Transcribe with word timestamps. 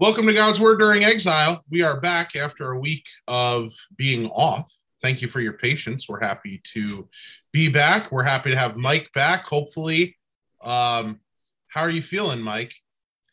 Welcome 0.00 0.26
to 0.28 0.32
God's 0.32 0.58
Word 0.58 0.78
during 0.78 1.04
exile. 1.04 1.62
We 1.68 1.82
are 1.82 2.00
back 2.00 2.34
after 2.34 2.70
a 2.70 2.78
week 2.80 3.06
of 3.28 3.74
being 3.98 4.30
off. 4.30 4.72
Thank 5.02 5.20
you 5.20 5.28
for 5.28 5.42
your 5.42 5.52
patience. 5.52 6.08
We're 6.08 6.22
happy 6.22 6.62
to 6.72 7.06
be 7.52 7.68
back. 7.68 8.10
We're 8.10 8.22
happy 8.22 8.50
to 8.50 8.56
have 8.56 8.78
Mike 8.78 9.10
back. 9.12 9.44
Hopefully, 9.44 10.16
um, 10.62 11.20
how 11.68 11.82
are 11.82 11.90
you 11.90 12.00
feeling, 12.00 12.40
Mike? 12.40 12.72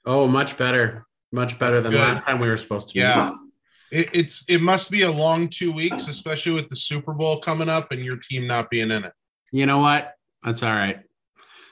Oh, 0.05 0.27
much 0.27 0.57
better. 0.57 1.07
Much 1.31 1.57
better 1.57 1.79
That's 1.79 1.83
than 1.83 1.91
good. 1.93 2.01
last 2.01 2.25
time 2.25 2.37
we 2.37 2.49
were 2.49 2.57
supposed 2.57 2.89
to. 2.89 2.99
Yeah. 2.99 3.31
It, 3.89 4.09
it's 4.11 4.43
it 4.49 4.61
must 4.61 4.91
be 4.91 5.03
a 5.03 5.11
long 5.11 5.47
two 5.47 5.71
weeks, 5.71 6.09
especially 6.09 6.51
with 6.51 6.67
the 6.67 6.75
Super 6.75 7.13
Bowl 7.13 7.39
coming 7.39 7.69
up 7.69 7.93
and 7.93 8.03
your 8.03 8.17
team 8.17 8.45
not 8.45 8.69
being 8.69 8.91
in 8.91 9.05
it. 9.05 9.13
You 9.53 9.67
know 9.67 9.79
what? 9.79 10.15
That's 10.43 10.63
all 10.63 10.75
right. 10.75 10.99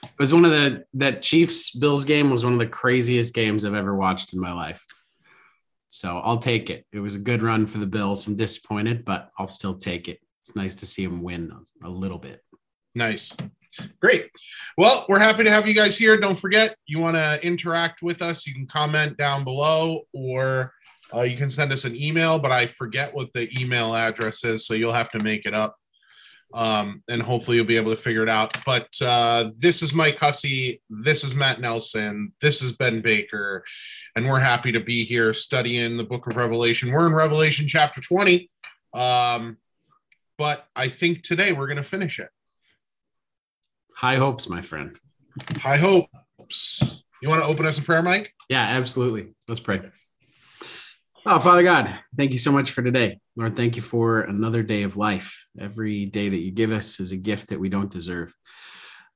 It 0.05 0.19
was 0.19 0.33
one 0.33 0.45
of 0.45 0.51
the 0.51 0.85
that 0.95 1.21
Chiefs 1.21 1.71
Bills 1.71 2.05
game 2.05 2.29
was 2.29 2.43
one 2.43 2.53
of 2.53 2.59
the 2.59 2.67
craziest 2.67 3.33
games 3.33 3.65
I've 3.65 3.73
ever 3.73 3.95
watched 3.95 4.33
in 4.33 4.39
my 4.39 4.53
life. 4.53 4.83
So 5.87 6.19
I'll 6.19 6.39
take 6.39 6.69
it. 6.69 6.85
It 6.91 6.99
was 6.99 7.15
a 7.15 7.19
good 7.19 7.41
run 7.41 7.67
for 7.67 7.77
the 7.77 7.85
Bills. 7.85 8.27
I'm 8.27 8.35
disappointed, 8.35 9.05
but 9.05 9.29
I'll 9.37 9.47
still 9.47 9.77
take 9.77 10.07
it. 10.07 10.19
It's 10.41 10.55
nice 10.55 10.75
to 10.75 10.85
see 10.85 11.05
them 11.05 11.23
win 11.23 11.51
a 11.83 11.89
little 11.89 12.19
bit. 12.19 12.41
Nice. 12.93 13.35
Great. 13.99 14.29
Well, 14.77 15.05
we're 15.09 15.19
happy 15.19 15.43
to 15.43 15.51
have 15.51 15.67
you 15.67 15.73
guys 15.73 15.97
here. 15.97 16.17
Don't 16.17 16.37
forget, 16.37 16.75
you 16.87 16.99
want 16.99 17.15
to 17.15 17.39
interact 17.45 18.01
with 18.01 18.21
us, 18.21 18.47
you 18.47 18.53
can 18.53 18.67
comment 18.67 19.17
down 19.17 19.43
below 19.43 20.01
or 20.13 20.71
uh, 21.13 21.21
you 21.21 21.37
can 21.37 21.49
send 21.49 21.71
us 21.71 21.85
an 21.85 21.95
email, 21.95 22.39
but 22.39 22.51
I 22.51 22.67
forget 22.67 23.13
what 23.13 23.31
the 23.33 23.49
email 23.59 23.95
address 23.95 24.43
is, 24.43 24.65
so 24.65 24.73
you'll 24.73 24.93
have 24.93 25.11
to 25.11 25.23
make 25.23 25.45
it 25.45 25.53
up 25.53 25.75
um, 26.53 27.03
and 27.09 27.21
hopefully 27.21 27.57
you'll 27.57 27.65
be 27.65 27.77
able 27.77 27.91
to 27.91 28.01
figure 28.01 28.23
it 28.23 28.29
out. 28.29 28.57
But 28.65 28.89
uh, 29.01 29.51
this 29.59 29.81
is 29.81 29.93
Mike 29.93 30.17
Hussey. 30.19 30.81
This 30.89 31.23
is 31.23 31.35
Matt 31.35 31.59
Nelson. 31.59 32.31
This 32.41 32.61
is 32.61 32.71
Ben 32.73 33.01
Baker. 33.01 33.63
And 34.15 34.27
we're 34.27 34.39
happy 34.39 34.71
to 34.71 34.79
be 34.79 35.03
here 35.03 35.33
studying 35.33 35.97
the 35.97 36.03
book 36.03 36.27
of 36.27 36.37
Revelation. 36.37 36.91
We're 36.91 37.07
in 37.07 37.13
Revelation 37.13 37.67
chapter 37.67 38.01
20. 38.01 38.49
Um, 38.93 39.57
but 40.37 40.65
I 40.75 40.87
think 40.87 41.23
today 41.23 41.51
we're 41.51 41.67
going 41.67 41.77
to 41.77 41.83
finish 41.83 42.19
it. 42.19 42.29
High 43.95 44.15
hopes, 44.15 44.49
my 44.49 44.61
friend. 44.61 44.97
High 45.57 45.77
hopes. 45.77 47.03
You 47.21 47.29
want 47.29 47.41
to 47.41 47.47
open 47.47 47.65
us 47.65 47.77
in 47.77 47.83
prayer, 47.83 48.03
Mike? 48.03 48.33
Yeah, 48.49 48.61
absolutely. 48.61 49.33
Let's 49.47 49.61
pray. 49.61 49.81
Oh, 51.25 51.39
Father 51.39 51.63
God, 51.63 51.97
thank 52.15 52.33
you 52.33 52.37
so 52.37 52.51
much 52.51 52.71
for 52.71 52.83
today. 52.83 53.19
Lord, 53.35 53.55
thank 53.55 53.75
you 53.75 53.81
for 53.81 54.21
another 54.21 54.63
day 54.63 54.83
of 54.83 54.95
life. 54.95 55.45
Every 55.59 56.05
day 56.05 56.29
that 56.29 56.39
you 56.39 56.51
give 56.51 56.71
us 56.71 56.99
is 56.99 57.11
a 57.11 57.17
gift 57.17 57.49
that 57.49 57.59
we 57.59 57.67
don't 57.67 57.91
deserve. 57.91 58.33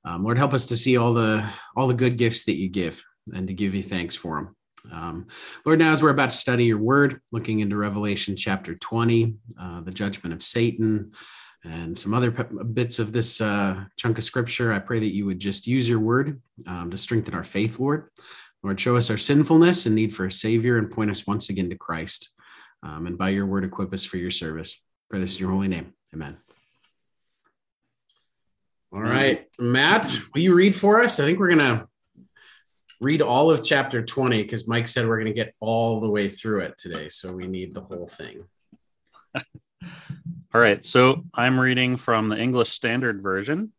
Um, 0.04 0.24
Lord, 0.24 0.38
help 0.38 0.54
us 0.54 0.66
to 0.68 0.76
see 0.76 0.98
all 0.98 1.14
the 1.14 1.50
all 1.76 1.88
the 1.88 1.94
good 1.94 2.18
gifts 2.18 2.46
that 2.46 2.60
you 2.60 2.70
give 2.70 3.04
and 3.34 3.48
to 3.48 3.54
give 3.54 3.74
you 3.74 3.84
thanks 3.84 4.16
for 4.16 4.36
them. 4.36 4.56
Um, 4.92 5.28
Lord, 5.66 5.80
now 5.80 5.92
as 5.92 6.02
we're 6.02 6.10
about 6.10 6.32
to 6.32 6.36
study 6.36 6.66
your 6.66 6.78
word, 6.78 7.22
looking 7.32 7.60
into 7.60 7.76
Revelation 7.76 8.36
chapter 8.36 8.76
20, 8.76 9.36
uh, 9.60 9.82
the 9.82 9.92
judgment 9.92 10.34
of 10.34 10.42
Satan, 10.42 11.12
and 11.64 11.98
some 11.98 12.14
other 12.14 12.32
bits 12.32 13.00
of 13.00 13.12
this 13.12 13.42
uh, 13.42 13.84
chunk 13.98 14.18
of 14.18 14.24
scripture, 14.24 14.72
I 14.72 14.80
pray 14.80 15.00
that 15.00 15.14
you 15.14 15.26
would 15.26 15.40
just 15.40 15.68
use 15.68 15.90
your 15.90 16.00
word 16.00 16.42
um, 16.66 16.90
to 16.92 16.98
strengthen 16.98 17.34
our 17.34 17.44
faith, 17.44 17.80
Lord. 17.80 18.10
Lord, 18.64 18.80
show 18.80 18.96
us 18.96 19.10
our 19.10 19.18
sinfulness 19.18 19.86
and 19.86 19.96
need 19.96 20.14
for 20.14 20.26
a 20.26 20.32
Savior 20.32 20.78
and 20.78 20.90
point 20.92 21.12
us 21.12 21.28
once 21.28 21.50
again 21.50 21.70
to 21.70 21.78
Christ. 21.78 22.30
Um, 22.84 23.08
and 23.08 23.18
by 23.18 23.30
your 23.30 23.46
word, 23.46 23.66
equip 23.66 23.94
us 23.94 24.06
for 24.06 24.18
your 24.18 24.32
service. 24.32 24.80
Pray 25.10 25.20
this 25.20 25.38
in 25.38 25.42
your 25.42 25.52
holy 25.52 25.68
name. 25.68 25.94
Amen. 26.14 26.38
All 28.92 29.02
right, 29.02 29.46
Matt, 29.60 30.12
will 30.34 30.42
you 30.42 30.56
read 30.56 30.76
for 30.76 31.02
us? 31.04 31.20
I 31.20 31.26
think 31.26 31.38
we're 31.38 31.56
going 31.56 31.60
to 31.60 31.88
read 33.00 33.22
all 33.22 33.52
of 33.52 33.64
chapter 33.64 34.04
20 34.04 34.42
because 34.42 34.68
Mike 34.68 34.88
said 34.88 35.08
we're 35.08 35.18
going 35.18 35.28
to 35.28 35.34
get 35.34 35.54
all 35.60 36.00
the 36.00 36.10
way 36.10 36.28
through 36.28 36.62
it 36.62 36.78
today. 36.78 37.08
So 37.10 37.32
we 37.32 37.48
need 37.48 37.74
the 37.74 37.82
whole 37.82 38.08
thing. 38.08 38.44
all 39.36 39.42
right. 40.54 40.84
So 40.84 41.24
I'm 41.36 41.60
reading 41.60 41.98
from 41.98 42.30
the 42.30 42.38
English 42.38 42.72
Standard 42.72 43.22
Version, 43.22 43.72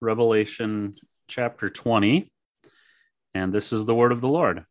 Revelation 0.00 0.96
chapter 1.26 1.70
20. 1.70 2.30
And 3.32 3.52
this 3.52 3.72
is 3.72 3.86
the 3.86 3.94
word 3.94 4.12
of 4.12 4.20
the 4.20 4.28
Lord. 4.28 4.64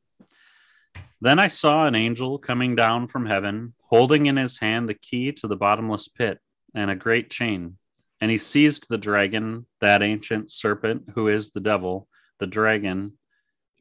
Then 1.22 1.40
I 1.40 1.48
saw 1.48 1.86
an 1.86 1.96
angel 1.96 2.38
coming 2.38 2.76
down 2.76 3.08
from 3.08 3.26
heaven, 3.26 3.74
holding 3.82 4.26
in 4.26 4.38
his 4.38 4.60
hand 4.60 4.88
the 4.88 4.94
key 4.94 5.32
to 5.34 5.48
the 5.48 5.58
bottomless 5.58 6.08
pit 6.08 6.40
and 6.74 6.90
a 6.90 6.96
great 6.96 7.30
chain. 7.30 7.78
And 8.22 8.32
he 8.32 8.38
seized 8.38 8.88
the 8.90 8.98
dragon, 8.98 9.66
that 9.82 10.02
ancient 10.02 10.52
serpent 10.52 11.10
who 11.16 11.28
is 11.28 11.52
the 11.52 11.60
devil, 11.60 12.08
the 12.40 12.48
dragon, 12.48 13.18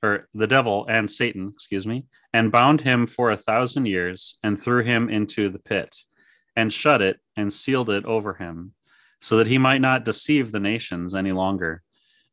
or 0.03 0.29
the 0.35 0.47
devil 0.47 0.87
and 0.89 1.11
Satan, 1.11 1.51
excuse 1.53 1.87
me, 1.87 2.07
and 2.33 2.53
bound 2.53 2.81
him 2.81 3.07
for 3.07 3.31
a 3.31 3.37
thousand 3.37 3.87
years 3.87 4.37
and 4.43 4.59
threw 4.59 4.83
him 4.83 5.09
into 5.09 5.49
the 5.49 5.59
pit 5.59 5.95
and 6.57 6.73
shut 6.73 7.03
it 7.03 7.19
and 7.37 7.53
sealed 7.53 7.91
it 7.91 8.05
over 8.05 8.35
him 8.35 8.75
so 9.21 9.37
that 9.37 9.47
he 9.47 9.59
might 9.59 9.81
not 9.81 10.05
deceive 10.05 10.53
the 10.53 10.61
nations 10.61 11.15
any 11.15 11.33
longer 11.33 11.83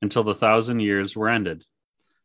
until 0.01 0.23
the 0.23 0.35
thousand 0.35 0.79
years 0.79 1.15
were 1.15 1.29
ended. 1.29 1.63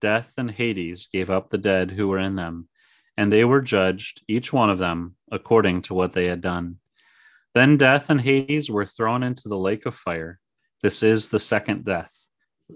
Death 0.00 0.34
and 0.38 0.50
Hades 0.50 1.08
gave 1.12 1.30
up 1.30 1.48
the 1.48 1.58
dead 1.58 1.90
who 1.90 2.08
were 2.08 2.18
in 2.18 2.36
them, 2.36 2.68
and 3.16 3.32
they 3.32 3.44
were 3.44 3.60
judged, 3.60 4.22
each 4.28 4.52
one 4.52 4.70
of 4.70 4.78
them, 4.78 5.16
according 5.30 5.82
to 5.82 5.94
what 5.94 6.12
they 6.12 6.26
had 6.26 6.40
done. 6.40 6.78
Then 7.54 7.76
death 7.76 8.10
and 8.10 8.20
Hades 8.20 8.70
were 8.70 8.86
thrown 8.86 9.22
into 9.22 9.48
the 9.48 9.58
lake 9.58 9.86
of 9.86 9.94
fire. 9.94 10.38
This 10.82 11.02
is 11.02 11.28
the 11.28 11.40
second 11.40 11.84
death, 11.84 12.14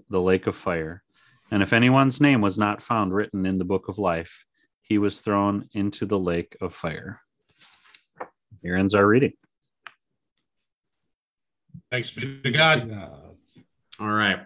the 0.09 0.21
lake 0.21 0.47
of 0.47 0.55
fire. 0.55 1.03
And 1.51 1.63
if 1.63 1.71
anyone's 1.71 2.19
name 2.19 2.41
was 2.41 2.57
not 2.57 2.81
found 2.81 3.13
written 3.13 3.45
in 3.45 3.57
the 3.57 3.65
book 3.65 3.87
of 3.87 3.97
life, 3.97 4.45
he 4.81 4.97
was 4.97 5.21
thrown 5.21 5.69
into 5.73 6.05
the 6.05 6.19
lake 6.19 6.57
of 6.59 6.73
fire. 6.73 7.21
Here 8.61 8.75
ends 8.75 8.95
our 8.95 9.07
reading. 9.07 9.33
Thanks 11.91 12.11
be 12.11 12.41
to 12.41 12.51
God. 12.51 12.91
All 13.99 14.07
right. 14.07 14.45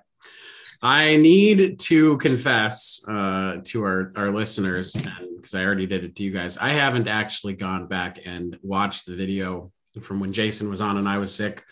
I 0.81 1.17
need 1.17 1.79
to 1.79 2.17
confess 2.17 3.01
uh, 3.07 3.57
to 3.63 3.83
our, 3.83 4.11
our 4.15 4.31
listeners, 4.31 4.95
because 5.35 5.55
I 5.55 5.65
already 5.65 5.87
did 5.87 6.03
it 6.03 6.15
to 6.15 6.23
you 6.23 6.31
guys. 6.31 6.57
I 6.57 6.69
haven't 6.69 7.07
actually 7.07 7.53
gone 7.53 7.87
back 7.87 8.19
and 8.25 8.57
watched 8.61 9.05
the 9.05 9.15
video 9.15 9.71
from 10.01 10.19
when 10.19 10.33
Jason 10.33 10.69
was 10.69 10.81
on 10.81 10.97
and 10.97 11.09
I 11.09 11.17
was 11.17 11.33
sick 11.33 11.63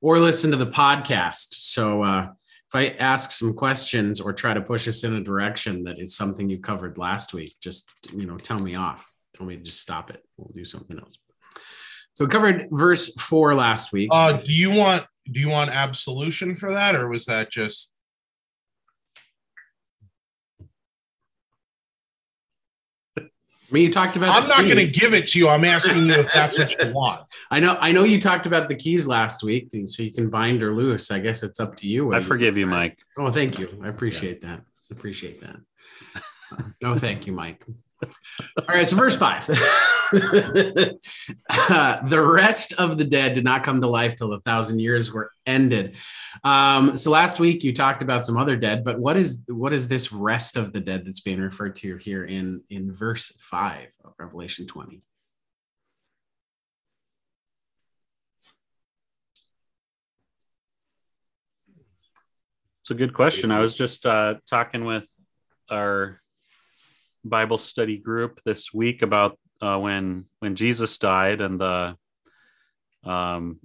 or 0.00 0.18
listened 0.18 0.52
to 0.52 0.56
the 0.56 0.70
podcast. 0.70 1.54
So 1.54 2.02
uh, 2.02 2.28
if 2.68 2.74
I 2.74 2.88
ask 2.98 3.30
some 3.30 3.54
questions 3.54 4.20
or 4.20 4.32
try 4.32 4.54
to 4.54 4.60
push 4.60 4.88
us 4.88 5.04
in 5.04 5.14
a 5.14 5.22
direction 5.22 5.84
that 5.84 5.98
is 6.00 6.16
something 6.16 6.50
you 6.50 6.58
covered 6.58 6.98
last 6.98 7.32
week, 7.32 7.54
just 7.60 7.92
you 8.12 8.26
know, 8.26 8.38
tell 8.38 8.58
me 8.58 8.74
off. 8.74 9.14
Tell 9.34 9.46
me 9.46 9.56
to 9.56 9.62
just 9.62 9.80
stop 9.80 10.10
it. 10.10 10.24
We'll 10.36 10.50
do 10.52 10.64
something 10.64 10.98
else. 10.98 11.18
So 12.14 12.24
we 12.24 12.30
covered 12.30 12.64
verse 12.72 13.14
four 13.14 13.54
last 13.54 13.92
week. 13.92 14.08
Uh, 14.12 14.38
do 14.38 14.52
you 14.52 14.72
want 14.72 15.06
do 15.30 15.38
you 15.38 15.48
want 15.48 15.70
absolution 15.70 16.56
for 16.56 16.72
that, 16.72 16.96
or 16.96 17.08
was 17.08 17.26
that 17.26 17.52
just 17.52 17.92
I 23.68 23.74
mean, 23.74 23.82
you 23.82 23.92
talked 23.92 24.16
about. 24.16 24.34
I'm 24.34 24.48
not 24.48 24.62
going 24.62 24.76
to 24.76 24.86
give 24.86 25.12
it 25.12 25.26
to 25.28 25.38
you. 25.38 25.48
I'm 25.48 25.64
asking 25.64 26.06
you 26.06 26.14
if 26.14 26.32
that's 26.32 26.58
what 26.58 26.70
you 26.78 26.92
want. 26.92 27.20
I 27.50 27.60
know. 27.60 27.76
I 27.78 27.92
know 27.92 28.04
you 28.04 28.18
talked 28.18 28.46
about 28.46 28.68
the 28.68 28.74
keys 28.74 29.06
last 29.06 29.42
week, 29.42 29.68
so 29.86 30.02
you 30.02 30.10
can 30.10 30.30
bind 30.30 30.62
or 30.62 30.74
loose. 30.74 31.10
I 31.10 31.18
guess 31.18 31.42
it's 31.42 31.60
up 31.60 31.76
to 31.76 31.86
you. 31.86 32.14
I 32.14 32.20
forgive 32.20 32.56
you, 32.56 32.66
Mike. 32.66 32.98
Oh, 33.18 33.30
thank 33.30 33.58
you. 33.58 33.68
I 33.82 33.88
appreciate 33.88 34.42
yeah. 34.42 34.56
that. 34.56 34.64
Appreciate 34.90 35.42
that. 35.42 35.56
no, 36.80 36.94
thank 36.94 37.26
you, 37.26 37.32
Mike. 37.32 37.64
All 38.02 38.64
right, 38.68 38.86
so 38.86 38.96
verse 38.96 39.16
five. 39.16 39.48
uh, 39.48 39.54
the 42.08 42.22
rest 42.22 42.72
of 42.74 42.96
the 42.96 43.04
dead 43.04 43.34
did 43.34 43.44
not 43.44 43.64
come 43.64 43.80
to 43.80 43.88
life 43.88 44.14
till 44.14 44.30
the 44.30 44.40
thousand 44.40 44.78
years 44.78 45.12
were 45.12 45.32
ended. 45.46 45.96
Um, 46.44 46.96
so 46.96 47.10
last 47.10 47.40
week 47.40 47.64
you 47.64 47.72
talked 47.72 48.02
about 48.02 48.24
some 48.24 48.36
other 48.36 48.56
dead, 48.56 48.84
but 48.84 48.98
what 48.98 49.16
is 49.16 49.42
what 49.48 49.72
is 49.72 49.88
this 49.88 50.12
rest 50.12 50.56
of 50.56 50.72
the 50.72 50.80
dead 50.80 51.04
that's 51.04 51.20
being 51.20 51.40
referred 51.40 51.76
to 51.76 51.96
here 51.96 52.24
in 52.24 52.62
in 52.70 52.92
verse 52.92 53.32
five 53.38 53.88
of 54.04 54.12
Revelation 54.18 54.66
twenty? 54.66 55.00
It's 62.82 62.90
a 62.90 62.94
good 62.94 63.12
question. 63.12 63.50
I 63.50 63.58
was 63.58 63.76
just 63.76 64.06
uh, 64.06 64.36
talking 64.48 64.84
with 64.84 65.06
our 65.68 66.22
Bible 67.28 67.58
study 67.58 67.98
group 67.98 68.40
this 68.44 68.72
week 68.72 69.02
about 69.02 69.38
uh, 69.60 69.78
when 69.78 70.26
when 70.40 70.56
Jesus 70.56 70.98
died 70.98 71.40
and 71.40 71.60
the 71.60 71.96
um, 73.04 73.60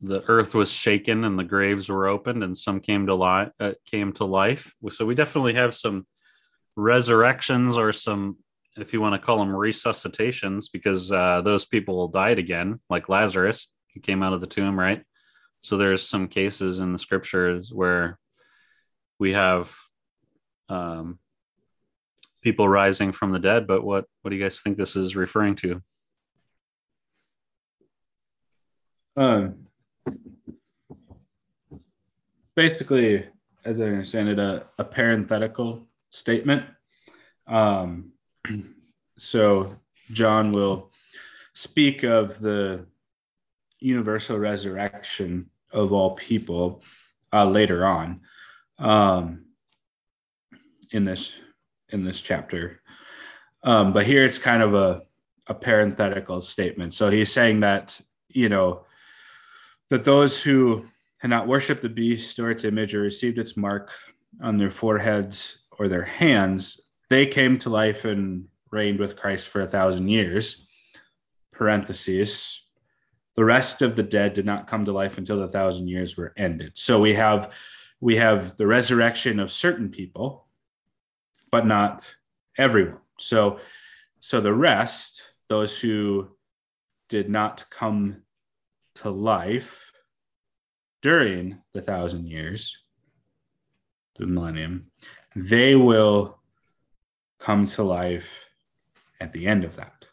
the 0.00 0.22
earth 0.28 0.54
was 0.54 0.70
shaken 0.70 1.24
and 1.24 1.38
the 1.38 1.44
graves 1.44 1.88
were 1.88 2.06
opened 2.06 2.44
and 2.44 2.56
some 2.56 2.80
came 2.80 3.06
to 3.06 3.14
life 3.14 3.50
uh, 3.60 3.72
came 3.86 4.12
to 4.14 4.24
life. 4.24 4.74
So 4.90 5.06
we 5.06 5.14
definitely 5.14 5.54
have 5.54 5.74
some 5.74 6.06
resurrections 6.76 7.76
or 7.76 7.92
some 7.92 8.36
if 8.76 8.92
you 8.92 9.00
want 9.00 9.14
to 9.14 9.24
call 9.24 9.38
them 9.38 9.50
resuscitations 9.50 10.66
because 10.72 11.12
uh, 11.12 11.40
those 11.42 11.64
people 11.64 12.08
died 12.08 12.38
again 12.38 12.80
like 12.90 13.08
Lazarus 13.08 13.68
he 13.86 14.00
came 14.00 14.22
out 14.22 14.32
of 14.32 14.40
the 14.40 14.46
tomb 14.46 14.76
right 14.78 15.04
so 15.60 15.76
there's 15.76 16.06
some 16.06 16.26
cases 16.28 16.80
in 16.80 16.92
the 16.92 16.98
scriptures 16.98 17.72
where 17.72 18.18
we 19.18 19.32
have 19.32 19.74
um, 20.68 21.18
people 22.44 22.68
rising 22.68 23.10
from 23.10 23.32
the 23.32 23.40
dead, 23.40 23.66
but 23.66 23.82
what 23.82 24.04
what 24.22 24.30
do 24.30 24.36
you 24.36 24.42
guys 24.42 24.60
think 24.60 24.76
this 24.76 24.94
is 24.94 25.16
referring 25.16 25.56
to? 25.56 25.82
Um, 29.16 29.66
basically, 32.54 33.24
as 33.64 33.80
I 33.80 33.84
understand 33.84 34.28
it, 34.28 34.38
a, 34.38 34.66
a 34.78 34.84
parenthetical 34.84 35.88
statement. 36.10 36.64
Um, 37.46 38.12
so 39.18 39.76
John 40.10 40.52
will 40.52 40.92
speak 41.54 42.02
of 42.02 42.40
the 42.40 42.84
universal 43.80 44.38
resurrection 44.38 45.50
of 45.72 45.92
all 45.92 46.14
people 46.14 46.82
uh, 47.32 47.46
later 47.48 47.84
on 47.86 48.20
um, 48.78 49.44
in 50.90 51.04
this 51.04 51.32
in 51.90 52.04
this 52.04 52.20
chapter. 52.20 52.80
Um, 53.62 53.92
but 53.92 54.06
here 54.06 54.24
it's 54.24 54.38
kind 54.38 54.62
of 54.62 54.74
a, 54.74 55.02
a 55.46 55.54
parenthetical 55.54 56.40
statement. 56.40 56.94
So 56.94 57.10
he's 57.10 57.32
saying 57.32 57.60
that, 57.60 58.00
you 58.28 58.48
know, 58.48 58.84
that 59.90 60.04
those 60.04 60.42
who 60.42 60.86
had 61.18 61.30
not 61.30 61.48
worshiped 61.48 61.82
the 61.82 61.88
beast 61.88 62.38
or 62.38 62.50
its 62.50 62.64
image 62.64 62.94
or 62.94 63.00
received 63.00 63.38
its 63.38 63.56
mark 63.56 63.90
on 64.42 64.58
their 64.58 64.70
foreheads 64.70 65.58
or 65.78 65.88
their 65.88 66.04
hands, 66.04 66.80
they 67.10 67.26
came 67.26 67.58
to 67.60 67.70
life 67.70 68.04
and 68.04 68.46
reigned 68.70 68.98
with 68.98 69.16
Christ 69.16 69.48
for 69.48 69.62
a 69.62 69.68
thousand 69.68 70.08
years. 70.08 70.66
Parentheses. 71.52 72.62
The 73.36 73.44
rest 73.44 73.82
of 73.82 73.96
the 73.96 74.02
dead 74.02 74.34
did 74.34 74.46
not 74.46 74.66
come 74.66 74.84
to 74.84 74.92
life 74.92 75.18
until 75.18 75.40
the 75.40 75.48
thousand 75.48 75.88
years 75.88 76.16
were 76.16 76.32
ended. 76.36 76.72
So 76.74 77.00
we 77.00 77.14
have 77.14 77.52
we 78.00 78.16
have 78.16 78.56
the 78.56 78.66
resurrection 78.66 79.40
of 79.40 79.50
certain 79.50 79.88
people 79.88 80.43
but 81.54 81.66
not 81.66 82.12
everyone. 82.58 82.98
So, 83.16 83.60
so 84.18 84.40
the 84.40 84.52
rest, 84.52 85.22
those 85.48 85.78
who 85.78 86.26
did 87.08 87.30
not 87.30 87.64
come 87.70 88.22
to 88.96 89.10
life 89.10 89.92
during 91.00 91.60
the 91.72 91.80
thousand 91.80 92.26
years, 92.26 92.76
the 94.18 94.26
millennium, 94.26 94.90
they 95.36 95.76
will 95.76 96.40
come 97.38 97.66
to 97.66 97.84
life 97.84 98.26
at 99.20 99.32
the 99.32 99.46
end 99.46 99.62
of 99.62 99.76
that. 99.76 100.06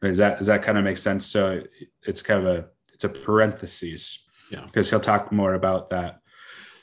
Does 0.00 0.16
that 0.16 0.38
does 0.38 0.46
that 0.46 0.62
kind 0.62 0.78
of 0.78 0.84
make 0.84 0.96
sense? 0.96 1.26
So 1.26 1.60
it's 2.06 2.22
kind 2.22 2.46
of 2.46 2.46
a 2.56 2.68
it's 2.94 3.04
a 3.04 3.10
parenthesis, 3.10 4.18
yeah, 4.50 4.64
because 4.64 4.88
he'll 4.88 4.98
talk 4.98 5.30
more 5.30 5.52
about 5.52 5.90
that 5.90 6.20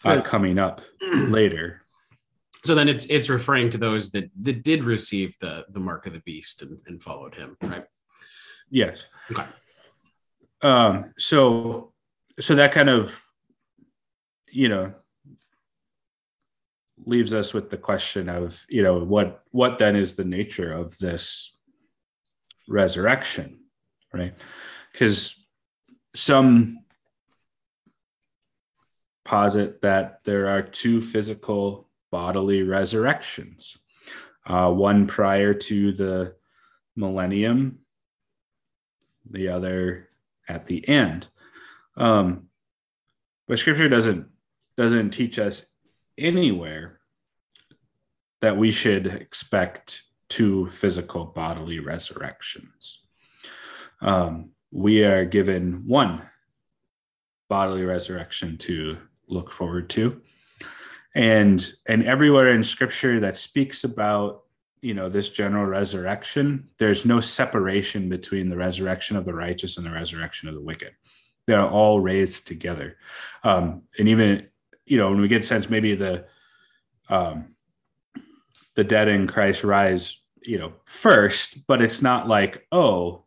uh, 0.05 0.21
coming 0.21 0.59
up 0.59 0.81
later 1.15 1.80
so 2.63 2.75
then 2.75 2.87
it's 2.87 3.05
it's 3.07 3.29
referring 3.29 3.69
to 3.71 3.77
those 3.77 4.11
that 4.11 4.29
that 4.41 4.63
did 4.63 4.83
receive 4.83 5.37
the 5.39 5.65
the 5.69 5.79
mark 5.79 6.05
of 6.05 6.13
the 6.13 6.19
beast 6.21 6.61
and, 6.61 6.77
and 6.87 7.01
followed 7.01 7.35
him 7.35 7.57
right? 7.61 7.85
Yes. 8.69 9.05
Okay. 9.31 9.45
Um 10.61 11.13
so 11.17 11.93
so 12.39 12.55
that 12.55 12.71
kind 12.71 12.89
of 12.89 13.13
you 14.49 14.69
know 14.69 14.93
leaves 17.05 17.33
us 17.33 17.53
with 17.53 17.69
the 17.69 17.77
question 17.77 18.29
of 18.29 18.63
you 18.69 18.83
know 18.83 18.99
what 18.99 19.43
what 19.51 19.79
then 19.79 19.95
is 19.95 20.13
the 20.13 20.23
nature 20.23 20.71
of 20.71 20.97
this 20.99 21.55
resurrection 22.67 23.57
right? 24.13 24.33
Because 24.91 25.35
some 26.15 26.79
posit 29.23 29.81
that 29.81 30.19
there 30.25 30.47
are 30.47 30.61
two 30.61 31.01
physical 31.01 31.87
bodily 32.11 32.63
resurrections. 32.63 33.77
Uh, 34.45 34.71
one 34.71 35.07
prior 35.07 35.53
to 35.53 35.91
the 35.93 36.35
millennium, 36.95 37.79
the 39.29 39.47
other 39.47 40.09
at 40.47 40.65
the 40.65 40.87
end. 40.87 41.27
Um, 41.95 42.47
but 43.47 43.59
Scripture 43.59 43.89
doesn't 43.89 44.27
doesn't 44.77 45.11
teach 45.11 45.37
us 45.37 45.65
anywhere 46.17 46.99
that 48.41 48.57
we 48.57 48.71
should 48.71 49.07
expect 49.07 50.03
two 50.29 50.69
physical 50.69 51.25
bodily 51.25 51.79
resurrections. 51.79 53.01
Um, 54.01 54.51
we 54.71 55.03
are 55.03 55.25
given 55.25 55.83
one 55.85 56.23
bodily 57.49 57.83
resurrection 57.83 58.57
to 58.57 58.97
look 59.27 59.51
forward 59.51 59.89
to 59.91 60.21
and 61.15 61.73
and 61.87 62.05
everywhere 62.05 62.51
in 62.51 62.63
scripture 62.63 63.19
that 63.19 63.37
speaks 63.37 63.83
about 63.83 64.43
you 64.81 64.93
know 64.93 65.09
this 65.09 65.29
general 65.29 65.65
resurrection 65.65 66.67
there's 66.77 67.05
no 67.05 67.19
separation 67.19 68.09
between 68.09 68.49
the 68.49 68.57
resurrection 68.57 69.15
of 69.17 69.25
the 69.25 69.33
righteous 69.33 69.77
and 69.77 69.85
the 69.85 69.91
resurrection 69.91 70.47
of 70.47 70.55
the 70.55 70.61
wicked. 70.61 70.93
They're 71.47 71.61
all 71.61 71.99
raised 71.99 72.47
together. 72.47 72.97
Um, 73.43 73.81
and 73.97 74.07
even 74.07 74.47
you 74.85 74.97
know 74.97 75.09
when 75.09 75.21
we 75.21 75.27
get 75.27 75.43
sense 75.43 75.69
maybe 75.69 75.95
the 75.95 76.25
um, 77.09 77.55
the 78.75 78.83
dead 78.83 79.07
in 79.07 79.27
christ 79.27 79.63
rise 79.63 80.17
you 80.41 80.57
know 80.57 80.73
first 80.85 81.65
but 81.67 81.81
it's 81.81 82.01
not 82.01 82.27
like 82.27 82.65
oh 82.71 83.23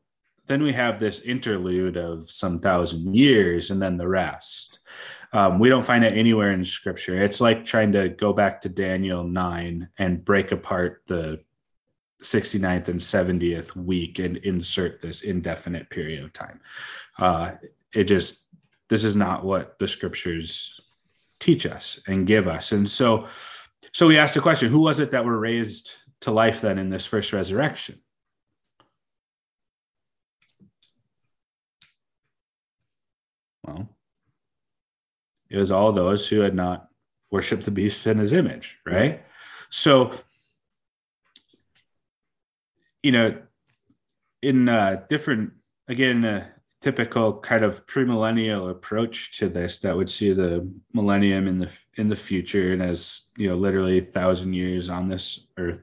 then 0.46 0.62
we 0.62 0.72
have 0.72 1.00
this 1.00 1.20
interlude 1.20 1.96
of 1.96 2.30
some 2.30 2.60
thousand 2.60 3.14
years 3.14 3.70
and 3.70 3.80
then 3.80 3.96
the 3.96 4.06
rest 4.06 4.80
um, 5.34 5.58
we 5.58 5.68
don't 5.68 5.84
find 5.84 6.04
it 6.04 6.16
anywhere 6.16 6.52
in 6.52 6.64
scripture. 6.64 7.20
It's 7.20 7.40
like 7.40 7.64
trying 7.64 7.90
to 7.92 8.08
go 8.08 8.32
back 8.32 8.60
to 8.60 8.68
Daniel 8.68 9.24
9 9.24 9.88
and 9.98 10.24
break 10.24 10.52
apart 10.52 11.02
the 11.08 11.40
69th 12.22 12.86
and 12.86 13.00
70th 13.00 13.74
week 13.74 14.20
and 14.20 14.36
insert 14.38 15.02
this 15.02 15.22
indefinite 15.22 15.90
period 15.90 16.22
of 16.22 16.32
time. 16.32 16.60
Uh, 17.18 17.50
it 17.92 18.04
just, 18.04 18.36
this 18.88 19.02
is 19.02 19.16
not 19.16 19.44
what 19.44 19.76
the 19.80 19.88
scriptures 19.88 20.80
teach 21.40 21.66
us 21.66 21.98
and 22.06 22.28
give 22.28 22.46
us. 22.46 22.70
And 22.70 22.88
so, 22.88 23.26
so 23.92 24.06
we 24.06 24.16
ask 24.16 24.34
the 24.34 24.40
question: 24.40 24.70
Who 24.70 24.80
was 24.80 25.00
it 25.00 25.10
that 25.10 25.24
were 25.24 25.38
raised 25.38 25.92
to 26.20 26.30
life 26.30 26.60
then 26.60 26.78
in 26.78 26.90
this 26.90 27.06
first 27.06 27.32
resurrection? 27.32 28.00
Well, 33.66 33.88
it 35.54 35.58
was 35.58 35.70
all 35.70 35.92
those 35.92 36.26
who 36.26 36.40
had 36.40 36.54
not 36.54 36.88
worshiped 37.30 37.64
the 37.64 37.70
beast 37.70 38.06
in 38.08 38.18
his 38.18 38.32
image, 38.32 38.78
right? 38.84 39.24
So, 39.70 40.12
you 43.04 43.12
know, 43.12 43.36
in 44.42 44.68
uh, 44.68 45.04
different, 45.08 45.52
again, 45.86 46.24
uh, 46.24 46.46
typical 46.80 47.38
kind 47.38 47.64
of 47.64 47.86
premillennial 47.86 48.70
approach 48.70 49.38
to 49.38 49.48
this 49.48 49.78
that 49.78 49.96
would 49.96 50.10
see 50.10 50.32
the 50.32 50.68
millennium 50.92 51.46
in 51.46 51.58
the 51.58 51.70
in 51.94 52.10
the 52.10 52.16
future 52.16 52.74
and 52.74 52.82
as 52.82 53.22
you 53.38 53.48
know 53.48 53.56
literally 53.56 53.96
a 54.00 54.04
thousand 54.04 54.52
years 54.52 54.90
on 54.90 55.08
this 55.08 55.46
earth 55.56 55.80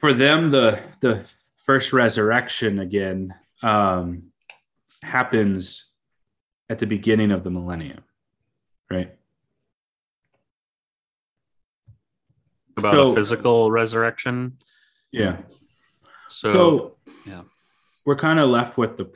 for 0.00 0.12
them 0.12 0.50
the 0.50 0.80
the 0.98 1.24
first 1.56 1.92
resurrection 1.92 2.80
again 2.80 3.32
um 3.62 4.24
happens 5.04 5.91
at 6.72 6.78
the 6.78 6.86
beginning 6.86 7.30
of 7.30 7.44
the 7.44 7.50
millennium 7.50 8.02
right 8.90 9.14
About 12.78 12.94
So- 12.94 13.12
a 13.12 13.14
physical 13.14 13.70
resurrection. 13.70 14.56
yeah 15.12 15.42
So, 16.30 16.52
so 16.54 16.96
yeah. 17.26 17.42
we're 18.06 18.16
kind 18.16 18.38
of 18.40 18.48
left 18.48 18.78
with 18.78 18.96
the 18.96 19.12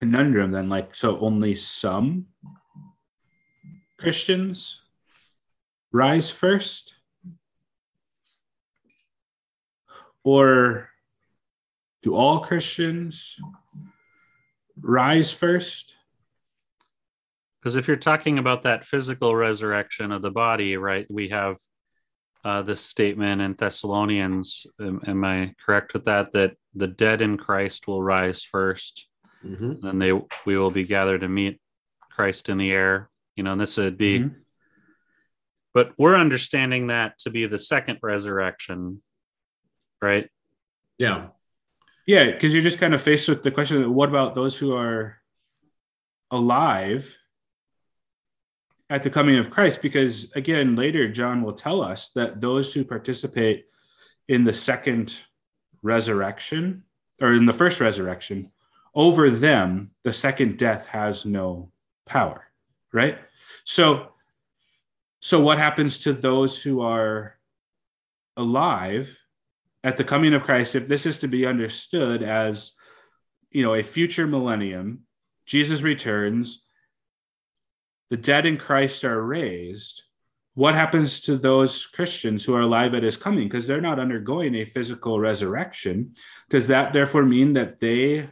conundrum 0.00 0.50
then 0.52 0.68
like 0.68 0.94
so 0.94 1.18
only 1.20 1.54
some 1.54 2.26
christians 3.98 4.82
rise 5.92 6.28
first 6.30 6.92
or 10.24 10.88
do 12.02 12.14
all 12.14 12.40
christians 12.40 13.36
rise 14.80 15.30
first 15.30 15.94
Because 17.62 17.76
if 17.76 17.86
you're 17.86 17.96
talking 17.96 18.38
about 18.38 18.64
that 18.64 18.84
physical 18.84 19.36
resurrection 19.36 20.10
of 20.10 20.20
the 20.20 20.32
body, 20.32 20.76
right, 20.76 21.06
we 21.08 21.28
have 21.28 21.58
uh, 22.44 22.62
this 22.62 22.80
statement 22.80 23.40
in 23.40 23.54
Thessalonians. 23.54 24.66
Am, 24.80 25.00
am 25.06 25.24
I 25.24 25.54
correct 25.64 25.92
with 25.94 26.06
that? 26.06 26.32
That 26.32 26.56
the 26.74 26.88
dead 26.88 27.22
in 27.22 27.36
Christ 27.36 27.86
will 27.86 28.02
rise 28.02 28.42
first, 28.42 29.06
Mhm. 29.44 29.80
then 29.80 29.98
they 30.00 30.12
we 30.12 30.58
will 30.58 30.72
be 30.72 30.82
gathered 30.84 31.20
to 31.20 31.28
meet 31.28 31.60
Christ 32.10 32.48
in 32.48 32.58
the 32.58 32.72
air. 32.72 33.10
You 33.36 33.44
know, 33.44 33.52
and 33.52 33.60
this 33.60 33.76
would 33.76 33.96
be, 33.96 34.20
Mhm. 34.20 34.34
but 35.72 35.92
we're 35.98 36.16
understanding 36.16 36.88
that 36.88 37.18
to 37.20 37.30
be 37.30 37.46
the 37.46 37.58
second 37.58 38.00
resurrection, 38.02 39.00
right? 40.00 40.28
Yeah. 40.98 41.28
Yeah, 42.06 42.24
because 42.32 42.52
you're 42.52 42.62
just 42.62 42.78
kind 42.78 42.92
of 42.94 43.00
faced 43.00 43.28
with 43.28 43.44
the 43.44 43.52
question: 43.52 43.94
What 43.94 44.08
about 44.08 44.34
those 44.34 44.56
who 44.56 44.74
are 44.74 45.22
alive 46.32 47.16
at 48.90 49.02
the 49.02 49.10
coming 49.10 49.36
of 49.36 49.50
Christ? 49.50 49.82
Because 49.82 50.30
again, 50.32 50.76
later 50.76 51.10
John 51.10 51.42
will 51.42 51.52
tell 51.52 51.82
us 51.82 52.10
that 52.10 52.40
those 52.40 52.72
who 52.72 52.84
participate 52.84 53.66
in 54.28 54.44
the 54.44 54.52
second 54.52 55.16
resurrection 55.82 56.84
or 57.20 57.32
in 57.32 57.46
the 57.46 57.52
first 57.52 57.80
resurrection, 57.80 58.50
over 58.94 59.30
them 59.30 59.90
the 60.04 60.12
second 60.12 60.58
death 60.58 60.86
has 60.86 61.24
no 61.24 61.70
power. 62.06 62.44
Right. 62.92 63.18
So, 63.64 64.08
so 65.20 65.40
what 65.40 65.58
happens 65.58 65.98
to 66.00 66.12
those 66.12 66.60
who 66.60 66.80
are 66.80 67.38
alive? 68.36 69.18
at 69.84 69.96
the 69.96 70.04
coming 70.04 70.34
of 70.34 70.42
Christ, 70.42 70.74
if 70.74 70.86
this 70.86 71.06
is 71.06 71.18
to 71.18 71.28
be 71.28 71.46
understood 71.46 72.22
as, 72.22 72.72
you 73.50 73.62
know, 73.62 73.74
a 73.74 73.82
future 73.82 74.26
millennium, 74.26 75.00
Jesus 75.44 75.82
returns, 75.82 76.62
the 78.12 78.18
dead 78.18 78.44
in 78.44 78.58
Christ 78.58 79.06
are 79.06 79.22
raised. 79.22 80.02
What 80.52 80.74
happens 80.74 81.20
to 81.22 81.38
those 81.38 81.86
Christians 81.86 82.44
who 82.44 82.54
are 82.54 82.60
alive 82.60 82.92
at 82.92 83.02
his 83.02 83.16
coming? 83.16 83.48
Because 83.48 83.66
they're 83.66 83.80
not 83.80 83.98
undergoing 83.98 84.54
a 84.54 84.66
physical 84.66 85.18
resurrection. 85.18 86.14
Does 86.50 86.68
that 86.68 86.92
therefore 86.92 87.24
mean 87.24 87.54
that 87.54 87.80
they 87.80 88.28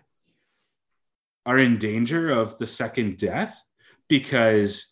are 1.46 1.56
in 1.56 1.78
danger 1.78 2.28
of 2.28 2.58
the 2.58 2.66
second 2.66 3.16
death 3.16 3.58
because 4.06 4.86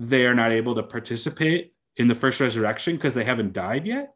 they 0.00 0.26
are 0.26 0.34
not 0.34 0.50
able 0.50 0.74
to 0.74 0.82
participate 0.82 1.72
in 1.96 2.08
the 2.08 2.16
first 2.16 2.40
resurrection 2.40 2.96
because 2.96 3.14
they 3.14 3.22
haven't 3.22 3.52
died 3.52 3.86
yet? 3.86 4.14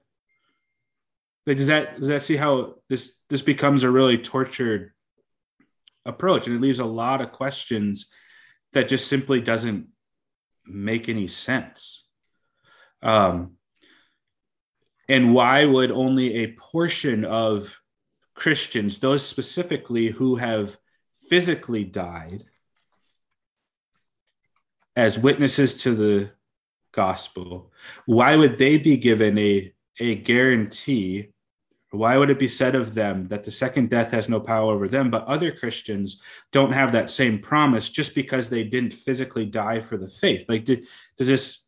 Like, 1.47 1.59
does 1.59 1.69
that 1.69 1.99
does 1.99 2.09
that 2.09 2.23
see 2.23 2.35
how 2.35 2.79
this 2.89 3.15
this 3.31 3.43
becomes 3.43 3.85
a 3.85 3.91
really 3.91 4.19
tortured 4.19 4.91
approach, 6.05 6.49
and 6.49 6.57
it 6.57 6.61
leaves 6.61 6.81
a 6.81 6.85
lot 6.85 7.21
of 7.21 7.31
questions 7.31 8.11
that 8.77 8.89
just 8.89 9.09
simply 9.09 9.41
doesn't 9.41 9.87
make 10.67 11.09
any 11.09 11.27
sense. 11.27 12.05
Um, 13.03 13.53
and 15.09 15.33
why 15.33 15.65
would 15.65 15.91
only 15.91 16.35
a 16.35 16.53
portion 16.53 17.25
of 17.25 17.81
Christians, 18.35 18.99
those 18.99 19.27
specifically 19.27 20.09
who 20.09 20.37
have 20.37 20.77
physically 21.31 21.85
died, 21.85 22.45
as 24.95 25.19
witnesses 25.19 25.83
to 25.85 25.95
the 25.95 26.31
gospel, 26.93 27.73
why 28.05 28.37
would 28.37 28.59
they 28.59 28.77
be 28.77 28.99
given 28.99 29.39
a 29.39 29.73
a 29.99 30.17
guarantee 30.17 31.33
why 31.97 32.17
would 32.17 32.31
it 32.31 32.39
be 32.39 32.49
said 32.49 32.75
of 32.75 32.95
them 32.95 33.27
that 33.29 33.45
the 33.45 33.51
second 33.51 33.91
death 33.91 34.11
has 34.11 34.29
no 34.29 34.41
power 34.41 34.73
over 34.73 34.89
them, 34.89 35.11
but 35.11 35.25
other 35.27 35.53
Christians 35.53 36.23
don't 36.53 36.73
have 36.73 36.93
that 36.93 37.11
same 37.11 37.39
promise 37.39 37.89
just 37.89 38.15
because 38.15 38.49
they 38.49 38.65
didn't 38.65 38.93
physically 38.93 39.47
die 39.47 39.81
for 39.81 39.97
the 39.97 40.09
faith? 40.09 40.45
Like, 40.49 40.65
do, 40.65 40.77
does 41.17 41.29
this, 41.29 41.65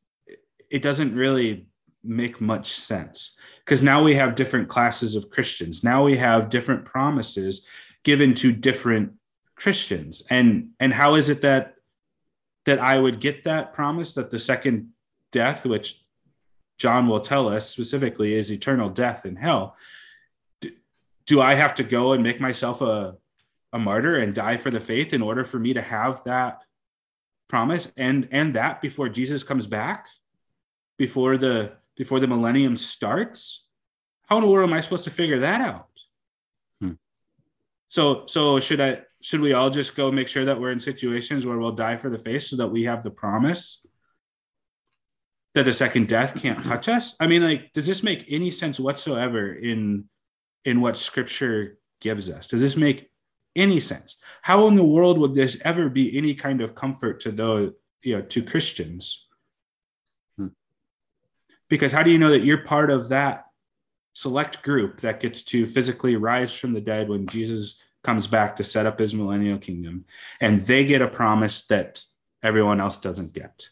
it 0.70 0.82
doesn't 0.82 1.14
really 1.14 1.66
make 2.04 2.40
much 2.40 2.70
sense 2.70 3.36
because 3.64 3.82
now 3.82 4.02
we 4.02 4.14
have 4.14 4.34
different 4.34 4.68
classes 4.68 5.14
of 5.16 5.30
Christians. 5.30 5.84
Now 5.84 6.04
we 6.04 6.16
have 6.16 6.48
different 6.48 6.84
promises 6.84 7.66
given 8.04 8.34
to 8.36 8.52
different 8.52 9.12
Christians. 9.56 10.22
And, 10.30 10.70
and 10.80 10.92
how 10.92 11.16
is 11.16 11.28
it 11.28 11.42
that, 11.42 11.74
that 12.64 12.78
I 12.78 12.98
would 12.98 13.20
get 13.20 13.44
that 13.44 13.72
promise 13.72 14.14
that 14.14 14.30
the 14.30 14.38
second 14.38 14.90
death, 15.32 15.64
which 15.64 16.02
John 16.78 17.08
will 17.08 17.20
tell 17.20 17.48
us 17.48 17.68
specifically 17.68 18.34
is 18.34 18.52
eternal 18.52 18.88
death 18.88 19.26
in 19.26 19.36
hell? 19.36 19.76
Do 21.28 21.42
I 21.42 21.54
have 21.54 21.74
to 21.74 21.84
go 21.84 22.14
and 22.14 22.22
make 22.22 22.40
myself 22.40 22.80
a, 22.80 23.14
a 23.72 23.78
martyr 23.78 24.16
and 24.16 24.34
die 24.34 24.56
for 24.56 24.70
the 24.70 24.80
faith 24.80 25.12
in 25.12 25.22
order 25.22 25.44
for 25.44 25.58
me 25.58 25.74
to 25.74 25.82
have 25.82 26.24
that 26.24 26.62
promise 27.48 27.90
and 27.96 28.28
and 28.32 28.54
that 28.56 28.80
before 28.80 29.08
Jesus 29.08 29.44
comes 29.44 29.66
back? 29.66 30.08
Before 30.96 31.36
the 31.36 31.72
before 31.96 32.18
the 32.18 32.26
millennium 32.26 32.74
starts? 32.74 33.66
How 34.26 34.36
in 34.36 34.42
the 34.42 34.50
world 34.50 34.68
am 34.68 34.76
I 34.76 34.80
supposed 34.80 35.04
to 35.04 35.10
figure 35.10 35.40
that 35.40 35.60
out? 35.60 35.88
Hmm. 36.80 36.92
so 37.88 38.24
so 38.26 38.58
should 38.58 38.80
I 38.80 39.02
should 39.20 39.40
we 39.40 39.52
all 39.52 39.68
just 39.68 39.94
go 39.94 40.10
make 40.10 40.28
sure 40.28 40.46
that 40.46 40.58
we're 40.58 40.72
in 40.72 40.80
situations 40.80 41.44
where 41.44 41.58
we'll 41.58 41.72
die 41.72 41.98
for 41.98 42.08
the 42.08 42.18
faith 42.18 42.44
so 42.44 42.56
that 42.56 42.68
we 42.68 42.84
have 42.84 43.02
the 43.02 43.10
promise 43.10 43.84
that 45.54 45.64
the 45.64 45.72
second 45.72 46.08
death 46.08 46.40
can't 46.40 46.64
touch 46.64 46.88
us? 46.88 47.14
I 47.20 47.26
mean 47.26 47.42
like 47.42 47.72
does 47.74 47.86
this 47.86 48.02
make 48.02 48.24
any 48.30 48.50
sense 48.50 48.80
whatsoever 48.80 49.52
in 49.52 50.08
in 50.64 50.80
what 50.80 50.96
scripture 50.96 51.78
gives 52.00 52.30
us. 52.30 52.46
Does 52.46 52.60
this 52.60 52.76
make 52.76 53.10
any 53.56 53.80
sense? 53.80 54.16
How 54.42 54.66
in 54.68 54.76
the 54.76 54.84
world 54.84 55.18
would 55.18 55.34
this 55.34 55.58
ever 55.64 55.88
be 55.88 56.16
any 56.16 56.34
kind 56.34 56.60
of 56.60 56.74
comfort 56.74 57.20
to 57.20 57.32
those, 57.32 57.72
you 58.02 58.16
know, 58.16 58.22
to 58.22 58.42
Christians? 58.42 59.26
Hmm. 60.36 60.48
Because 61.68 61.92
how 61.92 62.02
do 62.02 62.10
you 62.10 62.18
know 62.18 62.30
that 62.30 62.44
you're 62.44 62.58
part 62.58 62.90
of 62.90 63.08
that 63.08 63.46
select 64.14 64.62
group 64.62 65.00
that 65.00 65.20
gets 65.20 65.42
to 65.44 65.66
physically 65.66 66.16
rise 66.16 66.52
from 66.52 66.72
the 66.72 66.80
dead 66.80 67.08
when 67.08 67.26
Jesus 67.26 67.80
comes 68.02 68.26
back 68.26 68.56
to 68.56 68.64
set 68.64 68.86
up 68.86 68.98
his 68.98 69.14
millennial 69.14 69.58
kingdom 69.58 70.04
and 70.40 70.60
they 70.60 70.84
get 70.84 71.02
a 71.02 71.08
promise 71.08 71.66
that 71.66 72.02
everyone 72.42 72.80
else 72.80 72.98
doesn't 72.98 73.32
get? 73.32 73.68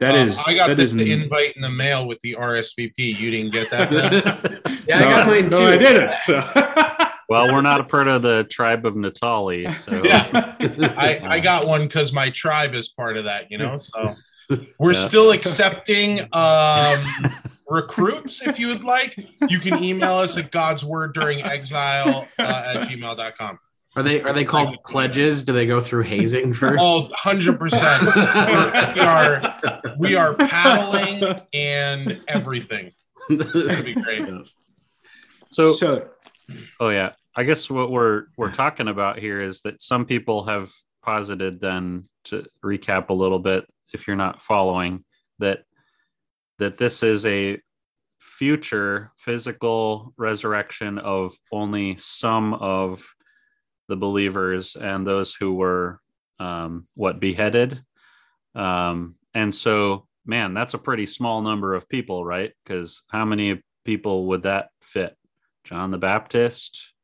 That 0.00 0.14
Uh, 0.14 0.42
I 0.46 0.54
got 0.54 0.68
that 0.68 0.76
the 0.78 0.82
is 0.82 0.94
invite 0.94 1.54
in 1.56 1.62
the 1.62 1.68
mail 1.70 2.06
with 2.08 2.18
the 2.20 2.34
RSVP. 2.34 3.18
You 3.18 3.30
didn't 3.30 3.52
get 3.52 3.70
that. 3.70 3.90
Yeah, 4.88 4.98
I 4.98 5.02
got 5.02 5.26
mine 5.28 5.48
no, 5.50 5.58
too. 5.58 5.64
I 5.66 5.76
didn't. 5.76 6.14
So 6.16 6.40
Well, 7.28 7.52
we're 7.52 7.62
not 7.62 7.80
a 7.80 7.84
part 7.84 8.08
of 8.08 8.22
the 8.22 8.42
tribe 8.50 8.84
of 8.84 8.96
Naphtali, 8.96 9.70
so 9.70 10.02
yeah, 10.04 10.56
I, 10.96 11.20
I 11.22 11.38
got 11.38 11.68
one 11.68 11.82
because 11.86 12.12
my 12.12 12.28
tribe 12.30 12.74
is 12.74 12.88
part 12.88 13.16
of 13.16 13.22
that. 13.24 13.52
You 13.52 13.58
know, 13.58 13.76
so 13.76 14.14
we're 14.80 14.94
Yeah. 14.94 14.98
still 14.98 15.30
accepting 15.30 16.20
um, 16.32 17.04
recruits. 17.68 18.44
If 18.44 18.58
you 18.58 18.66
would 18.68 18.82
like, 18.82 19.16
you 19.48 19.60
can 19.60 19.80
email 19.80 20.14
us 20.14 20.36
at 20.36 20.50
God's 20.50 20.84
Word 20.84 21.14
during 21.14 21.40
exile 21.44 22.26
uh, 22.36 22.72
at 22.74 22.88
gmail.com. 22.88 23.58
Are 23.96 24.02
they 24.04 24.22
are 24.22 24.32
they 24.32 24.44
called 24.44 24.78
pledges? 24.84 25.42
Do 25.42 25.52
they 25.52 25.66
go 25.66 25.80
through 25.80 26.04
hazing 26.04 26.54
first? 26.60 26.78
Oh, 26.80 27.08
100%. 27.12 28.94
we 28.94 29.00
are 29.00 29.96
we 29.98 30.14
are 30.14 30.34
paddling 30.34 31.40
and 31.52 32.22
everything. 32.28 32.92
It's 33.28 33.52
gonna 33.52 33.82
be 33.82 33.94
great. 33.94 34.28
So, 35.50 35.72
so 35.72 36.08
oh 36.78 36.90
yeah, 36.90 37.12
I 37.34 37.42
guess 37.42 37.68
what 37.68 37.90
we're 37.90 38.26
we're 38.36 38.52
talking 38.52 38.86
about 38.88 39.18
here 39.18 39.40
is 39.40 39.62
that 39.62 39.82
some 39.82 40.04
people 40.04 40.44
have 40.44 40.70
posited 41.02 41.60
then 41.60 42.04
to 42.24 42.44
recap 42.64 43.08
a 43.08 43.14
little 43.14 43.38
bit 43.38 43.66
if 43.92 44.06
you're 44.06 44.16
not 44.16 44.42
following 44.42 45.04
that 45.40 45.64
that 46.58 46.76
this 46.76 47.02
is 47.02 47.26
a 47.26 47.58
future 48.20 49.10
physical 49.16 50.12
resurrection 50.16 50.98
of 50.98 51.34
only 51.50 51.96
some 51.96 52.54
of 52.54 53.04
the 53.90 53.96
believers 53.96 54.76
and 54.76 55.04
those 55.06 55.34
who 55.34 55.52
were 55.54 56.00
um, 56.38 56.86
what 56.94 57.18
beheaded. 57.20 57.82
Um, 58.54 59.16
and 59.34 59.52
so 59.54 60.06
man 60.24 60.54
that's 60.54 60.74
a 60.74 60.78
pretty 60.78 61.06
small 61.06 61.42
number 61.42 61.74
of 61.74 61.88
people 61.88 62.24
right? 62.24 62.52
Because 62.64 63.02
how 63.10 63.24
many 63.24 63.62
people 63.84 64.26
would 64.28 64.44
that 64.44 64.70
fit? 64.80 65.16
John 65.64 65.90
the 65.90 65.98
baptist 65.98 66.94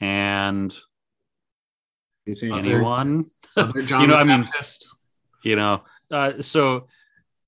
and 0.00 0.74
anyone? 2.42 3.26
Other 3.56 3.82
John 3.82 4.02
You 4.02 4.06
know, 4.06 4.14
the 4.14 4.20
I 4.20 4.24
mean- 4.24 4.42
Baptist? 4.42 4.86
you 5.44 5.56
know 5.56 5.82
uh, 6.10 6.40
so 6.40 6.86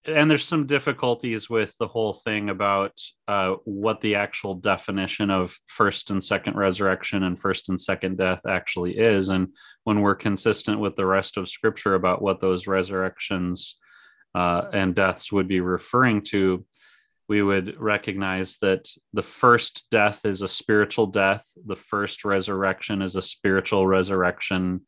and 0.05 0.31
there's 0.31 0.45
some 0.45 0.67
difficulties 0.67 1.51
with 1.51 1.77
the 1.79 1.87
whole 1.87 2.13
thing 2.13 2.49
about 2.51 2.93
uh, 3.27 3.55
what 3.65 4.01
the 4.01 4.15
actual 4.15 4.55
definition 4.55 5.31
of 5.31 5.59
first 5.67 6.11
and 6.11 6.23
second 6.23 6.57
resurrection 6.57 7.25
and 7.25 7.39
first 7.39 7.69
and 7.69 7.81
second 7.81 8.17
death 8.17 8.43
actually 8.49 8.97
is 8.97 9.29
and 9.29 9.49
when 9.85 10.01
we're 10.01 10.15
consistent 10.15 10.79
with 10.79 10.97
the 10.97 11.07
rest 11.07 11.37
of 11.37 11.49
scripture 11.49 11.95
about 11.95 12.23
what 12.23 12.41
those 12.41 12.67
resurrections 12.67 13.77
uh, 14.35 14.63
and 14.73 14.95
deaths 14.95 15.33
would 15.33 15.49
be 15.49 15.61
referring 15.61 16.23
to 16.23 16.65
we 17.29 17.43
would 17.43 17.79
recognize 17.79 18.57
that 18.59 18.89
the 19.13 19.23
first 19.23 19.85
death 19.91 20.25
is 20.25 20.43
a 20.43 20.49
spiritual 20.49 21.07
death 21.07 21.45
the 21.67 21.77
first 21.77 22.25
resurrection 22.25 23.03
is 23.03 23.17
a 23.17 23.23
spiritual 23.23 23.87
resurrection 23.87 24.81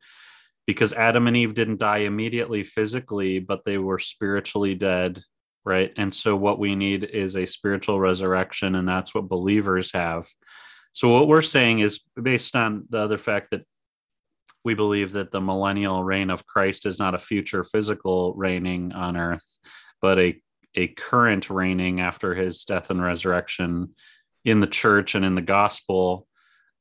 because 0.71 0.93
Adam 0.93 1.27
and 1.27 1.37
Eve 1.37 1.53
didn't 1.53 1.81
die 1.81 1.99
immediately 1.99 2.62
physically, 2.62 3.41
but 3.41 3.65
they 3.65 3.77
were 3.77 3.99
spiritually 3.99 4.77
dead, 4.77 5.21
right? 5.65 5.93
And 5.97 6.15
so 6.15 6.37
what 6.37 6.61
we 6.61 6.77
need 6.77 7.03
is 7.03 7.37
a 7.37 7.45
spiritual 7.45 7.99
resurrection, 7.99 8.77
and 8.77 8.89
that's 8.89 9.12
what 9.12 9.29
believers 9.29 9.91
have. 9.95 10.29
So 10.93 11.09
what 11.09 11.27
we're 11.27 11.43
saying 11.43 11.81
is 11.81 12.03
based 12.15 12.55
on 12.55 12.85
the 12.89 12.99
other 12.99 13.19
fact 13.19 13.50
that 13.50 13.62
we 14.62 14.75
believe 14.75 15.11
that 15.12 15.33
the 15.33 15.41
millennial 15.41 16.05
reign 16.05 16.31
of 16.31 16.47
Christ 16.47 16.87
is 16.87 17.00
not 17.00 17.17
a 17.17 17.19
future 17.19 17.65
physical 17.65 18.33
reigning 18.35 18.93
on 18.93 19.17
earth, 19.17 19.59
but 20.00 20.21
a 20.21 20.41
a 20.77 20.87
current 20.87 21.50
reigning 21.50 22.00
after 22.00 22.33
his 22.33 22.62
death 22.62 22.91
and 22.91 23.03
resurrection 23.03 23.97
in 24.45 24.61
the 24.61 24.69
church 24.69 25.17
and 25.17 25.25
in 25.25 25.35
the 25.35 25.43
gospel 25.43 26.29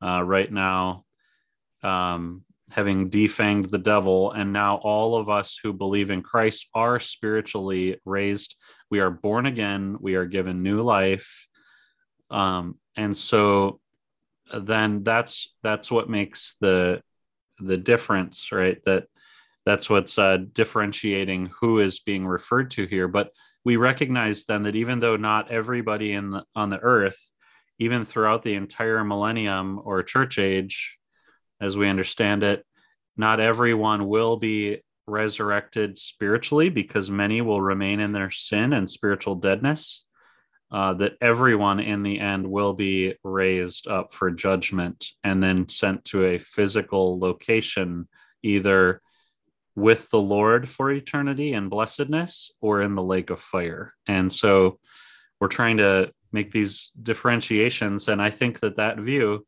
uh, 0.06 0.22
right 0.24 0.52
now. 0.52 1.06
Um, 1.82 2.44
having 2.72 3.10
defanged 3.10 3.72
the 3.72 3.78
devil, 3.78 4.32
and 4.32 4.54
now 4.54 4.76
all 4.78 5.16
of 5.16 5.30
us 5.30 5.58
who 5.62 5.74
believe 5.74 6.10
in 6.10 6.22
Christ 6.22 6.68
are 6.74 7.00
spiritually 7.00 8.00
raised. 8.06 8.56
We 8.92 9.00
are 9.00 9.10
born 9.10 9.46
again. 9.46 9.98
We 10.00 10.16
are 10.16 10.26
given 10.26 10.64
new 10.64 10.82
life, 10.82 11.48
um, 12.30 12.78
and 12.96 13.16
so 13.16 13.80
then 14.54 15.04
that's 15.04 15.54
that's 15.64 15.92
what 15.92 16.10
makes 16.10 16.56
the 16.62 17.02
the 17.60 17.78
difference, 17.78 18.52
right? 18.52 18.84
That 18.86 19.06
that's 19.66 19.90
what's 19.90 20.18
uh, 20.18 20.38
differentiating 20.54 21.52
who 21.60 21.80
is 21.80 22.00
being 22.00 22.26
referred 22.26 22.72
to 22.72 22.86
here. 22.86 23.08
But 23.08 23.32
we 23.66 23.78
recognize 23.78 24.46
then 24.46 24.64
that 24.64 24.76
even 24.76 25.00
though 25.00 25.18
not 25.18 25.52
everybody 25.52 26.14
in 26.14 26.32
the, 26.32 26.44
on 26.56 26.70
the 26.70 26.80
earth, 26.80 27.32
even 27.78 28.06
throughout 28.06 28.44
the 28.44 28.56
entire 28.56 29.04
millennium 29.04 29.80
or 29.84 30.02
church 30.02 30.40
age, 30.40 30.99
as 31.62 31.78
we 31.78 31.90
understand 31.90 32.44
it, 32.44 32.66
not 33.18 33.40
everyone 33.40 34.08
will 34.08 34.38
be 34.38 34.82
resurrected 35.08 35.98
spiritually 35.98 36.70
because 36.70 37.10
many 37.10 37.42
will 37.42 37.62
remain 37.62 38.00
in 38.00 38.12
their 38.12 38.32
sin 38.32 38.74
and 38.74 38.90
spiritual 38.90 39.36
deadness. 39.36 40.06
Uh, 40.72 40.94
that 40.94 41.18
everyone 41.20 41.80
in 41.80 42.04
the 42.04 42.20
end 42.20 42.48
will 42.48 42.74
be 42.76 43.16
raised 43.24 43.88
up 43.88 44.14
for 44.14 44.30
judgment 44.30 45.08
and 45.24 45.42
then 45.42 45.68
sent 45.68 46.06
to 46.06 46.24
a 46.24 46.38
physical 46.38 47.18
location, 47.18 48.08
either 48.44 49.02
with 49.76 50.08
the 50.12 50.20
Lord 50.20 50.70
for 50.70 50.92
eternity 50.92 51.54
and 51.54 51.72
blessedness 51.72 52.52
or 52.62 52.84
in 52.84 52.94
the 52.94 53.02
lake 53.02 53.32
of 53.32 53.40
fire. 53.40 53.96
And 54.06 54.32
so 54.32 54.78
we're 55.40 55.48
trying 55.48 55.78
to 55.78 56.12
make 56.32 56.52
these 56.52 56.92
differentiations. 57.02 58.08
And 58.08 58.22
I 58.22 58.30
think 58.30 58.60
that 58.60 58.78
that 58.78 59.00
view 59.00 59.48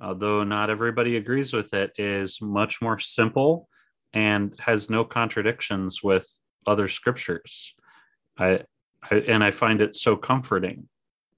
although 0.00 0.44
not 0.44 0.70
everybody 0.70 1.16
agrees 1.16 1.52
with 1.52 1.74
it, 1.74 1.92
is 1.98 2.40
much 2.40 2.80
more 2.80 2.98
simple 2.98 3.68
and 4.12 4.54
has 4.60 4.88
no 4.88 5.04
contradictions 5.04 6.02
with 6.02 6.28
other 6.66 6.88
scriptures. 6.88 7.74
I, 8.38 8.62
I 9.10 9.16
and 9.16 9.42
I 9.42 9.50
find 9.50 9.80
it 9.80 9.96
so 9.96 10.16
comforting, 10.16 10.88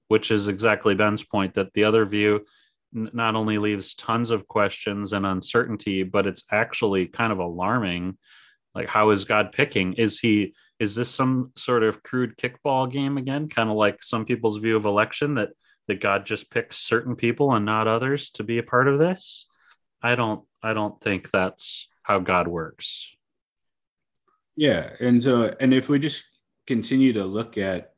which 0.07 0.31
is 0.31 0.47
exactly 0.47 0.95
Ben's 0.95 1.23
point 1.23 1.55
that 1.55 1.73
the 1.73 1.83
other 1.83 2.05
view 2.05 2.45
n- 2.95 3.09
not 3.13 3.35
only 3.35 3.57
leaves 3.57 3.95
tons 3.95 4.31
of 4.31 4.47
questions 4.47 5.13
and 5.13 5.25
uncertainty, 5.25 6.03
but 6.03 6.27
it's 6.27 6.43
actually 6.51 7.07
kind 7.07 7.31
of 7.31 7.39
alarming. 7.39 8.17
Like, 8.73 8.87
how 8.87 9.09
is 9.09 9.25
God 9.25 9.51
picking? 9.51 9.93
Is 9.93 10.19
he 10.19 10.53
is 10.81 10.95
this 10.95 11.11
some 11.11 11.51
sort 11.55 11.83
of 11.83 12.01
crude 12.01 12.35
kickball 12.37 12.91
game 12.91 13.17
again? 13.17 13.47
Kind 13.47 13.69
of 13.69 13.75
like 13.75 14.01
some 14.01 14.25
people's 14.25 14.57
view 14.57 14.75
of 14.75 14.85
election 14.85 15.35
that 15.35 15.49
that 15.87 16.01
God 16.01 16.25
just 16.25 16.49
picks 16.49 16.77
certain 16.77 17.15
people 17.15 17.53
and 17.53 17.65
not 17.65 17.87
others 17.87 18.31
to 18.31 18.43
be 18.43 18.57
a 18.57 18.63
part 18.63 18.87
of 18.87 18.97
this. 18.97 19.47
I 20.01 20.15
don't 20.15 20.43
I 20.63 20.73
don't 20.73 20.99
think 20.99 21.29
that's 21.29 21.87
how 22.01 22.17
God 22.17 22.47
works. 22.47 23.15
Yeah, 24.55 24.89
and 24.99 25.23
so 25.23 25.55
and 25.59 25.71
if 25.71 25.87
we 25.87 25.99
just 25.99 26.23
continue 26.65 27.13
to 27.13 27.25
look 27.25 27.59
at, 27.59 27.93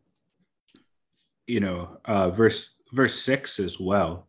you 1.48 1.62
know, 1.62 2.00
uh, 2.04 2.32
verse 2.32 2.70
verse 2.92 3.16
six 3.16 3.62
as 3.62 3.80
well, 3.80 4.28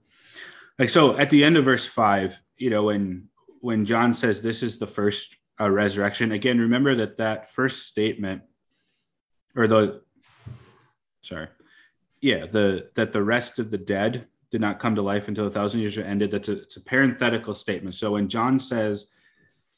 like 0.79 0.91
so 0.91 1.19
at 1.19 1.29
the 1.31 1.43
end 1.43 1.57
of 1.57 1.65
verse 1.65 1.87
five, 1.87 2.41
you 2.57 2.71
know, 2.71 2.85
when 2.85 3.29
when 3.61 3.85
John 3.85 4.15
says 4.15 4.43
this 4.43 4.63
is 4.63 4.79
the 4.79 4.87
first 4.87 5.37
uh, 5.61 5.71
resurrection, 5.71 6.33
again, 6.33 6.59
remember 6.59 6.95
that 6.97 7.19
that 7.19 7.51
first 7.51 7.87
statement, 7.87 8.43
or 9.57 9.67
the, 9.69 10.03
sorry, 11.23 11.49
yeah, 12.21 12.47
the 12.47 12.89
that 12.95 13.13
the 13.13 13.23
rest 13.23 13.59
of 13.59 13.71
the 13.71 13.79
dead 13.79 14.27
did 14.51 14.61
not 14.61 14.79
come 14.79 14.95
to 14.95 15.03
life 15.03 15.29
until 15.29 15.47
a 15.47 15.51
thousand 15.51 15.81
years 15.81 15.99
ended. 15.99 16.31
That's 16.31 16.49
a, 16.49 16.63
it's 16.63 16.77
a 16.77 16.81
parenthetical 16.83 17.55
statement. 17.55 17.95
So 17.95 18.13
when 18.13 18.29
John 18.29 18.59
says 18.59 19.09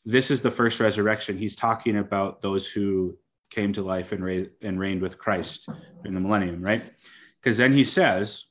this 0.04 0.30
is 0.30 0.40
the 0.40 0.50
first 0.50 0.80
resurrection, 0.80 1.36
he's 1.36 1.56
talking 1.56 1.98
about 1.98 2.40
those 2.40 2.66
who 2.68 3.16
came 3.50 3.72
to 3.72 3.82
life 3.82 4.12
and, 4.12 4.24
ra- 4.24 4.50
and 4.62 4.78
reigned 4.78 5.02
with 5.02 5.18
Christ 5.18 5.68
in 6.04 6.14
the 6.14 6.20
millennium, 6.20 6.62
right? 6.62 6.82
Because 7.40 7.58
then 7.58 7.72
he 7.72 7.84
says 7.84 8.44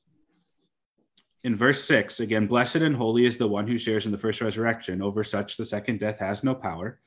in 1.44 1.56
verse 1.56 1.84
six 1.84 2.20
again, 2.20 2.48
blessed 2.48 2.78
and 2.78 2.96
holy 2.96 3.26
is 3.26 3.38
the 3.38 3.48
one 3.48 3.68
who 3.68 3.78
shares 3.78 4.06
in 4.06 4.12
the 4.12 4.18
first 4.18 4.42
resurrection. 4.42 5.02
Over 5.02 5.24
such, 5.24 5.58
the 5.58 5.66
second 5.66 6.00
death 6.00 6.20
has 6.20 6.44
no 6.44 6.56
power, 6.56 7.00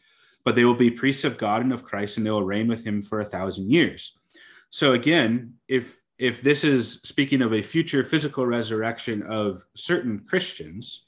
but 0.45 0.55
they 0.55 0.65
will 0.65 0.75
be 0.75 0.91
priests 0.91 1.25
of 1.25 1.39
God 1.39 1.63
and 1.63 1.73
of 1.73 1.85
Christ, 1.85 2.17
and 2.17 2.27
they 2.27 2.31
will 2.31 2.43
reign 2.43 2.69
with 2.69 2.85
him 2.85 3.03
for 3.03 3.21
a 3.21 3.25
thousand 3.25 3.71
years. 3.71 4.19
So 4.71 4.93
again, 4.93 5.55
if 5.69 5.97
if 6.19 6.43
this 6.43 6.65
is 6.65 7.01
speaking 7.05 7.43
of 7.43 7.53
a 7.55 7.63
future 7.63 8.03
physical 8.05 8.45
resurrection 8.45 9.23
of 9.23 9.65
certain 9.77 10.25
Christians, 10.27 11.05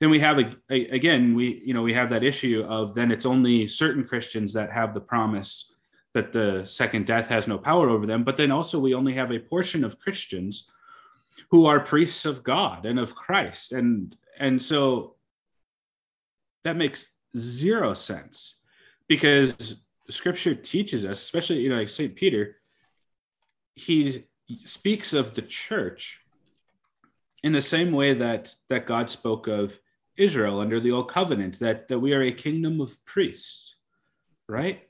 then 0.00 0.10
we 0.10 0.20
have 0.20 0.38
a, 0.38 0.54
a, 0.70 0.88
again 0.88 1.34
we 1.34 1.62
you 1.64 1.74
know 1.74 1.82
we 1.82 1.94
have 1.94 2.10
that 2.10 2.24
issue 2.24 2.64
of 2.68 2.94
then 2.94 3.10
it's 3.10 3.26
only 3.26 3.66
certain 3.66 4.04
Christians 4.04 4.52
that 4.52 4.70
have 4.70 4.94
the 4.94 5.00
promise 5.00 5.72
that 6.12 6.32
the 6.32 6.62
second 6.64 7.06
death 7.06 7.26
has 7.26 7.48
no 7.48 7.58
power 7.58 7.90
over 7.90 8.06
them, 8.06 8.22
but 8.22 8.36
then 8.36 8.52
also 8.52 8.78
we 8.78 8.94
only 8.94 9.14
have 9.14 9.32
a 9.32 9.38
portion 9.38 9.82
of 9.82 9.98
Christians 9.98 10.70
who 11.50 11.66
are 11.66 11.80
priests 11.80 12.24
of 12.24 12.44
God 12.44 12.86
and 12.86 12.98
of 12.98 13.14
Christ, 13.14 13.72
and 13.72 14.16
and 14.38 14.60
so 14.60 15.16
that 16.64 16.76
makes 16.76 17.08
zero 17.36 17.94
sense 17.94 18.56
because 19.08 19.76
Scripture 20.10 20.54
teaches 20.54 21.04
us, 21.06 21.22
especially 21.22 21.60
you 21.60 21.68
know 21.68 21.76
like 21.76 21.88
Saint 21.88 22.14
Peter 22.14 22.56
he 23.74 24.24
speaks 24.64 25.12
of 25.12 25.34
the 25.34 25.42
church 25.42 26.20
in 27.42 27.52
the 27.52 27.60
same 27.60 27.92
way 27.92 28.14
that 28.14 28.54
that 28.68 28.86
God 28.86 29.10
spoke 29.10 29.46
of 29.46 29.78
Israel 30.16 30.60
under 30.60 30.80
the 30.80 30.92
old 30.92 31.08
covenant 31.08 31.58
that 31.58 31.88
that 31.88 31.98
we 31.98 32.12
are 32.12 32.22
a 32.22 32.32
kingdom 32.32 32.80
of 32.80 33.04
priests 33.04 33.76
right? 34.48 34.82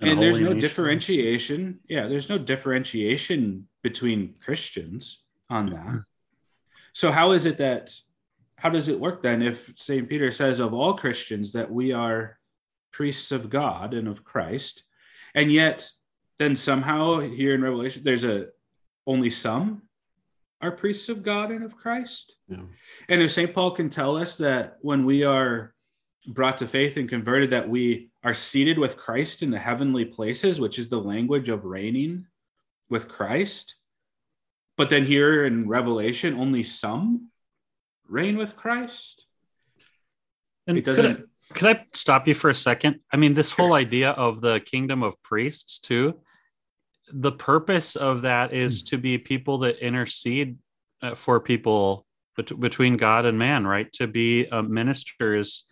And, 0.00 0.10
and 0.10 0.22
there's 0.22 0.40
no 0.40 0.48
nation. 0.48 0.60
differentiation. 0.60 1.80
Yeah 1.88 2.08
there's 2.08 2.28
no 2.28 2.38
differentiation 2.38 3.68
between 3.82 4.34
Christians 4.42 5.20
on 5.48 5.66
that. 5.66 6.04
So 6.92 7.12
how 7.12 7.30
is 7.30 7.46
it 7.46 7.58
that 7.58 7.94
how 8.60 8.68
does 8.68 8.88
it 8.88 9.00
work 9.00 9.22
then 9.22 9.40
if 9.42 9.72
St. 9.76 10.08
Peter 10.08 10.30
says 10.30 10.60
of 10.60 10.74
all 10.74 10.94
Christians 10.94 11.52
that 11.52 11.70
we 11.70 11.92
are 11.92 12.38
priests 12.92 13.32
of 13.32 13.48
God 13.48 13.94
and 13.94 14.06
of 14.06 14.22
Christ, 14.22 14.84
and 15.34 15.50
yet 15.50 15.90
then 16.38 16.54
somehow 16.56 17.20
here 17.20 17.54
in 17.54 17.62
Revelation 17.62 18.02
there's 18.04 18.24
a 18.24 18.48
only 19.06 19.30
some 19.30 19.82
are 20.60 20.70
priests 20.70 21.08
of 21.08 21.22
God 21.22 21.50
and 21.50 21.64
of 21.64 21.74
Christ. 21.74 22.36
Yeah. 22.48 22.58
And 23.08 23.22
if 23.22 23.30
St. 23.30 23.54
Paul 23.54 23.70
can 23.70 23.88
tell 23.88 24.16
us 24.16 24.36
that 24.36 24.76
when 24.82 25.06
we 25.06 25.24
are 25.24 25.74
brought 26.26 26.58
to 26.58 26.68
faith 26.68 26.98
and 26.98 27.08
converted, 27.08 27.50
that 27.50 27.68
we 27.68 28.10
are 28.22 28.34
seated 28.34 28.78
with 28.78 28.98
Christ 28.98 29.42
in 29.42 29.50
the 29.50 29.58
heavenly 29.58 30.04
places, 30.04 30.60
which 30.60 30.78
is 30.78 30.88
the 30.88 31.00
language 31.00 31.48
of 31.48 31.64
reigning 31.64 32.26
with 32.90 33.08
Christ. 33.08 33.76
But 34.76 34.90
then 34.90 35.06
here 35.06 35.46
in 35.46 35.66
Revelation, 35.66 36.38
only 36.38 36.62
some 36.62 37.29
reign 38.10 38.36
with 38.36 38.56
Christ. 38.56 39.24
And 40.66 40.78
It 40.78 40.84
could 40.84 40.96
doesn't. 40.96 41.28
I, 41.52 41.58
could 41.58 41.76
I 41.76 41.84
stop 41.94 42.28
you 42.28 42.34
for 42.34 42.50
a 42.50 42.54
second? 42.54 43.00
I 43.12 43.16
mean, 43.16 43.32
this 43.32 43.50
whole 43.50 43.72
idea 43.72 44.10
of 44.10 44.40
the 44.40 44.60
kingdom 44.60 45.02
of 45.02 45.20
priests, 45.22 45.78
too, 45.78 46.20
the 47.12 47.32
purpose 47.32 47.96
of 47.96 48.22
that 48.22 48.52
is 48.52 48.82
to 48.84 48.98
be 48.98 49.18
people 49.18 49.58
that 49.58 49.84
intercede 49.84 50.58
uh, 51.02 51.14
for 51.14 51.40
people 51.40 52.06
between 52.58 52.96
God 52.96 53.26
and 53.26 53.38
man, 53.38 53.66
right? 53.66 53.92
To 53.94 54.06
be 54.06 54.46
uh, 54.48 54.62
ministers 54.62 55.64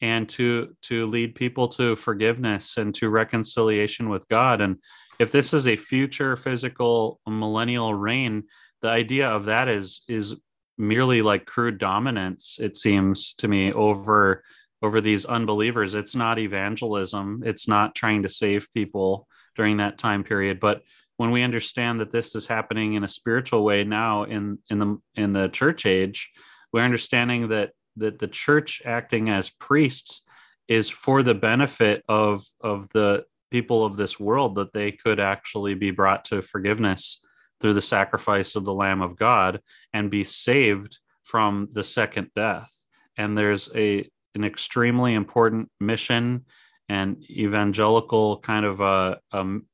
and 0.00 0.28
to 0.28 0.76
to 0.82 1.06
lead 1.06 1.34
people 1.34 1.68
to 1.68 1.96
forgiveness 1.96 2.76
and 2.76 2.94
to 2.96 3.08
reconciliation 3.08 4.08
with 4.08 4.28
God. 4.28 4.60
And 4.60 4.76
if 5.18 5.32
this 5.32 5.54
is 5.54 5.66
a 5.66 5.76
future 5.76 6.36
physical 6.36 7.20
millennial 7.26 7.94
reign, 7.94 8.44
the 8.82 8.88
idea 8.88 9.28
of 9.28 9.46
that 9.46 9.68
is 9.68 10.02
is 10.08 10.36
merely 10.76 11.22
like 11.22 11.46
crude 11.46 11.78
dominance. 11.78 12.58
It 12.60 12.76
seems 12.76 13.34
to 13.34 13.48
me 13.48 13.72
over 13.72 14.42
over 14.82 15.00
these 15.00 15.24
unbelievers. 15.24 15.94
It's 15.94 16.14
not 16.14 16.38
evangelism. 16.38 17.42
It's 17.44 17.66
not 17.66 17.94
trying 17.94 18.22
to 18.24 18.28
save 18.28 18.72
people 18.74 19.26
during 19.56 19.78
that 19.78 19.96
time 19.96 20.24
period. 20.24 20.60
But 20.60 20.82
when 21.16 21.30
we 21.30 21.42
understand 21.42 22.00
that 22.00 22.12
this 22.12 22.34
is 22.34 22.46
happening 22.46 22.94
in 22.94 23.04
a 23.04 23.08
spiritual 23.08 23.64
way 23.64 23.84
now 23.84 24.24
in 24.24 24.58
in 24.70 24.78
the 24.78 24.98
in 25.14 25.32
the 25.32 25.48
church 25.48 25.86
age, 25.86 26.30
we're 26.72 26.82
understanding 26.82 27.48
that 27.48 27.72
that 27.96 28.18
the 28.18 28.28
church 28.28 28.82
acting 28.84 29.30
as 29.30 29.50
priests 29.50 30.22
is 30.68 30.88
for 30.88 31.22
the 31.22 31.34
benefit 31.34 32.02
of 32.08 32.44
of 32.60 32.88
the 32.90 33.24
people 33.50 33.84
of 33.84 33.96
this 33.96 34.18
world 34.18 34.56
that 34.56 34.72
they 34.72 34.90
could 34.90 35.20
actually 35.20 35.74
be 35.74 35.92
brought 35.92 36.24
to 36.24 36.42
forgiveness 36.42 37.20
through 37.60 37.74
the 37.74 37.80
sacrifice 37.80 38.56
of 38.56 38.64
the 38.64 38.74
lamb 38.74 39.02
of 39.02 39.16
god 39.16 39.60
and 39.92 40.10
be 40.10 40.24
saved 40.24 40.98
from 41.22 41.68
the 41.72 41.84
second 41.84 42.30
death 42.34 42.84
and 43.16 43.36
there's 43.36 43.70
a 43.74 44.08
an 44.34 44.44
extremely 44.44 45.14
important 45.14 45.70
mission 45.80 46.44
and 46.88 47.24
evangelical 47.30 48.38
kind 48.40 48.66
of 48.66 48.80
a, 48.80 49.18
um, 49.32 49.64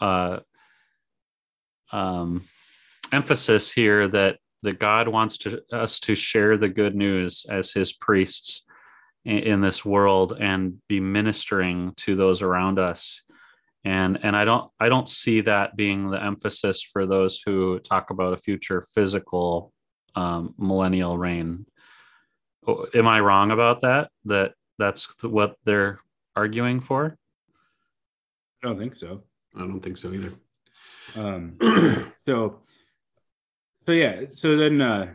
uh, 0.00 0.38
um, 1.92 2.42
emphasis 3.12 3.70
here 3.70 4.08
that 4.08 4.38
that 4.62 4.78
God 4.78 5.08
wants 5.08 5.38
to, 5.38 5.62
us 5.72 6.00
to 6.00 6.14
share 6.14 6.58
the 6.58 6.68
good 6.68 6.94
news 6.94 7.46
as 7.48 7.72
His 7.72 7.94
priests 7.94 8.62
in, 9.24 9.38
in 9.38 9.60
this 9.60 9.84
world 9.84 10.36
and 10.38 10.78
be 10.86 11.00
ministering 11.00 11.94
to 11.96 12.14
those 12.14 12.42
around 12.42 12.78
us. 12.78 13.22
And 13.84 14.18
and 14.22 14.36
I 14.36 14.44
don't 14.44 14.70
I 14.78 14.88
don't 14.88 15.08
see 15.08 15.40
that 15.42 15.76
being 15.76 16.10
the 16.10 16.22
emphasis 16.22 16.82
for 16.82 17.06
those 17.06 17.40
who 17.44 17.78
talk 17.78 18.10
about 18.10 18.34
a 18.34 18.36
future 18.36 18.82
physical 18.82 19.72
um, 20.14 20.54
millennial 20.58 21.16
reign. 21.16 21.66
Oh, 22.66 22.86
Am 22.94 23.08
I 23.08 23.20
wrong 23.20 23.50
about 23.50 23.82
that? 23.82 24.10
That 24.26 24.52
that's 24.78 25.14
what 25.22 25.56
they're 25.64 26.00
arguing 26.36 26.80
for? 26.80 27.16
I 28.62 28.66
don't 28.66 28.78
think 28.78 28.96
so. 28.96 29.22
I 29.56 29.60
don't 29.60 29.80
think 29.80 29.96
so 29.96 30.12
either. 30.12 30.32
Um, 31.16 31.56
so, 32.26 32.60
so 33.86 33.92
yeah. 33.92 34.22
So 34.34 34.56
then, 34.56 34.80
uh, 34.80 35.14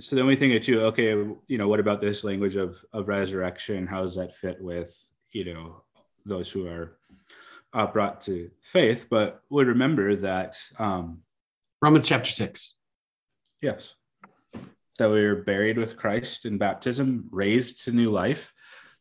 so 0.00 0.16
then 0.16 0.26
we 0.26 0.36
think 0.36 0.52
it 0.52 0.64
too. 0.64 0.80
Okay, 0.82 1.10
you 1.46 1.58
know, 1.58 1.68
what 1.68 1.80
about 1.80 2.00
this 2.00 2.24
language 2.24 2.56
of 2.56 2.76
of 2.92 3.08
resurrection? 3.08 3.86
How 3.86 4.02
does 4.02 4.14
that 4.16 4.34
fit 4.34 4.60
with 4.60 4.94
you 5.32 5.52
know 5.52 5.83
those 6.26 6.50
who 6.50 6.66
are 6.66 6.96
uh, 7.72 7.86
brought 7.86 8.20
to 8.22 8.50
faith? 8.60 9.06
But 9.10 9.42
we 9.50 9.64
remember 9.64 10.16
that 10.16 10.56
um, 10.78 11.22
Romans 11.82 12.08
chapter 12.08 12.30
six. 12.30 12.74
yes, 13.60 13.94
that 14.98 15.10
we 15.10 15.24
were 15.26 15.36
buried 15.36 15.76
with 15.78 15.96
Christ 15.96 16.44
in 16.46 16.56
baptism, 16.58 17.28
raised 17.30 17.84
to 17.84 17.92
new 17.92 18.10
life. 18.10 18.52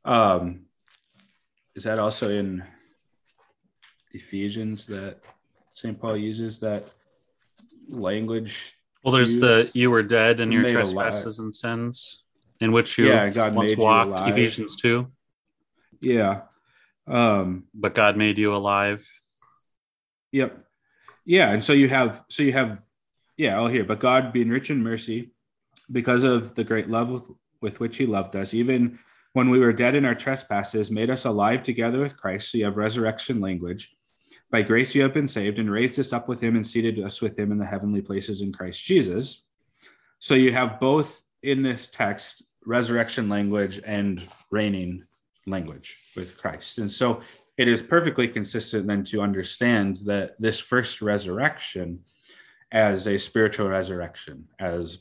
Um, 0.05 0.61
is 1.75 1.83
that 1.83 1.99
also 1.99 2.29
in 2.29 2.63
Ephesians 4.11 4.85
that 4.87 5.17
St. 5.71 5.99
Paul 5.99 6.17
uses 6.17 6.59
that 6.59 6.87
language? 7.87 8.73
Well, 9.03 9.13
there's 9.13 9.35
to- 9.35 9.39
the 9.41 9.71
you 9.73 9.91
were 9.91 10.03
dead 10.03 10.39
in 10.39 10.51
your 10.51 10.61
made 10.63 10.75
alive. 10.75 10.83
trespasses 10.93 11.39
and 11.39 11.53
sins, 11.53 12.23
in 12.59 12.71
which 12.71 12.97
you 12.97 13.07
Yeah, 13.07 13.29
God 13.29 13.53
once 13.55 13.71
made 13.71 13.77
you 13.77 13.83
walked. 13.83 14.09
alive. 14.11 14.29
Ephesians 14.31 14.75
two, 14.75 15.11
yeah. 16.01 16.41
Um, 17.07 17.65
but 17.73 17.95
God 17.95 18.17
made 18.17 18.37
you 18.37 18.55
alive. 18.55 19.07
Yep. 20.31 20.57
Yeah, 21.25 21.51
and 21.51 21.63
so 21.63 21.73
you 21.73 21.89
have 21.89 22.23
so 22.29 22.43
you 22.43 22.53
have 22.53 22.79
yeah, 23.37 23.57
all 23.57 23.67
here. 23.67 23.83
But 23.83 23.99
God 23.99 24.33
being 24.33 24.49
rich 24.49 24.69
in 24.69 24.83
mercy, 24.83 25.31
because 25.91 26.23
of 26.23 26.55
the 26.55 26.63
great 26.63 26.89
love 26.89 27.09
with, 27.09 27.23
with 27.61 27.79
which 27.79 27.97
he 27.97 28.05
loved 28.05 28.35
us, 28.35 28.53
even 28.53 28.99
when 29.33 29.49
we 29.49 29.59
were 29.59 29.73
dead 29.73 29.95
in 29.95 30.05
our 30.05 30.15
trespasses, 30.15 30.91
made 30.91 31.09
us 31.09 31.25
alive 31.25 31.63
together 31.63 31.99
with 31.99 32.17
Christ. 32.17 32.51
So 32.51 32.57
you 32.57 32.65
have 32.65 32.77
resurrection 32.77 33.41
language. 33.41 33.91
By 34.51 34.61
grace 34.61 34.93
you 34.93 35.01
have 35.01 35.13
been 35.13 35.27
saved 35.27 35.57
and 35.57 35.71
raised 35.71 35.99
us 35.99 36.13
up 36.13 36.27
with 36.27 36.39
him 36.39 36.55
and 36.55 36.65
seated 36.65 37.03
us 37.03 37.21
with 37.21 37.37
him 37.37 37.51
in 37.51 37.57
the 37.57 37.65
heavenly 37.65 38.01
places 38.01 38.41
in 38.41 38.53
Christ 38.53 38.83
Jesus. 38.83 39.43
So 40.19 40.35
you 40.35 40.53
have 40.53 40.79
both 40.79 41.23
in 41.41 41.63
this 41.63 41.87
text 41.87 42.43
resurrection 42.65 43.29
language 43.29 43.81
and 43.83 44.25
reigning 44.51 45.05
language 45.45 45.97
with 46.15 46.37
Christ. 46.37 46.77
And 46.77 46.91
so 46.91 47.21
it 47.57 47.67
is 47.67 47.83
perfectly 47.83 48.27
consistent 48.27 48.87
then 48.87 49.03
to 49.05 49.21
understand 49.21 49.97
that 50.05 50.35
this 50.39 50.59
first 50.59 51.01
resurrection 51.01 51.99
as 52.71 53.07
a 53.07 53.17
spiritual 53.17 53.67
resurrection, 53.67 54.47
as 54.59 54.99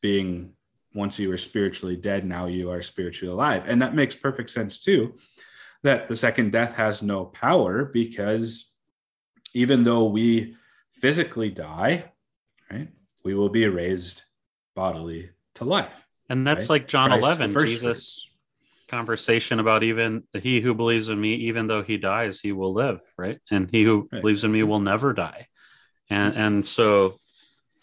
being 0.00 0.52
once 0.94 1.18
you 1.18 1.28
were 1.28 1.36
spiritually 1.36 1.96
dead, 1.96 2.24
now 2.24 2.46
you 2.46 2.70
are 2.70 2.80
spiritually 2.80 3.32
alive. 3.32 3.64
And 3.66 3.82
that 3.82 3.94
makes 3.94 4.14
perfect 4.14 4.48
sense 4.48 4.78
too, 4.78 5.14
that 5.82 6.08
the 6.08 6.16
second 6.16 6.52
death 6.52 6.74
has 6.74 7.02
no 7.02 7.26
power 7.26 7.84
because 7.84 8.70
even 9.52 9.84
though 9.84 10.04
we 10.04 10.56
physically 10.92 11.50
die, 11.50 12.12
right, 12.70 12.88
we 13.24 13.34
will 13.34 13.50
be 13.50 13.66
raised 13.66 14.22
bodily 14.74 15.30
to 15.56 15.64
life. 15.64 16.06
And 16.30 16.46
that's 16.46 16.64
Right. 16.64 16.80
like 16.80 16.88
John 16.88 17.10
Christ, 17.10 17.22
11, 17.22 17.52
first 17.52 17.72
Jesus' 17.72 18.26
conversation 18.88 19.58
about 19.60 19.82
even 19.82 20.22
he 20.32 20.60
who 20.60 20.74
believes 20.74 21.08
in 21.08 21.20
me, 21.20 21.34
even 21.34 21.66
though 21.66 21.82
he 21.82 21.96
dies, 21.96 22.40
he 22.40 22.52
will 22.52 22.72
live, 22.72 23.00
right? 23.18 23.38
And 23.50 23.70
he 23.70 23.84
who 23.84 24.08
Right. 24.12 24.20
believes 24.20 24.44
in 24.44 24.52
me 24.52 24.62
will 24.62 24.80
never 24.80 25.12
die. 25.12 25.48
And 26.08 26.32
mm-hmm. 26.32 26.42
and 26.42 26.66
so 26.66 27.16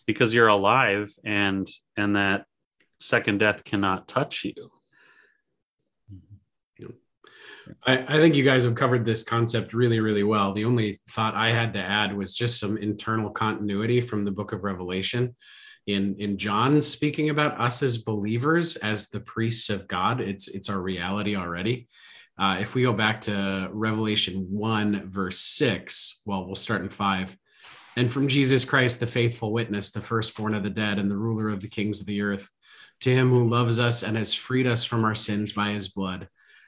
because 0.06 0.34
you're 0.34 0.48
alive 0.48 1.12
and 1.24 1.68
and 1.98 2.16
that 2.16 2.46
second 3.00 3.39
death 3.39 3.63
cannot 3.63 4.08
touch 4.08 4.46
you. 4.46 4.72
Mm-hmm. 6.12 6.92
I, 7.86 8.16
I 8.16 8.18
think 8.20 8.36
you 8.36 8.44
guys 8.44 8.63
have 8.63 8.76
covered 8.76 9.06
this 9.06 9.24
concept 9.24 9.74
really, 9.74 10.00
really 10.00 10.24
well. 10.24 10.54
The 10.54 10.66
only 10.66 11.00
thought 11.10 11.36
I 11.36 11.50
had 11.50 11.74
to 11.74 11.80
add 11.80 12.16
was 12.16 12.34
just 12.34 12.60
some 12.60 12.78
internal 12.78 13.30
continuity 13.30 14.02
from 14.02 14.26
the 14.26 14.32
book 14.32 14.54
of 14.54 14.63
Revelation. 14.63 15.36
In 15.88 16.15
in 16.17 16.38
John 16.38 16.82
speaking 16.82 17.30
about 17.30 17.60
us 17.60 17.84
as 17.84 17.98
believers, 17.98 18.76
as 18.78 19.10
the 19.10 19.19
priests 19.19 19.69
of 19.69 19.88
God, 19.88 20.22
it's 20.22 20.48
it's 20.48 20.69
our 20.69 20.80
reality 20.80 21.36
already. 21.36 21.88
Uh, 22.38 22.58
if 22.60 22.74
we 22.74 22.82
go 22.82 22.93
back 22.93 23.22
to 23.22 23.69
Revelation 23.72 24.48
1, 24.50 25.12
verse 25.12 25.38
6, 25.38 26.22
well, 26.26 26.46
we'll 26.46 26.56
start 26.56 26.82
in 26.82 26.89
5. 26.89 27.38
And 27.96 28.12
from 28.12 28.28
Jesus 28.28 28.65
Christ, 28.65 29.00
the 29.00 29.06
faithful 29.06 29.54
witness, 29.54 29.91
the 29.91 30.02
firstborn 30.02 30.56
of 30.56 30.63
the 30.63 30.69
dead, 30.72 30.98
and 30.98 31.12
the 31.12 31.17
ruler 31.17 31.50
of 31.50 31.60
the 31.60 31.67
kings 31.67 32.02
of 32.02 32.08
the 32.08 32.22
earth, 32.22 32.50
to 33.02 33.12
him 33.12 33.30
who 33.30 33.48
loves 33.48 33.80
us 33.80 34.02
and 34.02 34.17
has 34.17 34.34
freed 34.34 34.65
us 34.65 34.84
from 34.84 35.04
our 35.04 35.13
sins 35.13 35.54
by 35.54 35.74
his 35.74 35.89
blood 35.89 36.28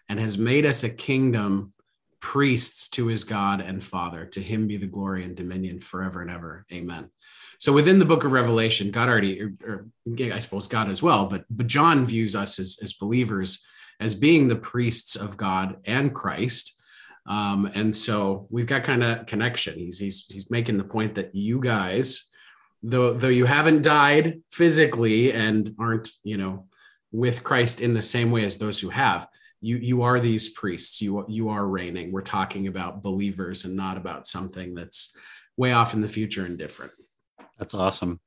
and 0.10 0.20
has 0.20 0.38
made 0.38 0.66
us 0.66 0.84
a 0.84 0.90
kingdom, 0.90 1.74
priests 2.20 2.90
to 2.90 3.08
his 3.08 3.24
God 3.24 3.62
and 3.62 3.84
Father. 3.84 4.26
To 4.26 4.42
him 4.42 4.68
be 4.68 4.78
the 4.78 4.86
glory 4.86 5.24
and 5.24 5.36
dominion 5.36 5.80
forever 5.80 6.22
and 6.22 6.30
ever. 6.30 6.66
Amen. 6.72 7.10
So 7.60 7.74
within 7.74 8.00
the 8.00 8.06
book 8.06 8.24
of 8.24 8.32
Revelation, 8.32 8.92
God 8.92 9.10
already, 9.10 9.42
or, 9.42 9.54
or 9.66 9.88
I 10.20 10.40
suppose 10.40 10.68
God 10.68 10.90
as 10.90 11.02
well, 11.02 11.26
but 11.26 11.46
but 11.50 11.68
John 11.68 12.06
views 12.06 12.36
us 12.36 12.60
as, 12.60 12.78
as 12.82 12.94
believers 12.94 13.62
as 14.00 14.14
being 14.14 14.48
the 14.48 14.56
priests 14.56 15.16
of 15.16 15.38
God 15.38 15.78
and 15.86 16.14
Christ. 16.14 16.74
Um, 17.26 17.72
and 17.74 17.96
so 17.96 18.48
we've 18.50 18.66
got 18.66 18.84
kind 18.84 19.04
of 19.04 19.26
connection. 19.26 19.80
He's 19.80 20.00
he's 20.00 20.26
he's 20.30 20.52
making 20.52 20.78
the 20.78 20.84
point 20.84 21.16
that 21.16 21.34
you 21.34 21.60
guys 21.60 22.26
though 22.84 23.14
though 23.14 23.28
you 23.28 23.46
haven't 23.46 23.82
died 23.82 24.42
physically 24.52 25.34
and 25.34 25.76
aren't 25.80 26.10
you 26.24 26.38
know 26.38 26.68
with 27.12 27.44
Christ 27.44 27.82
in 27.82 27.94
the 27.94 28.02
same 28.02 28.32
way 28.32 28.46
as 28.46 28.58
those 28.58 28.80
who 28.80 28.90
have 28.90 29.28
you 29.62 29.78
you 29.78 30.04
are 30.04 30.20
these 30.20 30.50
priests 30.50 31.02
you 31.02 31.26
you 31.28 31.50
are 31.50 31.66
reigning 31.66 32.12
we're 32.12 32.22
talking 32.22 32.68
about 32.68 33.02
believers 33.02 33.66
and 33.66 33.76
not 33.76 33.98
about 33.98 34.28
something 34.28 34.76
that's 34.76 35.14
way 35.58 35.72
off 35.72 35.94
in 35.94 36.02
the 36.02 36.08
future 36.08 36.46
and 36.46 36.58
different 36.58 36.92
That's 37.58 37.74
awesome. 37.74 38.20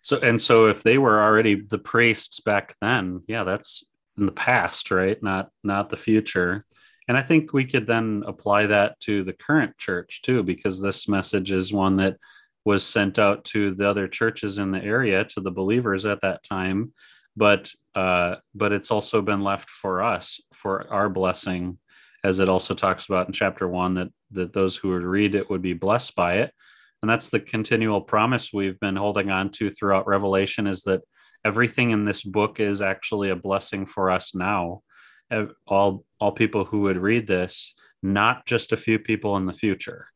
So 0.00 0.18
and 0.22 0.40
so 0.40 0.66
if 0.66 0.82
they 0.82 0.98
were 0.98 1.22
already 1.22 1.54
the 1.60 1.78
priests 1.78 2.40
back 2.40 2.74
then, 2.80 3.22
yeah, 3.26 3.44
that's 3.44 3.84
in 4.18 4.26
the 4.26 4.32
past, 4.32 4.90
right? 4.90 5.22
Not 5.22 5.50
not 5.62 5.90
the 5.90 5.96
future. 5.96 6.64
And 7.08 7.18
I 7.18 7.22
think 7.22 7.52
we 7.52 7.64
could 7.64 7.86
then 7.86 8.22
apply 8.26 8.66
that 8.66 8.98
to 9.00 9.24
the 9.24 9.32
current 9.32 9.76
church 9.78 10.22
too, 10.22 10.42
because 10.42 10.80
this 10.80 11.08
message 11.08 11.50
is 11.50 11.72
one 11.72 11.96
that 11.96 12.16
was 12.64 12.84
sent 12.84 13.18
out 13.18 13.44
to 13.46 13.74
the 13.74 13.88
other 13.88 14.06
churches 14.06 14.58
in 14.58 14.70
the 14.70 14.82
area, 14.82 15.24
to 15.24 15.40
the 15.40 15.50
believers 15.50 16.06
at 16.06 16.20
that 16.22 16.44
time. 16.44 16.92
But 17.36 17.70
uh, 17.94 18.36
but 18.54 18.72
it's 18.72 18.90
also 18.90 19.22
been 19.22 19.42
left 19.42 19.68
for 19.68 20.02
us 20.02 20.40
for 20.52 20.90
our 20.92 21.08
blessing, 21.08 21.78
as 22.24 22.38
it 22.38 22.48
also 22.48 22.74
talks 22.74 23.06
about 23.06 23.26
in 23.26 23.32
chapter 23.32 23.68
one 23.68 23.94
that 23.94 24.08
that 24.32 24.52
those 24.52 24.76
who 24.76 24.90
would 24.90 25.02
read 25.02 25.34
it 25.34 25.50
would 25.50 25.62
be 25.62 25.74
blessed 25.74 26.14
by 26.14 26.34
it 26.34 26.54
and 27.02 27.10
that's 27.10 27.30
the 27.30 27.40
continual 27.40 28.00
promise 28.00 28.52
we've 28.52 28.78
been 28.80 28.96
holding 28.96 29.30
on 29.30 29.50
to 29.52 29.70
throughout 29.70 30.06
revelation 30.06 30.66
is 30.66 30.82
that 30.82 31.02
everything 31.44 31.90
in 31.90 32.04
this 32.04 32.22
book 32.22 32.60
is 32.60 32.82
actually 32.82 33.30
a 33.30 33.36
blessing 33.36 33.86
for 33.86 34.10
us 34.10 34.34
now. 34.34 34.82
All 35.66 36.04
all 36.18 36.32
people 36.32 36.64
who 36.64 36.80
would 36.82 36.98
read 36.98 37.26
this 37.26 37.74
not 38.02 38.46
just 38.46 38.72
a 38.72 38.76
few 38.76 38.98
people 38.98 39.36
in 39.36 39.46
the 39.46 39.52
future. 39.52 40.08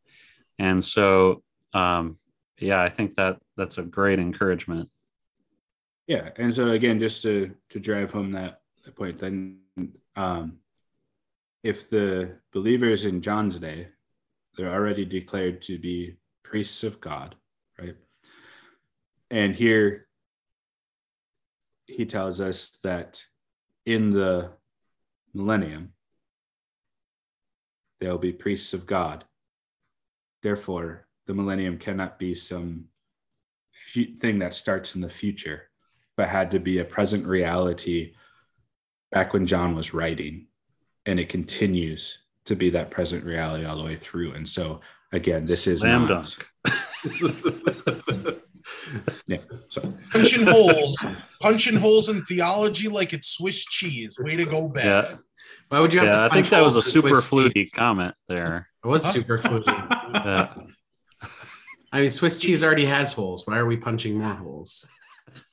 And 0.58 0.84
so 0.84 1.42
um 1.72 2.18
yeah 2.60 2.80
i 2.80 2.88
think 2.88 3.16
that 3.16 3.36
that's 3.56 3.78
a 3.78 3.82
great 3.82 4.18
encouragement. 4.18 4.88
Yeah, 6.06 6.30
and 6.36 6.54
so 6.54 6.70
again, 6.70 6.98
just 6.98 7.22
to 7.22 7.54
to 7.70 7.80
drive 7.80 8.10
home 8.10 8.32
that, 8.32 8.60
point, 8.94 9.18
then 9.18 9.58
um, 10.16 10.58
if 11.62 11.88
the 11.88 12.36
believers 12.52 13.06
in 13.06 13.22
John's 13.22 13.58
day, 13.58 13.88
they're 14.56 14.72
already 14.72 15.04
declared 15.04 15.62
to 15.62 15.78
be 15.78 16.16
priests 16.54 16.84
of 16.84 17.00
God, 17.00 17.34
right? 17.80 17.96
And 19.28 19.56
here 19.56 20.06
he 21.88 22.06
tells 22.06 22.40
us 22.40 22.78
that 22.84 23.24
in 23.86 24.12
the 24.12 24.50
millennium 25.34 25.94
they'll 28.00 28.18
be 28.18 28.32
priests 28.32 28.72
of 28.72 28.86
God. 28.86 29.24
Therefore, 30.44 31.08
the 31.26 31.34
millennium 31.34 31.76
cannot 31.76 32.20
be 32.20 32.36
some 32.36 32.84
thing 34.20 34.38
that 34.38 34.54
starts 34.54 34.94
in 34.94 35.00
the 35.00 35.10
future 35.10 35.70
but 36.16 36.28
had 36.28 36.52
to 36.52 36.60
be 36.60 36.78
a 36.78 36.84
present 36.84 37.26
reality 37.26 38.12
back 39.10 39.32
when 39.32 39.44
John 39.44 39.74
was 39.74 39.92
writing. 39.92 40.46
And 41.04 41.18
it 41.18 41.28
continues 41.28 42.20
to 42.44 42.54
be 42.54 42.70
that 42.70 42.92
present 42.92 43.24
reality 43.24 43.64
all 43.64 43.76
the 43.76 43.82
way 43.82 43.96
through. 43.96 44.34
And 44.34 44.48
so, 44.48 44.82
again, 45.14 45.44
this 45.44 45.66
is 45.66 45.80
Slam 45.80 46.06
not, 46.06 46.36
dunk. 46.64 46.74
yeah. 49.26 49.38
So, 49.70 49.92
punching 50.10 50.46
holes, 50.46 50.96
punching 51.40 51.76
holes 51.76 52.08
in 52.08 52.24
theology 52.24 52.88
like 52.88 53.12
it's 53.12 53.28
Swiss 53.28 53.64
cheese. 53.64 54.16
Way 54.18 54.36
to 54.36 54.44
go, 54.44 54.68
Ben. 54.68 54.86
yeah 54.86 55.16
why 55.68 55.80
would 55.80 55.92
you 55.92 55.98
have 56.00 56.08
to 56.12 56.14
yeah 56.18 56.24
i 56.26 56.28
think 56.28 56.46
that 56.50 56.62
was 56.62 56.76
a 56.76 56.82
super 56.82 57.20
fluty 57.20 57.64
comment 57.74 58.14
there 58.28 58.68
it 58.84 58.86
was 58.86 59.04
Huh? 59.04 59.12
super 59.12 59.38
fluty 59.38 59.64
yeah. 60.14 60.54
i 61.92 62.00
mean 62.00 62.10
swiss 62.10 62.36
cheese 62.38 62.62
already 62.62 62.84
has 62.84 63.12
holes 63.14 63.46
why 63.46 63.56
are 63.56 63.66
we 63.66 63.76
punching 63.76 64.14
more 64.14 64.34
holes 64.34 64.86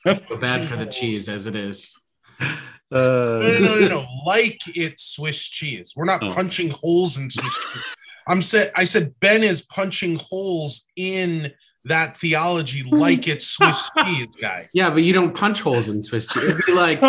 so 0.05 0.37
bad 0.37 0.67
for 0.67 0.75
the 0.75 0.85
cheese 0.85 1.27
as 1.29 1.47
it 1.47 1.55
is 1.55 1.93
No, 2.39 2.47
no, 2.91 3.55
Uh, 3.55 3.59
no, 3.59 3.79
no, 3.79 3.87
no. 3.87 4.05
Like 4.25 4.59
it's 4.67 5.15
Swiss 5.15 5.47
cheese. 5.47 5.93
We're 5.95 6.05
not 6.13 6.21
Oh. 6.23 6.31
punching 6.31 6.71
holes 6.71 7.17
in 7.17 7.29
Swiss 7.29 7.57
cheese. 7.57 7.83
I'm 8.27 8.41
said 8.41 8.71
I 8.75 8.85
said 8.85 9.13
Ben 9.19 9.43
is 9.43 9.61
punching 9.61 10.17
holes 10.19 10.85
in 10.95 11.51
that 11.85 12.15
theology 12.17 12.83
like 12.89 13.27
it's 13.27 13.47
Swiss 13.47 13.89
cheese, 14.05 14.27
guy. 14.39 14.69
yeah 14.73 14.89
but 14.91 15.01
you 15.03 15.13
don't 15.13 15.35
punch 15.35 15.61
holes 15.61 15.87
in 15.89 16.03
swiss 16.03 16.27
cheese. 16.27 16.43
It'd 16.43 16.63
be 16.67 16.73
like 16.73 17.01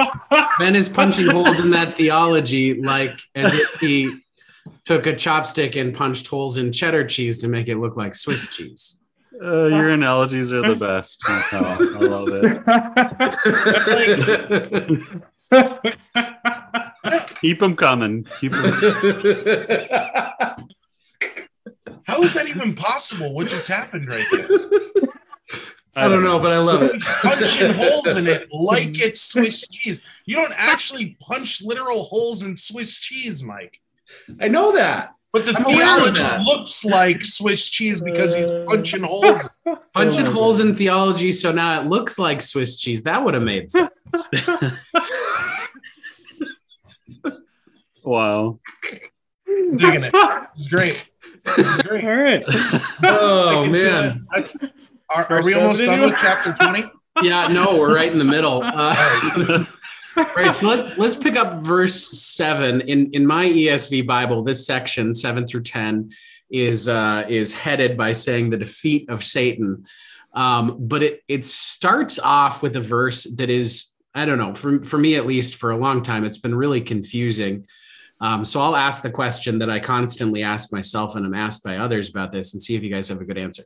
ben 0.59 0.75
is 0.75 0.88
punching 0.88 1.27
holes 1.27 1.61
in 1.61 1.70
that 1.72 1.94
theology 1.98 2.81
like 2.81 3.12
as 3.35 3.53
if 3.53 3.81
he 3.81 4.11
took 4.87 5.07
a 5.07 5.12
chopstick 5.12 5.79
and 5.79 5.94
punched 5.94 6.27
holes 6.27 6.57
in 6.57 6.72
cheddar 6.72 7.05
cheese 7.07 7.38
to 7.42 7.48
make 7.48 7.68
it 7.68 7.77
look 7.77 7.96
like 7.98 8.14
swiss 8.14 8.46
cheese. 8.46 8.98
Uh, 9.42 9.66
your 9.66 9.90
analogies 9.90 10.51
are 10.53 10.62
the 10.62 10.75
best 10.77 11.20
Chantal. 11.20 11.66
i 11.66 12.07
love 12.07 12.29
it. 12.33 12.62
Keep 17.40 17.59
them 17.61 17.77
coming. 17.77 18.25
Keep 18.40 18.55
'em- 18.55 18.62
How 22.07 22.23
is 22.23 22.35
that 22.35 22.49
even 22.49 22.75
possible? 22.75 23.35
What 23.35 23.47
just 23.49 23.69
happened 23.69 24.09
right 24.09 24.27
there? 24.33 24.49
I 25.95 26.09
don't 26.09 26.23
know, 26.23 26.38
but 26.38 26.53
I 26.53 26.59
love 26.59 26.83
it. 26.83 27.03
Punching 27.23 27.75
holes 27.75 28.17
in 28.17 28.27
it 28.27 28.49
like 28.53 28.99
it's 29.01 29.21
Swiss 29.21 29.67
cheese. 29.69 30.01
You 30.25 30.37
don't 30.37 30.55
actually 30.57 31.17
punch 31.21 31.62
literal 31.62 32.05
holes 32.05 32.43
in 32.43 32.57
Swiss 32.57 32.99
cheese, 32.99 33.43
Mike. 33.43 33.79
I 34.41 34.49
know 34.49 34.73
that. 34.73 35.15
But 35.33 35.47
the 35.47 35.55
I'm 35.57 35.65
theology 35.65 36.45
looks 36.45 36.85
like 36.85 37.25
Swiss 37.25 37.69
cheese 37.71 38.03
because 38.03 38.35
he's 38.35 38.51
punching 38.67 39.03
holes. 39.03 39.49
Punching 39.95 40.27
Oh, 40.27 40.31
holes 40.33 40.61
in 40.61 40.75
theology, 40.75 41.33
so 41.33 41.53
now 41.53 41.81
it 41.81 41.87
looks 41.87 42.19
like 42.19 42.43
Swiss 42.43 42.77
cheese. 42.77 43.03
That 43.05 43.25
would 43.25 43.33
have 43.33 43.43
made 43.43 43.71
sense. 43.71 43.99
wow 48.05 48.59
Digging 49.77 50.05
it. 50.05 50.12
This 50.12 50.61
is 50.61 50.69
great. 50.69 50.99
This 51.44 51.59
is 51.59 51.78
great. 51.83 52.05
all 52.05 52.11
right. 52.11 52.44
Oh 53.02 53.62
Sticking 53.62 53.72
man. 53.72 54.26
are, 55.11 55.26
are 55.31 55.42
we 55.44 55.55
almost 55.55 55.83
done 55.83 56.00
with 56.00 56.14
chapter 56.20 56.52
20? 56.52 56.85
Yeah, 57.22 57.46
no, 57.48 57.78
we're 57.78 57.94
right 57.94 58.11
in 58.11 58.18
the 58.18 58.24
middle. 58.24 58.62
Uh, 60.14 60.26
right, 60.37 60.55
so 60.55 60.66
let's 60.68 60.96
let's 60.98 61.16
pick 61.16 61.37
up 61.37 61.62
verse 61.62 62.11
seven 62.20 62.83
in 62.83 63.11
in 63.14 63.26
my 63.26 63.46
ESV 63.46 64.07
Bible. 64.07 64.42
This 64.42 64.66
section 64.66 65.14
seven 65.14 65.46
through 65.46 65.62
ten 65.62 66.11
is 66.50 66.87
uh, 66.87 67.24
is 67.31 67.55
headed 67.55 67.96
by 67.96 68.12
saying 68.12 68.50
the 68.50 68.59
defeat 68.59 69.09
of 69.09 69.24
Satan, 69.24 69.87
um, 70.35 70.76
but 70.81 71.02
it 71.02 71.22
it 71.28 71.46
starts 71.46 72.18
off 72.18 72.62
with 72.62 72.76
a 72.76 72.81
verse 72.83 73.24
that 73.37 73.48
is 73.48 73.90
I 74.14 74.26
don't 74.26 74.37
know 74.37 74.55
for 74.55 74.83
for 74.83 74.98
me 74.98 75.16
at 75.16 75.24
least 75.24 75.55
for 75.55 75.70
a 75.70 75.78
long 75.78 76.02
time 76.02 76.24
it's 76.24 76.38
been 76.38 76.55
really 76.55 76.83
confusing. 76.83 77.66
Um, 78.23 78.45
so 78.45 78.61
I'll 78.61 78.77
ask 78.77 79.03
the 79.03 79.11
question 79.11 79.59
that 79.59 79.69
I 79.69 79.81
constantly 79.81 80.45
ask 80.45 80.73
myself 80.73 81.17
and 81.17 81.27
I'm 81.27 81.35
asked 81.35 81.65
by 81.65 81.79
others 81.79 82.09
about 82.09 82.31
this 82.31 82.55
and 82.55 82.63
see 82.63 82.77
if 82.77 82.83
you 82.85 82.89
guys 82.89 83.09
have 83.09 83.21
a 83.21 83.25
good 83.25 83.37
answer. 83.37 83.65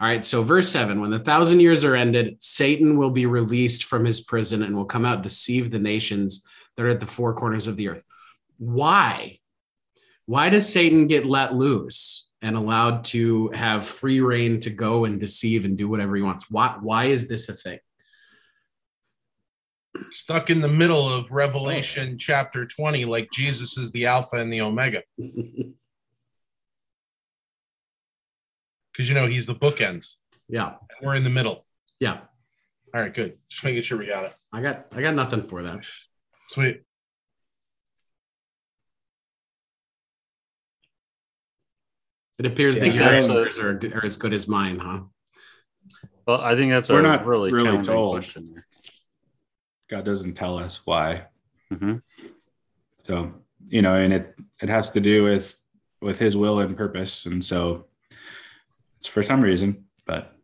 All 0.00 0.08
right, 0.08 0.24
so 0.24 0.42
verse 0.42 0.70
seven 0.70 1.02
when 1.02 1.10
the 1.10 1.18
thousand 1.18 1.60
years 1.60 1.84
are 1.84 1.94
ended, 1.94 2.36
Satan 2.40 2.96
will 2.96 3.10
be 3.10 3.26
released 3.26 3.84
from 3.84 4.06
his 4.06 4.22
prison 4.22 4.62
and 4.62 4.74
will 4.74 4.86
come 4.86 5.04
out, 5.04 5.22
deceive 5.22 5.70
the 5.70 5.78
nations 5.78 6.42
that 6.76 6.86
are 6.86 6.88
at 6.88 7.00
the 7.00 7.06
four 7.06 7.34
corners 7.34 7.66
of 7.66 7.76
the 7.76 7.90
earth. 7.90 8.02
Why? 8.56 9.38
Why 10.24 10.48
does 10.48 10.72
Satan 10.72 11.06
get 11.06 11.26
let 11.26 11.54
loose 11.54 12.28
and 12.40 12.56
allowed 12.56 13.04
to 13.04 13.50
have 13.50 13.84
free 13.84 14.20
reign 14.20 14.60
to 14.60 14.70
go 14.70 15.04
and 15.04 15.20
deceive 15.20 15.66
and 15.66 15.76
do 15.76 15.88
whatever 15.88 16.16
he 16.16 16.22
wants? 16.22 16.48
Why, 16.48 16.76
why 16.80 17.04
is 17.06 17.28
this 17.28 17.50
a 17.50 17.54
thing? 17.54 17.80
Stuck 20.10 20.50
in 20.50 20.60
the 20.60 20.68
middle 20.68 21.08
of 21.08 21.30
Revelation 21.32 22.10
oh. 22.14 22.16
chapter 22.16 22.64
20, 22.64 23.04
like 23.06 23.28
Jesus 23.32 23.76
is 23.76 23.90
the 23.92 24.06
Alpha 24.06 24.36
and 24.36 24.52
the 24.52 24.60
Omega. 24.60 25.02
Because 28.92 29.08
you 29.08 29.14
know 29.14 29.26
he's 29.26 29.46
the 29.46 29.54
bookends. 29.54 30.16
yeah, 30.48 30.72
And 30.98 31.06
we're 31.06 31.14
in 31.14 31.22
the 31.24 31.30
middle. 31.30 31.64
yeah. 32.00 32.18
All 32.92 33.00
right, 33.00 33.14
good. 33.14 33.38
Just 33.48 33.62
making 33.62 33.82
sure 33.82 33.96
we 33.96 34.06
got 34.06 34.24
it. 34.24 34.34
I 34.52 34.60
got 34.60 34.86
I 34.92 35.00
got 35.00 35.14
nothing 35.14 35.42
for 35.44 35.62
that. 35.62 35.78
Sweet. 36.48 36.82
It 42.40 42.46
appears 42.46 42.78
that 42.80 42.92
your 42.94 43.04
answers 43.04 43.58
are, 43.58 43.78
are 43.94 44.04
as 44.04 44.16
good 44.16 44.32
as 44.32 44.48
mine, 44.48 44.78
huh? 44.80 45.00
well 46.26 46.40
i 46.40 46.54
think 46.54 46.70
that's 46.72 46.88
We're 46.88 47.00
a 47.00 47.02
not 47.02 47.24
really, 47.26 47.52
really 47.52 47.64
challenging 47.64 47.94
told. 47.94 48.14
question 48.16 48.50
there. 48.52 48.66
God 49.90 50.04
doesn't 50.04 50.34
tell 50.34 50.56
us 50.58 50.80
why. 50.86 51.26
Mhm. 51.72 52.02
So, 53.06 53.34
you 53.68 53.82
know, 53.82 53.94
and 53.94 54.12
it 54.12 54.36
it 54.62 54.68
has 54.68 54.90
to 54.90 55.00
do 55.00 55.24
with 55.24 55.54
with 56.00 56.18
his 56.18 56.36
will 56.36 56.60
and 56.60 56.76
purpose. 56.76 57.26
And 57.26 57.44
so 57.44 57.86
it's 58.98 59.08
for 59.08 59.22
some 59.22 59.40
reason, 59.40 59.86
but 60.06 60.36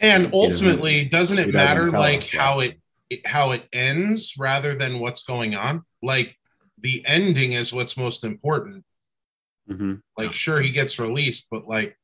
And 0.00 0.24
He 0.26 0.30
doesn't- 0.30 0.34
ultimately, 0.34 1.04
doesn't 1.04 1.36
he 1.36 1.42
it 1.44 1.52
doesn't 1.52 1.54
matter 1.54 1.90
like 1.90 2.28
how 2.28 2.58
it, 2.60 2.80
it 3.08 3.24
how 3.26 3.52
it 3.52 3.68
ends 3.72 4.34
rather 4.36 4.74
than 4.74 4.98
what's 4.98 5.22
going 5.22 5.54
on? 5.54 5.84
Like 6.02 6.36
the 6.78 7.04
ending 7.06 7.52
is 7.52 7.72
what's 7.72 7.96
most 7.96 8.24
important. 8.24 8.84
Mhm. 9.70 10.02
Like, 10.18 10.32
sure, 10.32 10.60
he 10.60 10.70
gets 10.70 10.98
released, 10.98 11.46
but 11.50 11.68
like 11.68 11.96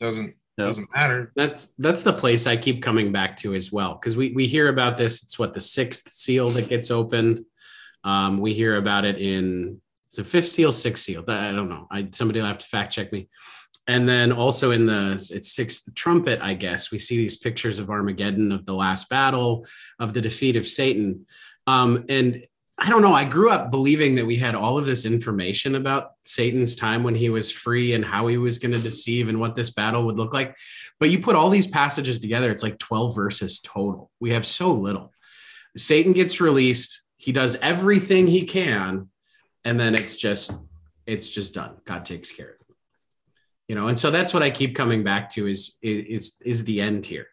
doesn't 0.00 0.36
Yep. 0.58 0.66
Doesn't 0.66 0.94
matter. 0.94 1.32
That's 1.34 1.72
that's 1.78 2.02
the 2.02 2.12
place 2.12 2.46
I 2.46 2.56
keep 2.56 2.82
coming 2.82 3.10
back 3.10 3.36
to 3.38 3.54
as 3.54 3.72
well 3.72 3.94
because 3.94 4.16
we 4.16 4.32
we 4.32 4.46
hear 4.46 4.68
about 4.68 4.96
this. 4.98 5.22
It's 5.22 5.38
what 5.38 5.54
the 5.54 5.60
sixth 5.60 6.10
seal 6.10 6.48
that 6.50 6.68
gets 6.68 6.90
opened. 6.90 7.44
Um, 8.04 8.38
we 8.38 8.52
hear 8.52 8.76
about 8.76 9.04
it 9.04 9.18
in 9.18 9.80
the 10.14 10.24
fifth 10.24 10.48
seal, 10.48 10.70
sixth 10.72 11.04
seal. 11.04 11.24
I 11.26 11.52
don't 11.52 11.70
know. 11.70 11.86
I 11.90 12.08
somebody 12.12 12.40
will 12.40 12.46
have 12.46 12.58
to 12.58 12.66
fact 12.66 12.92
check 12.92 13.12
me. 13.12 13.28
And 13.88 14.08
then 14.08 14.30
also 14.30 14.70
in 14.70 14.86
the 14.86 15.12
it's 15.32 15.52
sixth 15.52 15.92
trumpet, 15.94 16.40
I 16.40 16.54
guess 16.54 16.92
we 16.92 16.98
see 16.98 17.16
these 17.16 17.38
pictures 17.38 17.78
of 17.78 17.90
Armageddon, 17.90 18.52
of 18.52 18.66
the 18.66 18.74
last 18.74 19.08
battle, 19.08 19.66
of 19.98 20.12
the 20.12 20.20
defeat 20.20 20.56
of 20.56 20.66
Satan. 20.66 21.26
Um, 21.66 22.04
and 22.08 22.44
I 22.78 22.88
don't 22.88 23.02
know. 23.02 23.12
I 23.12 23.24
grew 23.24 23.50
up 23.50 23.70
believing 23.70 24.16
that 24.16 24.26
we 24.26 24.36
had 24.36 24.54
all 24.54 24.78
of 24.78 24.86
this 24.86 25.04
information 25.04 25.74
about 25.74 26.12
Satan's 26.24 26.74
time 26.74 27.02
when 27.02 27.14
he 27.14 27.28
was 27.28 27.50
free 27.50 27.92
and 27.92 28.04
how 28.04 28.26
he 28.26 28.38
was 28.38 28.58
going 28.58 28.72
to 28.72 28.78
deceive 28.78 29.28
and 29.28 29.38
what 29.38 29.54
this 29.54 29.70
battle 29.70 30.06
would 30.06 30.16
look 30.16 30.32
like. 30.32 30.56
But 30.98 31.10
you 31.10 31.20
put 31.20 31.36
all 31.36 31.50
these 31.50 31.66
passages 31.66 32.18
together, 32.18 32.50
it's 32.50 32.62
like 32.62 32.78
12 32.78 33.14
verses 33.14 33.60
total. 33.60 34.10
We 34.20 34.30
have 34.30 34.46
so 34.46 34.72
little. 34.72 35.12
Satan 35.76 36.12
gets 36.12 36.40
released, 36.40 37.02
he 37.16 37.30
does 37.30 37.56
everything 37.56 38.26
he 38.26 38.44
can, 38.46 39.10
and 39.64 39.78
then 39.78 39.94
it's 39.94 40.16
just 40.16 40.52
it's 41.06 41.28
just 41.28 41.54
done. 41.54 41.76
God 41.84 42.04
takes 42.04 42.30
care 42.30 42.48
of 42.48 42.54
it. 42.68 42.76
You 43.68 43.74
know, 43.74 43.88
and 43.88 43.98
so 43.98 44.10
that's 44.10 44.34
what 44.34 44.42
I 44.42 44.50
keep 44.50 44.74
coming 44.74 45.04
back 45.04 45.30
to 45.30 45.46
is 45.46 45.76
is 45.82 46.36
is 46.44 46.64
the 46.64 46.80
end 46.80 47.06
here. 47.06 47.28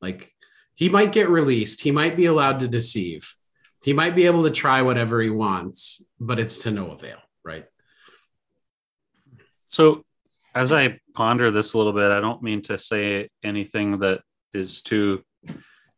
Like 0.00 0.32
he 0.74 0.88
might 0.88 1.12
get 1.12 1.28
released, 1.28 1.82
he 1.82 1.90
might 1.90 2.16
be 2.16 2.26
allowed 2.26 2.60
to 2.60 2.68
deceive 2.68 3.36
he 3.82 3.92
might 3.92 4.16
be 4.16 4.26
able 4.26 4.44
to 4.44 4.50
try 4.50 4.82
whatever 4.82 5.20
he 5.20 5.30
wants, 5.30 6.02
but 6.18 6.38
it's 6.38 6.60
to 6.60 6.70
no 6.70 6.90
avail, 6.90 7.18
right? 7.44 7.66
So, 9.68 10.04
as 10.54 10.72
I 10.72 10.98
ponder 11.14 11.50
this 11.50 11.74
a 11.74 11.78
little 11.78 11.92
bit, 11.92 12.10
I 12.10 12.20
don't 12.20 12.42
mean 12.42 12.62
to 12.62 12.78
say 12.78 13.28
anything 13.42 13.98
that 13.98 14.22
is 14.54 14.80
too 14.80 15.22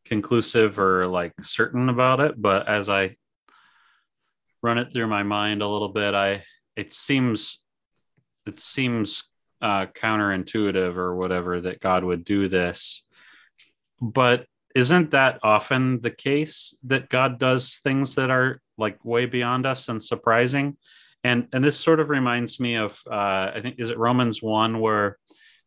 conclusive 0.05 0.79
or 0.79 1.07
like 1.07 1.33
certain 1.41 1.89
about 1.89 2.21
it, 2.21 2.41
but 2.41 2.67
as 2.67 2.89
I 2.89 3.17
run 4.63 4.79
it 4.79 4.93
through 4.93 5.07
my 5.07 5.23
mind 5.23 5.63
a 5.63 5.69
little 5.69 5.91
bit, 5.91 6.15
I 6.15 6.45
it 6.75 6.93
seems 6.93 7.61
it 8.47 8.59
seems 8.59 9.25
uh, 9.61 9.87
counterintuitive 9.87 10.97
or 10.97 11.15
whatever 11.15 11.61
that 11.61 11.81
God 11.81 12.05
would 12.05 12.25
do 12.25 12.49
this, 12.49 13.05
but 14.01 14.47
isn't 14.79 15.11
that 15.11 15.41
often 15.43 16.01
the 16.01 16.11
case 16.11 16.73
that 16.85 17.09
God 17.09 17.41
does 17.41 17.81
things 17.83 18.15
that 18.15 18.31
are 18.31 18.61
like 18.77 19.05
way 19.05 19.27
beyond 19.27 19.67
us 19.67 19.89
and 19.89 20.01
surprising? 20.01 20.77
And 21.25 21.49
and 21.53 21.65
this 21.65 21.79
sort 21.79 21.99
of 21.99 22.11
reminds 22.11 22.61
me 22.61 22.77
of 22.77 22.97
uh, 23.11 23.51
I 23.57 23.61
think 23.61 23.81
is 23.81 23.91
it 23.91 23.99
Romans 23.99 24.41
one 24.41 24.79
where 24.79 25.19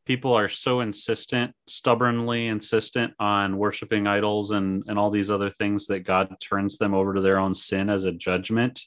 people 0.06 0.34
are 0.34 0.48
so 0.48 0.80
insistent, 0.80 1.54
stubbornly 1.68 2.48
insistent 2.48 3.14
on 3.20 3.58
worshiping 3.58 4.08
idols 4.08 4.52
and 4.52 4.84
and 4.88 4.98
all 4.98 5.12
these 5.12 5.30
other 5.30 5.50
things 5.50 5.88
that 5.88 6.06
God 6.06 6.34
turns 6.40 6.78
them 6.78 6.94
over 6.94 7.14
to 7.14 7.22
their 7.22 7.38
own 7.38 7.54
sin 7.54 7.90
as 7.90 8.06
a 8.06 8.14
judgment. 8.14 8.80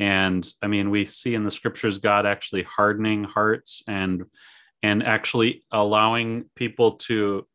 And 0.00 0.44
I 0.60 0.66
mean, 0.66 0.90
we 0.90 1.04
see 1.04 1.36
in 1.36 1.44
the 1.44 1.52
scriptures 1.52 1.98
God 1.98 2.26
actually 2.26 2.64
hardening 2.64 3.22
hearts 3.22 3.84
and 3.86 4.24
and 4.82 5.04
actually 5.04 5.62
allowing 5.70 6.46
people 6.56 6.96
to 7.06 7.46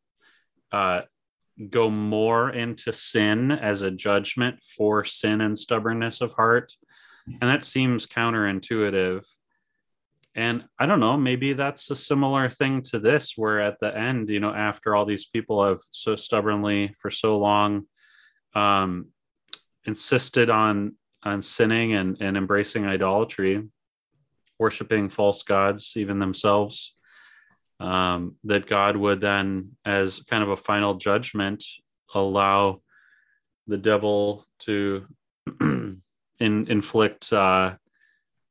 uh, 0.72 1.02
go 1.70 1.90
more 1.90 2.50
into 2.50 2.92
sin 2.92 3.50
as 3.50 3.82
a 3.82 3.90
judgment 3.90 4.62
for 4.62 5.04
sin 5.04 5.40
and 5.40 5.58
stubbornness 5.58 6.20
of 6.20 6.32
heart. 6.34 6.72
And 7.26 7.50
that 7.50 7.64
seems 7.64 8.06
counterintuitive. 8.06 9.24
And 10.34 10.64
I 10.78 10.86
don't 10.86 11.00
know, 11.00 11.16
maybe 11.16 11.52
that's 11.52 11.90
a 11.90 11.96
similar 11.96 12.48
thing 12.48 12.82
to 12.82 12.98
this, 13.00 13.36
where 13.36 13.60
at 13.60 13.80
the 13.80 13.96
end, 13.96 14.28
you 14.28 14.40
know, 14.40 14.54
after 14.54 14.94
all 14.94 15.04
these 15.04 15.26
people 15.26 15.66
have 15.66 15.80
so 15.90 16.14
stubbornly 16.14 16.94
for 16.98 17.10
so 17.10 17.38
long 17.38 17.86
um, 18.54 19.08
insisted 19.84 20.48
on 20.48 20.94
on 21.24 21.42
sinning 21.42 21.94
and, 21.94 22.16
and 22.20 22.36
embracing 22.36 22.86
idolatry, 22.86 23.64
worshiping 24.58 25.08
false 25.08 25.42
gods, 25.42 25.94
even 25.96 26.20
themselves, 26.20 26.94
um, 27.80 28.36
that 28.44 28.66
God 28.66 28.96
would 28.96 29.20
then, 29.20 29.76
as 29.84 30.22
kind 30.22 30.42
of 30.42 30.50
a 30.50 30.56
final 30.56 30.94
judgment, 30.94 31.64
allow 32.14 32.82
the 33.66 33.76
devil 33.76 34.46
to 34.60 35.06
in, 35.60 36.00
inflict, 36.40 37.32
uh, 37.32 37.74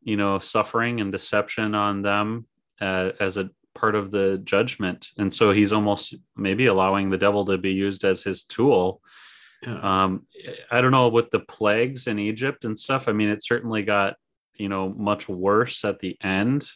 you 0.02 0.16
know, 0.16 0.40
suffering 0.40 1.02
and 1.02 1.12
deception 1.12 1.76
on 1.76 2.02
them 2.02 2.48
uh, 2.80 3.12
as 3.20 3.38
a 3.38 3.50
part 3.76 3.96
of 3.96 4.12
the 4.12 4.40
judgment. 4.44 5.10
And 5.18 5.34
so 5.34 5.52
he's 5.52 5.74
almost 5.74 6.16
maybe 6.36 6.68
allowing 6.68 7.10
the 7.10 7.18
devil 7.18 7.46
to 7.46 7.58
be 7.58 7.74
used 7.74 8.04
as 8.06 8.24
his 8.24 8.44
tool. 8.44 9.02
Yeah. 9.66 10.04
Um, 10.04 10.26
I 10.72 10.82
don't 10.82 10.92
know 10.92 11.10
with 11.10 11.32
the 11.32 11.40
plagues 11.40 12.08
in 12.08 12.20
Egypt 12.20 12.64
and 12.64 12.78
stuff. 12.78 13.08
I 13.08 13.12
mean, 13.12 13.30
it 13.30 13.44
certainly 13.44 13.84
got, 13.84 14.16
you 14.56 14.70
know, 14.70 14.90
much 14.90 15.28
worse 15.28 15.84
at 15.84 16.00
the 16.00 16.18
end 16.22 16.68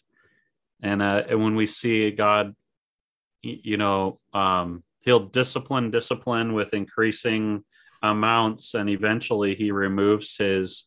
and 0.82 1.02
uh, 1.02 1.24
and 1.30 1.44
when 1.44 1.56
we 1.56 1.66
see 1.66 2.12
God, 2.12 2.56
you 3.42 3.78
know, 3.78 4.20
um, 4.34 4.84
He'll 5.04 5.20
discipline, 5.20 5.90
discipline 5.90 6.54
with 6.54 6.74
increasing 6.74 7.64
amounts, 8.04 8.74
and 8.74 8.90
eventually 8.90 9.56
He 9.56 9.72
removes 9.72 10.36
His 10.38 10.86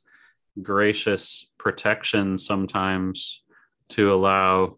gracious 0.62 1.46
protection 1.59 2.38
sometimes 2.38 3.42
to 3.90 4.12
allow 4.12 4.76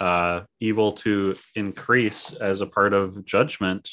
uh, 0.00 0.42
evil 0.60 0.92
to 0.92 1.36
increase 1.54 2.32
as 2.32 2.60
a 2.60 2.66
part 2.66 2.92
of 2.92 3.24
judgment. 3.24 3.90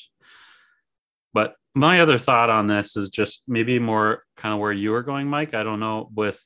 But 1.34 1.56
my 1.74 2.00
other 2.00 2.18
thought 2.18 2.50
on 2.50 2.68
this 2.68 2.96
is 2.96 3.10
just 3.10 3.44
maybe 3.48 3.80
more 3.80 4.24
kind 4.38 4.54
of 4.54 4.60
where 4.60 4.72
you 4.72 4.92
were 4.92 5.04
going, 5.04 5.28
Mike. 5.28 5.54
I 5.54 5.64
don't 5.64 5.80
know 5.80 6.10
with 6.14 6.40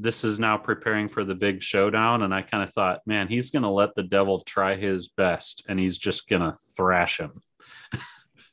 this 0.00 0.24
is 0.24 0.40
now 0.40 0.56
preparing 0.56 1.08
for 1.08 1.24
the 1.24 1.34
big 1.34 1.62
showdown. 1.62 2.22
And 2.22 2.34
I 2.34 2.42
kind 2.42 2.62
of 2.62 2.70
thought, 2.70 3.00
man, 3.06 3.28
he's 3.28 3.50
going 3.50 3.62
to 3.62 3.68
let 3.68 3.94
the 3.94 4.02
devil 4.02 4.40
try 4.40 4.76
his 4.76 5.08
best 5.08 5.64
and 5.68 5.78
he's 5.78 5.98
just 5.98 6.28
going 6.28 6.42
to 6.42 6.58
thrash 6.76 7.18
him. 7.18 7.42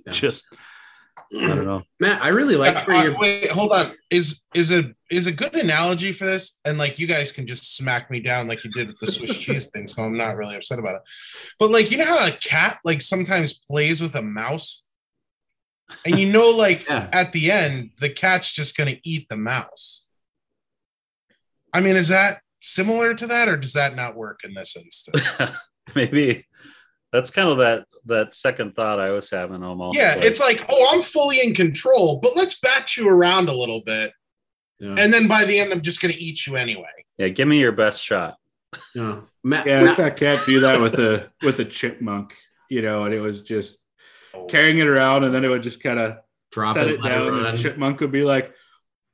Yeah. 0.05 0.13
just, 0.13 0.45
I 1.35 1.47
don't 1.47 1.65
know. 1.65 1.83
Matt, 1.99 2.23
I 2.23 2.29
really 2.29 2.55
like 2.55 2.87
uh, 2.87 3.13
wait, 3.17 3.51
hold 3.51 3.73
on. 3.73 3.91
Is 4.09 4.43
is 4.53 4.71
a 4.71 4.93
is 5.11 5.27
a 5.27 5.31
good 5.31 5.53
analogy 5.55 6.11
for 6.13 6.25
this? 6.25 6.57
And 6.63 6.77
like 6.77 6.97
you 6.99 7.07
guys 7.07 7.31
can 7.31 7.45
just 7.45 7.75
smack 7.75 8.09
me 8.09 8.21
down 8.21 8.47
like 8.47 8.63
you 8.63 8.71
did 8.71 8.87
with 8.87 8.99
the 8.99 9.11
Swiss 9.11 9.37
cheese 9.37 9.69
thing, 9.69 9.87
so 9.87 10.03
I'm 10.03 10.17
not 10.17 10.37
really 10.37 10.55
upset 10.55 10.79
about 10.79 10.95
it. 10.95 11.01
But 11.59 11.71
like 11.71 11.91
you 11.91 11.97
know 11.97 12.05
how 12.05 12.27
a 12.27 12.31
cat 12.31 12.79
like 12.85 13.01
sometimes 13.01 13.53
plays 13.69 14.01
with 14.01 14.15
a 14.15 14.21
mouse, 14.21 14.83
and 16.05 16.17
you 16.17 16.29
know, 16.29 16.49
like 16.49 16.85
yeah. 16.87 17.09
at 17.11 17.33
the 17.33 17.51
end, 17.51 17.91
the 17.99 18.09
cat's 18.09 18.51
just 18.51 18.77
gonna 18.77 18.95
eat 19.03 19.27
the 19.29 19.37
mouse. 19.37 20.03
I 21.77 21.81
mean, 21.81 21.95
is 21.95 22.07
that 22.07 22.41
similar 22.59 23.13
to 23.13 23.27
that, 23.27 23.47
or 23.47 23.55
does 23.55 23.73
that 23.73 23.95
not 23.95 24.15
work 24.15 24.39
in 24.43 24.55
this 24.55 24.75
instance? 24.75 25.39
Maybe 25.95 26.47
that's 27.13 27.29
kind 27.29 27.49
of 27.49 27.59
that 27.59 27.85
that 28.05 28.33
second 28.33 28.75
thought 28.75 28.99
I 28.99 29.11
was 29.11 29.29
having 29.29 29.61
almost. 29.61 29.95
Yeah, 29.95 30.15
like, 30.15 30.23
it's 30.23 30.39
like, 30.39 30.65
oh, 30.67 30.87
I'm 30.91 31.03
fully 31.03 31.39
in 31.39 31.53
control, 31.53 32.19
but 32.19 32.35
let's 32.35 32.59
bat 32.59 32.97
you 32.97 33.07
around 33.07 33.47
a 33.47 33.53
little 33.53 33.83
bit, 33.85 34.11
yeah. 34.79 34.95
and 34.97 35.13
then 35.13 35.27
by 35.27 35.45
the 35.45 35.59
end, 35.59 35.71
I'm 35.71 35.81
just 35.81 36.01
going 36.01 36.11
to 36.11 36.19
eat 36.19 36.47
you 36.47 36.55
anyway. 36.55 36.85
Yeah, 37.19 37.27
give 37.27 37.47
me 37.47 37.59
your 37.59 37.73
best 37.73 38.03
shot. 38.03 38.37
Yeah, 38.95 39.19
Matt, 39.43 39.67
yeah, 39.67 39.83
Matt. 39.83 39.99
I 39.99 40.09
can't 40.09 40.43
do 40.47 40.59
that 40.61 40.81
with 40.81 40.95
a 40.95 41.29
with 41.43 41.59
a 41.59 41.65
chipmunk, 41.65 42.33
you 42.71 42.81
know, 42.81 43.03
and 43.03 43.13
it 43.13 43.21
was 43.21 43.43
just 43.43 43.77
oh. 44.33 44.45
carrying 44.45 44.79
it 44.79 44.87
around, 44.87 45.25
and 45.25 45.33
then 45.33 45.45
it 45.45 45.49
would 45.49 45.61
just 45.61 45.83
kind 45.83 45.99
of 45.99 46.17
drop 46.51 46.75
it, 46.75 46.87
it 46.87 47.03
down, 47.03 47.35
and 47.35 47.45
the 47.45 47.55
chipmunk 47.55 47.99
would 47.99 48.11
be 48.11 48.23
like, 48.23 48.51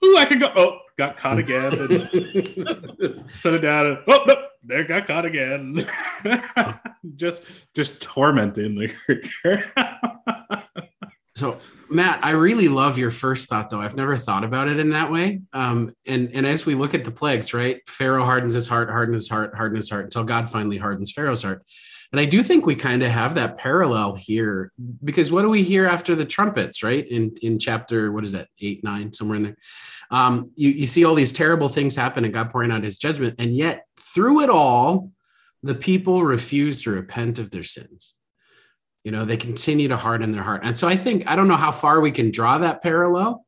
"Ooh, 0.06 0.15
I 0.17 0.23
can 0.23 0.39
go." 0.39 0.49
Oh, 0.56 0.80
got 0.97 1.17
caught 1.17 1.39
again. 1.39 1.71
set 3.29 3.53
it 3.53 3.60
down. 3.62 3.86
And, 3.88 3.97
oh, 4.08 4.23
no, 4.27 4.36
there 4.63 4.84
got 4.84 5.08
caught 5.08 5.25
again. 5.25 5.89
just, 7.15 7.41
just 7.73 8.02
tormenting 8.02 8.75
the 8.75 8.87
creature. 9.06 9.63
so, 11.36 11.60
Matt, 11.90 12.23
I 12.23 12.31
really 12.31 12.67
love 12.67 12.98
your 12.98 13.12
first 13.12 13.50
thought, 13.50 13.69
though. 13.69 13.81
I've 13.81 13.96
never 13.96 14.17
thought 14.17 14.44
about 14.44 14.67
it 14.67 14.79
in 14.79 14.92
that 14.92 15.12
way. 15.12 15.42
Um, 15.52 15.94
and 16.06 16.29
and 16.34 16.46
as 16.46 16.65
we 16.65 16.75
look 16.75 16.94
at 16.94 17.06
the 17.06 17.12
plagues, 17.12 17.54
right? 17.54 17.81
Pharaoh 17.88 18.25
hardens 18.25 18.54
his 18.54 18.67
heart, 18.67 18.90
hardens 18.90 19.15
his 19.15 19.29
heart, 19.29 19.56
hardens 19.56 19.86
his 19.86 19.90
heart 19.90 20.06
until 20.06 20.23
God 20.23 20.50
finally 20.50 20.77
hardens 20.77 21.12
Pharaoh's 21.12 21.44
heart. 21.44 21.63
And 22.12 22.19
I 22.19 22.25
do 22.25 22.44
think 22.44 22.65
we 22.65 22.75
kind 22.75 23.02
of 23.02 23.10
have 23.10 23.34
that 23.36 23.58
parallel 23.58 24.13
here 24.13 24.71
because 25.04 25.31
what 25.31 25.42
do 25.42 25.50
we 25.50 25.63
hear 25.63 25.88
after 25.88 26.13
the 26.13 26.25
trumpets, 26.25 26.84
right? 26.84 27.08
In 27.08 27.36
in 27.42 27.58
chapter, 27.58 28.12
what 28.12 28.23
is 28.23 28.34
that, 28.34 28.50
eight, 28.62 28.84
nine, 28.84 29.12
somewhere 29.12 29.38
in 29.38 29.44
there? 29.44 29.58
Um, 30.12 30.46
you, 30.56 30.69
you 30.69 30.86
see 30.86 31.06
all 31.06 31.15
these 31.15 31.34
terrible 31.34 31.69
things 31.69 31.96
happen 31.96 32.23
and 32.23 32.34
God 32.34 32.52
pouring 32.52 32.71
out 32.71 32.84
his 32.84 32.98
judgment. 32.98 33.36
And 33.40 33.56
yet, 33.56 33.86
through 33.98 34.42
it 34.42 34.50
all, 34.52 35.12
the 35.63 35.73
people 35.73 36.23
refuse 36.23 36.81
to 36.81 36.92
repent 36.92 37.40
of 37.40 37.50
their 37.50 37.63
sins. 37.63 38.13
You 39.04 39.12
know, 39.12 39.25
they 39.25 39.37
continue 39.37 39.89
to 39.89 39.97
harden 39.97 40.31
their 40.31 40.43
heart. 40.43 40.62
And 40.63 40.77
so 40.77 40.87
I 40.87 40.95
think, 40.95 41.27
I 41.27 41.35
don't 41.35 41.47
know 41.47 41.58
how 41.58 41.71
far 41.71 41.99
we 41.99 42.12
can 42.12 42.31
draw 42.31 42.58
that 42.60 42.81
parallel. 42.81 43.45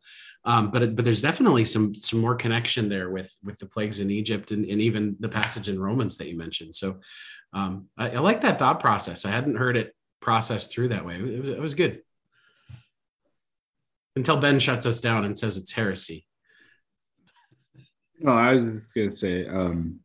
Um, 0.48 0.70
but 0.70 0.96
but 0.96 1.04
there's 1.04 1.24
definitely 1.24 1.66
some 1.66 1.96
some 1.96 2.20
more 2.20 2.36
connection 2.36 2.88
there 2.88 3.10
with 3.10 3.36
with 3.44 3.58
the 3.58 3.66
plagues 3.66 4.00
in 4.00 4.12
Egypt 4.12 4.52
and, 4.52 4.64
and 4.64 4.80
even 4.80 5.16
the 5.20 5.28
passage 5.28 5.70
in 5.70 5.82
Romans 5.82 6.20
that 6.20 6.28
you 6.28 6.38
mentioned. 6.38 6.76
So 6.76 7.00
um, 7.52 7.88
I, 7.98 8.12
I, 8.12 8.20
like 8.20 8.42
that 8.42 8.60
thought 8.60 8.80
process. 8.80 9.26
I 9.26 9.32
hadn't 9.32 9.56
heard 9.56 9.76
it 9.76 9.96
processed 10.20 10.72
through 10.72 10.90
that 10.90 11.04
way. 11.04 11.16
It 11.16 11.42
was, 11.42 11.50
it 11.50 11.60
was 11.60 11.74
good 11.74 12.02
until 14.16 14.38
Ben 14.38 14.60
shuts 14.60 14.86
us 14.86 15.02
down 15.02 15.26
and 15.26 15.38
says 15.38 15.58
it's 15.58 15.72
heresy. 15.72 16.26
Well, 18.20 18.36
I 18.36 18.54
was 18.54 18.82
going 18.96 19.10
to 19.12 19.16
say, 19.16 19.48
um, 19.48 20.00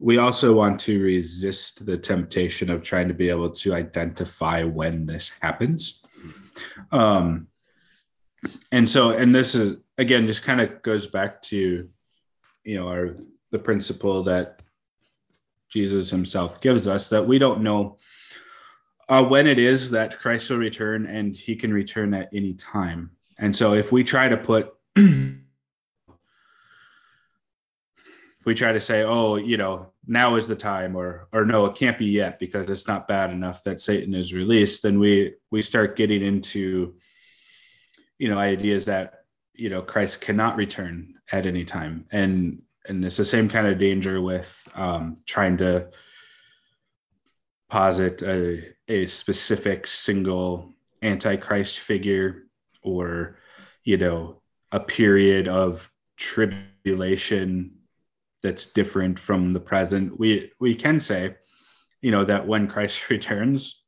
we 0.00 0.16
also 0.16 0.54
want 0.54 0.80
to 0.80 0.98
resist 0.98 1.84
the 1.84 1.96
temptation 1.96 2.70
of 2.70 2.82
trying 2.82 3.06
to 3.06 3.14
be 3.14 3.28
able 3.28 3.50
to 3.50 3.74
identify 3.74 4.62
when 4.62 5.04
this 5.04 5.30
happens. 5.40 6.00
Um, 6.90 7.48
and 8.72 8.88
so, 8.88 9.10
and 9.10 9.34
this 9.34 9.54
is 9.54 9.76
again, 9.98 10.26
just 10.26 10.42
kind 10.42 10.62
of 10.62 10.80
goes 10.80 11.06
back 11.06 11.42
to, 11.42 11.86
you 12.64 12.76
know, 12.76 12.88
our 12.88 13.16
the 13.50 13.58
principle 13.58 14.24
that 14.24 14.62
Jesus 15.68 16.08
Himself 16.08 16.62
gives 16.62 16.88
us 16.88 17.10
that 17.10 17.26
we 17.26 17.38
don't 17.38 17.62
know 17.62 17.98
uh, 19.10 19.22
when 19.22 19.46
it 19.46 19.58
is 19.58 19.90
that 19.90 20.18
Christ 20.18 20.48
will 20.48 20.56
return, 20.56 21.04
and 21.04 21.36
He 21.36 21.54
can 21.54 21.74
return 21.74 22.14
at 22.14 22.30
any 22.32 22.54
time. 22.54 23.10
And 23.38 23.54
so, 23.54 23.74
if 23.74 23.92
we 23.92 24.02
try 24.02 24.28
to 24.28 24.36
put 24.38 24.72
if 24.96 25.36
we 28.46 28.54
try 28.54 28.72
to 28.72 28.80
say, 28.80 29.02
oh, 29.02 29.36
you 29.36 29.58
know, 29.58 29.89
now 30.06 30.36
is 30.36 30.48
the 30.48 30.56
time, 30.56 30.96
or 30.96 31.28
or 31.32 31.44
no, 31.44 31.66
it 31.66 31.76
can't 31.76 31.98
be 31.98 32.06
yet 32.06 32.38
because 32.38 32.68
it's 32.70 32.86
not 32.86 33.08
bad 33.08 33.30
enough 33.30 33.62
that 33.64 33.80
Satan 33.80 34.14
is 34.14 34.32
released, 34.32 34.82
then 34.82 34.98
we 34.98 35.34
we 35.50 35.62
start 35.62 35.96
getting 35.96 36.22
into, 36.22 36.94
you 38.18 38.28
know, 38.28 38.38
ideas 38.38 38.86
that 38.86 39.24
you 39.54 39.68
know 39.68 39.82
Christ 39.82 40.20
cannot 40.20 40.56
return 40.56 41.14
at 41.32 41.46
any 41.46 41.64
time, 41.64 42.06
and 42.10 42.62
and 42.86 43.04
it's 43.04 43.18
the 43.18 43.24
same 43.24 43.48
kind 43.48 43.66
of 43.66 43.78
danger 43.78 44.20
with 44.20 44.66
um, 44.74 45.18
trying 45.26 45.58
to 45.58 45.88
posit 47.68 48.22
a, 48.22 48.74
a 48.88 49.06
specific 49.06 49.86
single 49.86 50.74
antichrist 51.02 51.80
figure 51.80 52.46
or 52.82 53.36
you 53.84 53.96
know 53.96 54.40
a 54.72 54.80
period 54.80 55.46
of 55.46 55.90
tribulation 56.16 57.72
that's 58.42 58.66
different 58.66 59.18
from 59.18 59.52
the 59.52 59.60
present. 59.60 60.18
We 60.18 60.52
we 60.60 60.74
can 60.74 60.98
say, 60.98 61.36
you 62.00 62.10
know, 62.10 62.24
that 62.24 62.46
when 62.46 62.68
Christ 62.68 63.08
returns, 63.10 63.80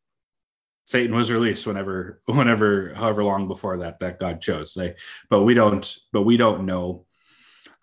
Satan 0.87 1.15
was 1.15 1.31
released 1.31 1.67
whenever 1.67 2.21
whenever 2.27 2.95
however 2.95 3.25
long 3.25 3.49
before 3.49 3.79
that 3.79 4.01
that 4.01 4.21
God 4.21 4.41
chose. 4.41 4.75
They, 4.75 4.95
but 5.31 5.43
we 5.43 5.55
don't 5.55 5.97
but 6.13 6.23
we 6.23 6.37
don't 6.37 6.67
know 6.67 7.07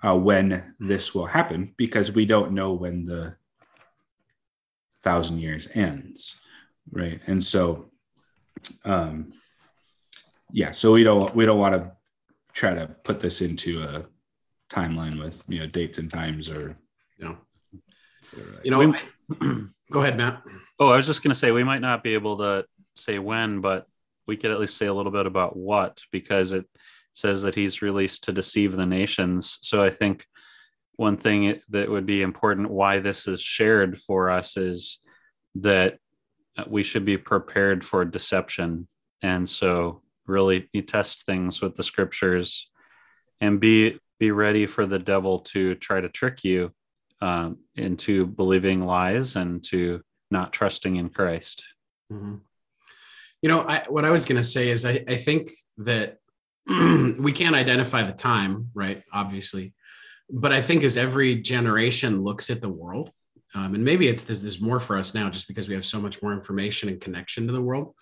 uh, 0.03 0.15
when 0.15 0.75
this 0.79 1.13
will 1.13 1.25
happen 1.25 1.73
because 1.77 2.11
we 2.11 2.25
don't 2.25 2.53
know 2.53 2.73
when 2.73 3.05
the 3.05 3.35
thousand 5.01 5.39
years 5.39 5.67
ends, 5.73 6.35
right? 6.91 7.19
And 7.27 7.43
so, 7.43 7.89
um, 8.85 9.33
yeah, 10.51 10.71
so 10.71 10.91
we 10.91 11.03
don't 11.03 11.33
we 11.35 11.45
don't 11.45 11.59
want 11.59 11.75
to 11.75 11.91
try 12.53 12.73
to 12.73 12.87
put 13.03 13.19
this 13.19 13.41
into 13.41 13.83
a 13.83 14.05
timeline 14.69 15.19
with 15.19 15.43
you 15.47 15.59
know 15.59 15.67
dates 15.67 15.97
and 15.97 16.11
times 16.11 16.49
or 16.49 16.75
you 17.17 17.25
know 17.25 17.37
you 18.63 18.71
know 18.71 18.79
we, 18.79 19.67
go 19.91 20.01
ahead 20.01 20.17
matt. 20.17 20.43
Oh 20.79 20.89
i 20.89 20.95
was 20.95 21.07
just 21.07 21.23
going 21.23 21.33
to 21.33 21.39
say 21.39 21.51
we 21.51 21.63
might 21.63 21.81
not 21.81 22.03
be 22.03 22.13
able 22.13 22.37
to 22.37 22.65
say 22.95 23.19
when 23.19 23.61
but 23.61 23.87
we 24.27 24.37
could 24.37 24.51
at 24.51 24.59
least 24.59 24.77
say 24.77 24.85
a 24.85 24.93
little 24.93 25.11
bit 25.11 25.25
about 25.25 25.57
what 25.57 25.99
because 26.11 26.53
it 26.53 26.65
says 27.13 27.41
that 27.41 27.55
he's 27.55 27.81
released 27.81 28.25
to 28.25 28.31
deceive 28.31 28.73
the 28.75 28.85
nations. 28.85 29.57
So 29.61 29.83
i 29.83 29.89
think 29.89 30.25
one 30.95 31.15
thing 31.15 31.61
that 31.69 31.89
would 31.89 32.05
be 32.05 32.21
important 32.21 32.69
why 32.69 32.99
this 32.99 33.27
is 33.27 33.41
shared 33.41 33.97
for 33.97 34.29
us 34.29 34.57
is 34.57 34.99
that 35.55 35.97
we 36.67 36.83
should 36.83 37.05
be 37.05 37.17
prepared 37.17 37.85
for 37.85 38.03
deception. 38.03 38.85
And 39.21 39.47
so 39.47 40.01
really 40.27 40.69
you 40.73 40.81
test 40.81 41.25
things 41.25 41.61
with 41.61 41.75
the 41.75 41.83
scriptures 41.83 42.69
and 43.39 43.61
be 43.61 43.97
be 44.19 44.31
ready 44.31 44.65
for 44.65 44.85
the 44.85 44.99
devil 44.99 45.39
to 45.39 45.75
try 45.75 46.01
to 46.01 46.09
trick 46.09 46.43
you 46.43 46.71
um, 47.21 47.57
into 47.75 48.25
believing 48.25 48.85
lies 48.85 49.35
and 49.35 49.63
to 49.65 50.01
not 50.31 50.53
trusting 50.53 50.97
in 50.97 51.09
Christ. 51.09 51.63
Mm-hmm. 52.11 52.35
You 53.41 53.49
know, 53.49 53.61
I, 53.61 53.85
what 53.87 54.05
I 54.05 54.11
was 54.11 54.25
going 54.25 54.41
to 54.41 54.47
say 54.47 54.69
is 54.69 54.85
I, 54.85 55.03
I 55.07 55.15
think 55.15 55.51
that 55.77 56.17
we 56.67 57.31
can't 57.31 57.55
identify 57.55 58.03
the 58.03 58.13
time, 58.13 58.69
right? 58.73 59.03
Obviously. 59.13 59.73
But 60.29 60.51
I 60.51 60.61
think 60.61 60.83
as 60.83 60.97
every 60.97 61.35
generation 61.35 62.21
looks 62.21 62.49
at 62.49 62.61
the 62.61 62.69
world, 62.69 63.11
um, 63.55 63.73
and 63.73 63.83
maybe 63.83 64.07
it's 64.07 64.25
this, 64.25 64.41
there's 64.41 64.61
more 64.61 64.79
for 64.79 64.97
us 64.97 65.15
now 65.15 65.29
just 65.29 65.47
because 65.47 65.67
we 65.67 65.73
have 65.73 65.85
so 65.85 65.99
much 65.99 66.21
more 66.21 66.33
information 66.33 66.89
and 66.89 67.01
connection 67.01 67.47
to 67.47 67.53
the 67.53 67.61
world. 67.61 67.95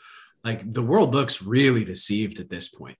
Like 0.43 0.69
the 0.69 0.81
world 0.81 1.13
looks 1.13 1.41
really 1.41 1.85
deceived 1.85 2.39
at 2.39 2.49
this 2.49 2.67
point. 2.67 2.97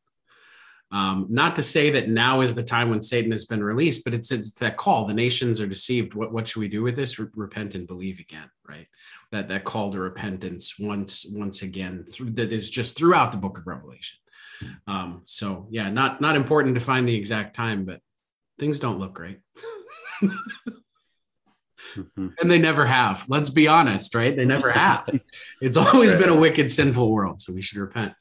Um, 0.89 1.25
not 1.29 1.55
to 1.57 1.63
say 1.63 1.89
that 1.91 2.07
now 2.07 2.39
is 2.39 2.55
the 2.55 2.63
time 2.63 2.89
when 2.89 3.01
Satan 3.01 3.31
has 3.31 3.43
been 3.43 3.63
released, 3.63 4.05
but 4.05 4.13
it's, 4.13 4.31
it's 4.31 4.51
that 4.59 4.77
call. 4.77 5.05
The 5.05 5.13
nations 5.13 5.59
are 5.59 5.67
deceived. 5.67 6.13
What, 6.13 6.31
what 6.31 6.47
should 6.47 6.61
we 6.61 6.69
do 6.69 6.81
with 6.81 6.95
this? 6.95 7.19
Re- 7.19 7.27
repent 7.35 7.75
and 7.75 7.85
believe 7.85 8.19
again, 8.19 8.49
right? 8.67 8.87
That 9.31 9.49
that 9.49 9.65
call 9.65 9.91
to 9.91 9.99
repentance 9.99 10.79
once 10.79 11.25
once 11.29 11.61
again 11.61 12.05
through 12.09 12.31
that 12.31 12.53
is 12.53 12.69
just 12.69 12.97
throughout 12.97 13.33
the 13.33 13.37
book 13.37 13.57
of 13.57 13.67
Revelation. 13.67 14.19
Um, 14.87 15.23
so 15.25 15.67
yeah, 15.69 15.89
not 15.89 16.21
not 16.21 16.37
important 16.37 16.75
to 16.75 16.81
find 16.81 17.07
the 17.07 17.15
exact 17.15 17.53
time, 17.53 17.83
but 17.83 17.99
things 18.57 18.79
don't 18.79 18.99
look 18.99 19.13
great. 19.13 19.39
mm-hmm. 20.23 22.27
And 22.39 22.49
they 22.49 22.59
never 22.59 22.85
have. 22.85 23.25
Let's 23.27 23.49
be 23.49 23.67
honest, 23.67 24.15
right? 24.15 24.35
They 24.35 24.45
never 24.45 24.71
have. 24.71 25.07
It's 25.61 25.77
always 25.77 26.15
been 26.15 26.29
a 26.29 26.35
wicked, 26.35 26.71
sinful 26.71 27.11
world. 27.11 27.41
So 27.41 27.53
we 27.53 27.61
should 27.61 27.79
repent. 27.79 28.13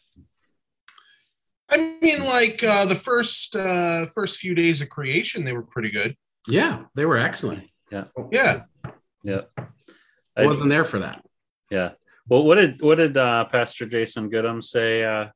I 1.69 1.99
mean, 2.01 2.25
like 2.25 2.63
uh, 2.63 2.85
the 2.87 2.95
first 2.95 3.57
uh, 3.57 4.07
first 4.15 4.39
few 4.39 4.55
days 4.55 4.81
of 4.81 4.89
creation, 4.89 5.45
they 5.45 5.53
were 5.53 5.63
pretty 5.63 5.91
good. 5.91 6.17
Yeah, 6.47 6.85
they 6.95 7.05
were 7.05 7.19
excellent. 7.19 7.65
Yeah, 7.91 8.05
yeah, 8.31 8.63
yeah. 9.23 9.41
I 10.37 10.47
wasn't 10.47 10.71
there 10.71 10.85
for 10.85 11.01
that. 11.01 11.25
Yeah. 11.71 11.93
Well, 12.29 12.45
what 12.45 12.57
did 12.57 12.83
what 12.83 12.97
did 12.97 13.17
uh, 13.17 13.47
Pastor 13.47 13.87
Jason 13.87 14.29
Goodham 14.29 14.61
say? 14.61 15.05
Uh, 15.05 15.29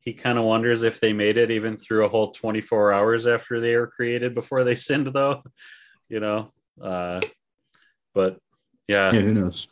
he 0.00 0.12
kind 0.12 0.38
of 0.38 0.44
wonders 0.44 0.82
if 0.82 0.98
they 0.98 1.12
made 1.12 1.38
it 1.38 1.50
even 1.50 1.76
through 1.76 2.04
a 2.04 2.08
whole 2.08 2.32
24 2.32 2.92
hours 2.92 3.26
after 3.26 3.60
they 3.60 3.76
were 3.76 3.86
created 3.86 4.34
before 4.34 4.64
they 4.64 4.74
sinned, 4.74 5.08
though. 5.08 5.42
You 6.08 6.20
know, 6.20 6.52
uh, 6.78 7.22
but 8.12 8.36
yeah, 8.86 9.12
yeah, 9.12 9.20
who 9.20 9.32
knows? 9.32 9.66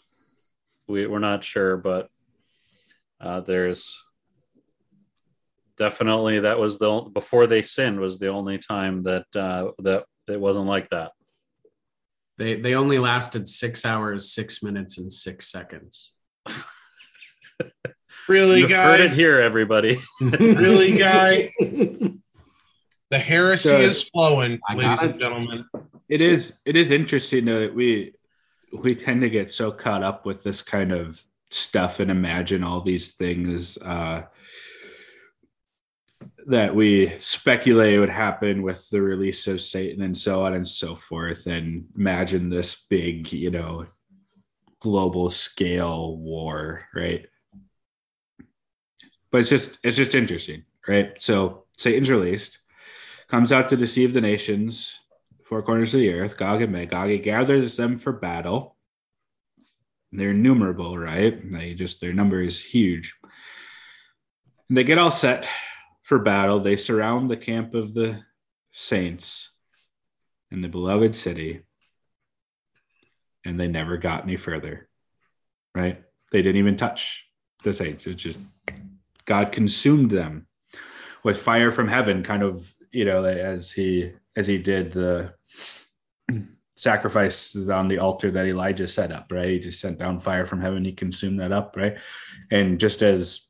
We 0.86 1.06
we're 1.06 1.18
not 1.18 1.44
sure, 1.44 1.76
but 1.76 2.08
uh, 3.20 3.40
there's 3.40 3.94
definitely 5.80 6.40
that 6.40 6.58
was 6.58 6.78
the 6.78 7.00
before 7.12 7.46
they 7.46 7.62
sinned 7.62 7.98
was 7.98 8.18
the 8.18 8.28
only 8.28 8.58
time 8.58 9.02
that 9.04 9.24
uh, 9.34 9.70
that 9.78 10.04
it 10.28 10.38
wasn't 10.38 10.66
like 10.66 10.90
that. 10.90 11.12
They 12.36 12.54
they 12.54 12.74
only 12.74 12.98
lasted 12.98 13.48
six 13.48 13.84
hours, 13.84 14.32
six 14.32 14.62
minutes, 14.62 14.98
and 14.98 15.10
six 15.12 15.50
seconds. 15.50 16.12
really, 18.28 18.66
guy? 18.66 18.84
Heard 18.84 19.00
it 19.00 19.12
here, 19.12 19.38
everybody. 19.38 19.98
really, 20.20 20.96
guy? 20.96 21.52
The 23.10 23.18
heresy 23.18 23.70
so, 23.70 23.80
is 23.80 24.04
flowing, 24.04 24.60
ladies 24.72 25.02
and 25.02 25.18
gentlemen. 25.18 25.64
It 26.08 26.20
is. 26.20 26.52
It 26.64 26.76
is 26.76 26.92
interesting 26.92 27.44
that 27.46 27.74
we 27.74 28.12
we 28.72 28.94
tend 28.94 29.22
to 29.22 29.28
get 29.28 29.52
so 29.52 29.72
caught 29.72 30.04
up 30.04 30.24
with 30.24 30.44
this 30.44 30.62
kind 30.62 30.92
of 30.92 31.20
stuff 31.50 31.98
and 31.98 32.08
imagine 32.08 32.62
all 32.62 32.82
these 32.82 33.14
things. 33.14 33.76
Uh, 33.78 34.26
that 36.50 36.74
we 36.74 37.12
speculate 37.20 37.98
would 38.00 38.10
happen 38.10 38.62
with 38.62 38.88
the 38.90 39.00
release 39.00 39.46
of 39.46 39.62
Satan 39.62 40.02
and 40.02 40.16
so 40.16 40.42
on 40.42 40.54
and 40.54 40.66
so 40.66 40.96
forth. 40.96 41.46
And 41.46 41.86
imagine 41.96 42.48
this 42.50 42.84
big, 42.90 43.32
you 43.32 43.50
know, 43.50 43.86
global 44.80 45.30
scale 45.30 46.16
war, 46.16 46.86
right? 46.94 47.26
But 49.30 49.38
it's 49.38 49.50
just 49.50 49.78
it's 49.84 49.96
just 49.96 50.16
interesting, 50.16 50.64
right? 50.88 51.12
So 51.18 51.66
Satan's 51.78 52.10
released, 52.10 52.58
comes 53.28 53.52
out 53.52 53.68
to 53.68 53.76
deceive 53.76 54.12
the 54.12 54.20
nations, 54.20 54.98
four 55.44 55.62
corners 55.62 55.94
of 55.94 56.00
the 56.00 56.12
earth, 56.12 56.36
Gog 56.36 56.62
and 56.62 56.72
Magog. 56.72 57.10
He 57.10 57.18
gathers 57.18 57.76
them 57.76 57.96
for 57.96 58.12
battle. 58.12 58.76
They're 60.10 60.30
innumerable, 60.30 60.98
right? 60.98 61.40
They 61.52 61.74
just 61.74 62.00
their 62.00 62.12
number 62.12 62.42
is 62.42 62.60
huge. 62.60 63.14
And 64.68 64.76
they 64.76 64.82
get 64.82 64.98
all 64.98 65.12
set 65.12 65.48
for 66.10 66.18
battle, 66.18 66.58
they 66.58 66.74
surround 66.74 67.30
the 67.30 67.36
camp 67.36 67.72
of 67.72 67.94
the 67.94 68.20
saints 68.72 69.50
in 70.50 70.60
the 70.60 70.66
beloved 70.66 71.14
city, 71.14 71.62
and 73.44 73.60
they 73.60 73.68
never 73.68 73.96
got 73.96 74.24
any 74.24 74.36
further. 74.36 74.88
Right? 75.72 76.02
They 76.32 76.42
didn't 76.42 76.58
even 76.58 76.76
touch 76.76 77.24
the 77.62 77.72
saints. 77.72 78.08
It's 78.08 78.20
just 78.20 78.40
God 79.24 79.52
consumed 79.52 80.10
them 80.10 80.48
with 81.22 81.40
fire 81.40 81.70
from 81.70 81.86
heaven, 81.86 82.24
kind 82.24 82.42
of, 82.42 82.74
you 82.90 83.04
know, 83.04 83.22
as 83.22 83.70
he 83.70 84.10
as 84.34 84.48
he 84.48 84.58
did 84.58 84.92
the 84.92 85.32
sacrifices 86.76 87.68
on 87.68 87.86
the 87.86 87.98
altar 87.98 88.32
that 88.32 88.46
Elijah 88.46 88.88
set 88.88 89.12
up, 89.12 89.30
right? 89.30 89.50
He 89.50 89.60
just 89.60 89.80
sent 89.80 90.00
down 90.00 90.18
fire 90.18 90.44
from 90.44 90.60
heaven, 90.60 90.84
he 90.84 90.90
consumed 90.90 91.38
that 91.38 91.52
up, 91.52 91.76
right? 91.76 91.98
And 92.50 92.80
just 92.80 93.00
as 93.04 93.46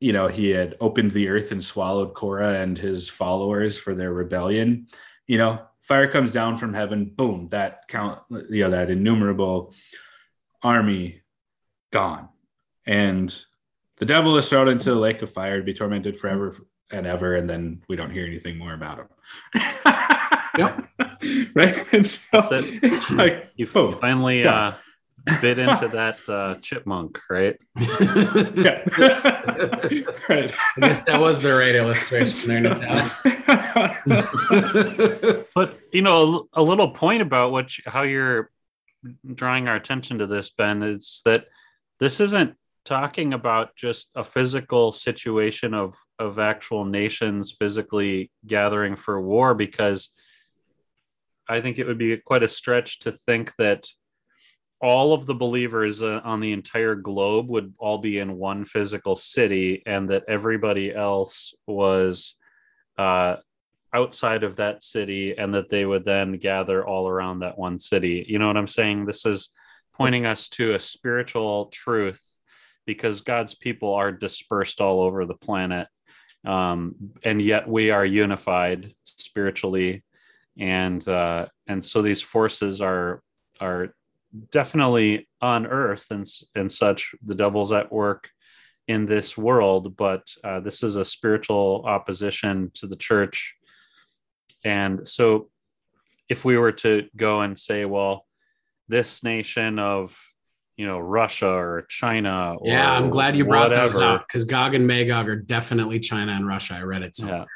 you 0.00 0.12
know, 0.12 0.28
he 0.28 0.50
had 0.50 0.76
opened 0.80 1.12
the 1.12 1.28
earth 1.28 1.52
and 1.52 1.64
swallowed 1.64 2.14
Korah 2.14 2.60
and 2.60 2.76
his 2.76 3.08
followers 3.08 3.78
for 3.78 3.94
their 3.94 4.12
rebellion, 4.12 4.86
you 5.26 5.38
know, 5.38 5.60
fire 5.82 6.06
comes 6.08 6.30
down 6.30 6.56
from 6.56 6.74
heaven, 6.74 7.06
boom, 7.16 7.48
that 7.50 7.88
count, 7.88 8.20
you 8.50 8.62
know, 8.64 8.70
that 8.70 8.90
innumerable 8.90 9.72
army 10.62 11.22
gone. 11.92 12.28
And 12.86 13.34
the 13.98 14.04
devil 14.06 14.36
is 14.36 14.48
thrown 14.48 14.68
into 14.68 14.90
the 14.90 15.00
lake 15.00 15.22
of 15.22 15.30
fire 15.32 15.58
to 15.58 15.64
be 15.64 15.72
tormented 15.74 16.16
forever 16.16 16.54
and 16.90 17.06
ever, 17.06 17.34
and 17.34 17.48
then 17.48 17.82
we 17.88 17.96
don't 17.96 18.10
hear 18.10 18.26
anything 18.26 18.58
more 18.58 18.74
about 18.74 18.98
him. 18.98 19.62
Yep. 20.58 20.88
right. 21.54 21.92
And 21.92 22.06
so 22.06 22.38
it. 22.50 22.80
it's 22.82 23.10
like 23.10 23.50
You 23.56 23.66
boom. 23.66 23.92
finally 24.00 24.42
Yeah. 24.42 24.54
uh, 24.68 24.74
bit 25.40 25.58
into 25.66 25.88
that 25.88 26.18
uh, 26.28 26.54
chipmunk, 26.56 27.18
right? 27.28 27.58
Yeah. 28.56 28.82
right. 30.28 30.52
I 30.76 30.80
guess 30.80 31.02
that 31.02 31.18
was 31.20 31.42
the 31.42 31.54
right 31.54 31.74
illustration 31.74 32.48
there, 32.48 32.60
Naphtali. 32.60 33.10
But 35.54 35.78
you 35.92 36.02
know, 36.02 36.48
a, 36.52 36.60
a 36.60 36.62
little 36.62 36.90
point 36.90 37.22
about 37.22 37.52
what 37.52 37.76
you, 37.76 37.84
how 37.86 38.02
you're 38.02 38.50
drawing 39.34 39.68
our 39.68 39.76
attention 39.76 40.18
to 40.18 40.26
this, 40.26 40.50
Ben, 40.50 40.82
is 40.82 41.22
that 41.24 41.46
this 42.00 42.20
isn't 42.20 42.54
talking 42.84 43.32
about 43.34 43.76
just 43.76 44.10
a 44.14 44.24
physical 44.24 44.92
situation 44.92 45.74
of 45.74 45.94
of 46.18 46.38
actual 46.38 46.84
nations 46.84 47.54
physically 47.58 48.30
gathering 48.46 48.96
for 48.96 49.20
war, 49.20 49.54
because 49.54 50.10
I 51.48 51.60
think 51.60 51.78
it 51.78 51.86
would 51.86 51.98
be 51.98 52.16
quite 52.16 52.42
a 52.42 52.48
stretch 52.48 53.00
to 53.00 53.12
think 53.12 53.52
that 53.58 53.86
all 54.80 55.12
of 55.12 55.26
the 55.26 55.34
believers 55.34 56.02
uh, 56.02 56.20
on 56.24 56.40
the 56.40 56.52
entire 56.52 56.94
globe 56.94 57.48
would 57.48 57.74
all 57.78 57.98
be 57.98 58.18
in 58.18 58.36
one 58.36 58.64
physical 58.64 59.16
city, 59.16 59.82
and 59.86 60.10
that 60.10 60.24
everybody 60.28 60.94
else 60.94 61.54
was. 61.66 62.34
Uh, 62.98 63.36
outside 63.96 64.42
of 64.42 64.56
that 64.56 64.82
city 64.82 65.36
and 65.38 65.54
that 65.54 65.70
they 65.70 65.86
would 65.86 66.04
then 66.04 66.32
gather 66.32 66.86
all 66.86 67.08
around 67.08 67.38
that 67.38 67.56
one 67.56 67.78
city. 67.78 68.26
You 68.28 68.38
know 68.38 68.46
what 68.46 68.56
I'm 68.58 68.66
saying? 68.66 69.06
This 69.06 69.24
is 69.24 69.50
pointing 69.94 70.26
us 70.26 70.48
to 70.50 70.74
a 70.74 70.80
spiritual 70.80 71.66
truth 71.66 72.22
because 72.84 73.22
God's 73.22 73.54
people 73.54 73.94
are 73.94 74.12
dispersed 74.12 74.80
all 74.80 75.00
over 75.00 75.24
the 75.24 75.34
planet. 75.34 75.88
Um, 76.44 76.94
and 77.24 77.40
yet 77.40 77.66
we 77.66 77.90
are 77.90 78.04
unified 78.04 78.94
spiritually. 79.04 80.04
And, 80.58 81.06
uh, 81.08 81.46
and 81.66 81.84
so 81.84 82.02
these 82.02 82.22
forces 82.22 82.80
are, 82.80 83.22
are 83.60 83.94
definitely 84.50 85.28
on 85.40 85.66
earth 85.66 86.06
and, 86.10 86.26
and 86.54 86.70
such. 86.70 87.14
The 87.24 87.34
devil's 87.34 87.72
at 87.72 87.92
work 87.92 88.30
in 88.88 89.06
this 89.06 89.36
world, 89.36 89.96
but 89.96 90.22
uh, 90.44 90.60
this 90.60 90.82
is 90.82 90.96
a 90.96 91.04
spiritual 91.04 91.84
opposition 91.86 92.70
to 92.74 92.86
the 92.86 92.96
church 92.96 93.56
and 94.66 95.06
so, 95.06 95.48
if 96.28 96.44
we 96.44 96.58
were 96.58 96.72
to 96.72 97.04
go 97.14 97.40
and 97.40 97.56
say, 97.56 97.84
well, 97.84 98.26
this 98.88 99.22
nation 99.22 99.78
of, 99.78 100.18
you 100.76 100.86
know, 100.86 100.98
Russia 100.98 101.48
or 101.48 101.86
China, 101.88 102.56
or 102.58 102.68
yeah, 102.68 102.90
I'm 102.90 103.08
glad 103.08 103.36
you 103.36 103.44
brought 103.44 103.70
those 103.70 103.96
up 103.96 104.26
because 104.26 104.44
Gog 104.44 104.74
and 104.74 104.84
Magog 104.84 105.28
are 105.28 105.36
definitely 105.36 106.00
China 106.00 106.32
and 106.32 106.44
Russia. 106.46 106.74
I 106.74 106.82
read 106.82 107.02
it. 107.02 107.14
So 107.14 107.46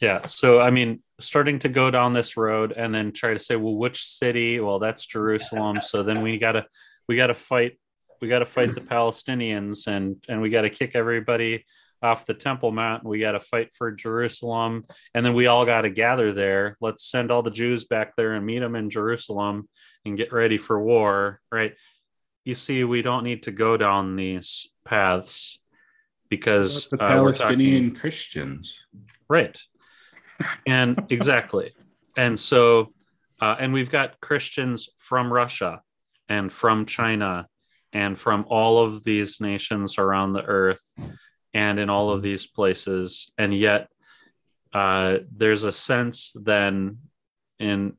Yeah. 0.00 0.26
So, 0.26 0.60
I 0.60 0.70
mean, 0.70 1.00
starting 1.18 1.58
to 1.60 1.68
go 1.68 1.90
down 1.90 2.12
this 2.12 2.36
road 2.36 2.72
and 2.72 2.94
then 2.94 3.12
try 3.12 3.32
to 3.32 3.38
say, 3.38 3.56
well, 3.56 3.74
which 3.74 4.04
city? 4.04 4.60
Well, 4.60 4.78
that's 4.78 5.04
Jerusalem. 5.04 5.80
So 5.80 6.02
then 6.02 6.22
we 6.22 6.38
got 6.38 6.52
to, 6.52 6.66
we 7.08 7.16
got 7.16 7.28
to 7.28 7.34
fight, 7.34 7.78
we 8.20 8.28
got 8.28 8.38
to 8.40 8.46
fight 8.46 8.74
the 8.74 8.80
Palestinians 8.80 9.86
and, 9.88 10.16
and 10.28 10.40
we 10.40 10.50
got 10.50 10.62
to 10.62 10.70
kick 10.70 10.92
everybody 10.94 11.64
off 12.00 12.26
the 12.26 12.34
Temple 12.34 12.70
Mount. 12.70 13.04
We 13.04 13.18
got 13.18 13.32
to 13.32 13.40
fight 13.40 13.74
for 13.74 13.90
Jerusalem. 13.90 14.84
And 15.14 15.26
then 15.26 15.34
we 15.34 15.48
all 15.48 15.66
got 15.66 15.82
to 15.82 15.90
gather 15.90 16.32
there. 16.32 16.76
Let's 16.80 17.04
send 17.04 17.32
all 17.32 17.42
the 17.42 17.50
Jews 17.50 17.84
back 17.84 18.14
there 18.16 18.34
and 18.34 18.46
meet 18.46 18.60
them 18.60 18.76
in 18.76 18.90
Jerusalem 18.90 19.68
and 20.04 20.16
get 20.16 20.32
ready 20.32 20.58
for 20.58 20.80
war. 20.80 21.40
Right. 21.50 21.74
You 22.44 22.54
see, 22.54 22.84
we 22.84 23.02
don't 23.02 23.24
need 23.24 23.42
to 23.44 23.50
go 23.50 23.76
down 23.76 24.14
these 24.14 24.68
paths 24.84 25.58
because 26.28 26.88
the 26.88 27.02
uh, 27.02 27.22
we're 27.22 27.32
talking- 27.32 27.36
Palestinian 27.36 27.94
Christians. 27.96 28.78
Right. 29.28 29.58
And 30.66 31.04
exactly. 31.10 31.72
and 32.16 32.38
so, 32.38 32.92
uh, 33.40 33.56
and 33.58 33.72
we've 33.72 33.90
got 33.90 34.20
Christians 34.20 34.88
from 34.96 35.32
Russia 35.32 35.82
and 36.28 36.52
from 36.52 36.86
China 36.86 37.46
and 37.92 38.18
from 38.18 38.44
all 38.48 38.78
of 38.78 39.04
these 39.04 39.40
nations 39.40 39.98
around 39.98 40.32
the 40.32 40.44
earth 40.44 40.92
and 41.54 41.78
in 41.78 41.88
all 41.88 42.10
of 42.10 42.22
these 42.22 42.46
places. 42.46 43.30
And 43.38 43.54
yet, 43.54 43.88
uh, 44.72 45.18
there's 45.34 45.64
a 45.64 45.72
sense 45.72 46.32
then 46.34 46.98
in 47.58 47.94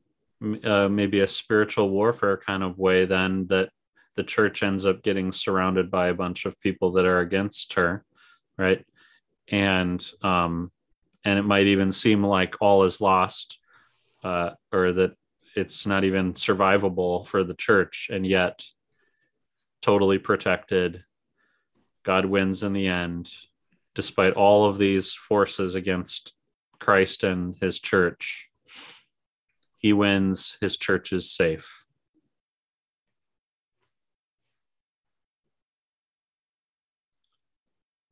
uh, 0.64 0.88
maybe 0.88 1.20
a 1.20 1.26
spiritual 1.26 1.90
warfare 1.90 2.36
kind 2.36 2.62
of 2.62 2.78
way, 2.78 3.04
then 3.04 3.46
that 3.48 3.70
the 4.16 4.22
church 4.22 4.62
ends 4.62 4.86
up 4.86 5.02
getting 5.02 5.32
surrounded 5.32 5.90
by 5.90 6.08
a 6.08 6.14
bunch 6.14 6.44
of 6.44 6.60
people 6.60 6.92
that 6.92 7.06
are 7.06 7.20
against 7.20 7.74
her. 7.74 8.04
Right. 8.56 8.84
And, 9.48 10.04
um, 10.22 10.70
and 11.24 11.38
it 11.38 11.44
might 11.44 11.66
even 11.66 11.92
seem 11.92 12.24
like 12.24 12.56
all 12.60 12.84
is 12.84 13.00
lost 13.00 13.58
uh, 14.22 14.50
or 14.72 14.92
that 14.92 15.12
it's 15.56 15.86
not 15.86 16.04
even 16.04 16.32
survivable 16.32 17.26
for 17.26 17.44
the 17.44 17.54
church 17.54 18.08
and 18.12 18.26
yet 18.26 18.64
totally 19.82 20.18
protected 20.18 21.04
god 22.04 22.24
wins 22.24 22.62
in 22.62 22.72
the 22.72 22.86
end 22.86 23.30
despite 23.94 24.34
all 24.34 24.64
of 24.64 24.78
these 24.78 25.12
forces 25.12 25.74
against 25.74 26.34
christ 26.78 27.22
and 27.24 27.56
his 27.60 27.78
church. 27.78 28.48
He 29.76 29.92
wins 29.92 30.56
his 30.60 30.76
church 30.76 31.12
is 31.12 31.30
safe 31.30 31.79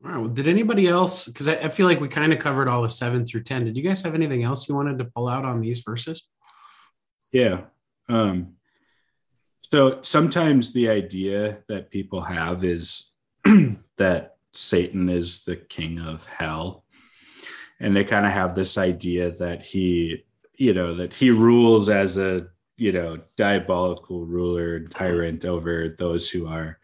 Well, 0.01 0.27
did 0.27 0.47
anybody 0.47 0.87
else? 0.87 1.27
Because 1.27 1.47
I, 1.47 1.55
I 1.55 1.69
feel 1.69 1.85
like 1.85 1.99
we 1.99 2.07
kind 2.07 2.31
of 2.31 2.39
covered 2.39 2.67
all 2.67 2.81
the 2.81 2.89
seven 2.89 3.25
through 3.25 3.43
10. 3.43 3.65
Did 3.65 3.75
you 3.75 3.83
guys 3.83 4.01
have 4.03 4.15
anything 4.15 4.43
else 4.43 4.69
you 4.69 4.75
wanted 4.75 4.97
to 4.99 5.05
pull 5.05 5.27
out 5.27 5.43
on 5.43 5.59
these 5.59 5.79
verses? 5.79 6.27
Yeah. 7.31 7.61
Um, 8.07 8.55
so 9.71 9.99
sometimes 10.01 10.73
the 10.73 10.89
idea 10.89 11.59
that 11.67 11.91
people 11.91 12.21
have 12.21 12.63
is 12.63 13.11
that 13.97 14.37
Satan 14.53 15.09
is 15.09 15.43
the 15.43 15.57
king 15.57 15.99
of 15.99 16.25
hell. 16.25 16.85
And 17.79 17.95
they 17.95 18.03
kind 18.03 18.25
of 18.25 18.31
have 18.31 18.55
this 18.55 18.77
idea 18.77 19.31
that 19.31 19.63
he, 19.63 20.25
you 20.55 20.73
know, 20.73 20.95
that 20.95 21.13
he 21.13 21.29
rules 21.29 21.89
as 21.89 22.17
a, 22.17 22.47
you 22.77 22.91
know, 22.91 23.19
diabolical 23.37 24.25
ruler 24.25 24.77
and 24.77 24.89
tyrant 24.89 25.45
over 25.45 25.95
those 25.97 26.29
who 26.29 26.47
are 26.47 26.79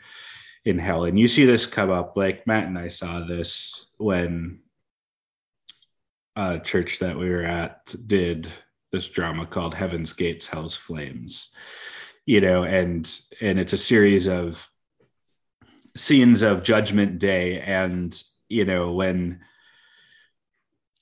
in 0.66 0.80
hell. 0.80 1.06
And 1.06 1.18
you 1.18 1.28
see 1.28 1.46
this 1.46 1.66
come 1.66 1.92
up, 1.92 2.18
like 2.18 2.46
Matt 2.48 2.68
and 2.68 2.78
I 2.78 2.88
saw 2.88 3.26
this 3.26 3.94
when 3.98 4.60
a 6.36 6.60
church 6.60 7.00
that 7.00 7.18
we 7.18 7.30
were 7.30 7.46
at 7.46 7.96
did 8.08 8.50
this 8.92 9.08
drama 9.08 9.46
called 9.46 9.74
Heaven's 9.74 10.14
Gates, 10.14 10.48
Hell's 10.48 10.76
Flames. 10.76 11.50
You 12.26 12.42
know, 12.42 12.64
and 12.64 13.20
and 13.40 13.60
it's 13.60 13.74
a 13.74 13.78
series 13.78 14.28
of 14.28 14.68
scenes 15.96 16.42
of 16.42 16.64
Judgment 16.64 17.20
Day, 17.20 17.62
and 17.62 18.22
you 18.50 18.66
know 18.66 18.94
when 18.94 19.42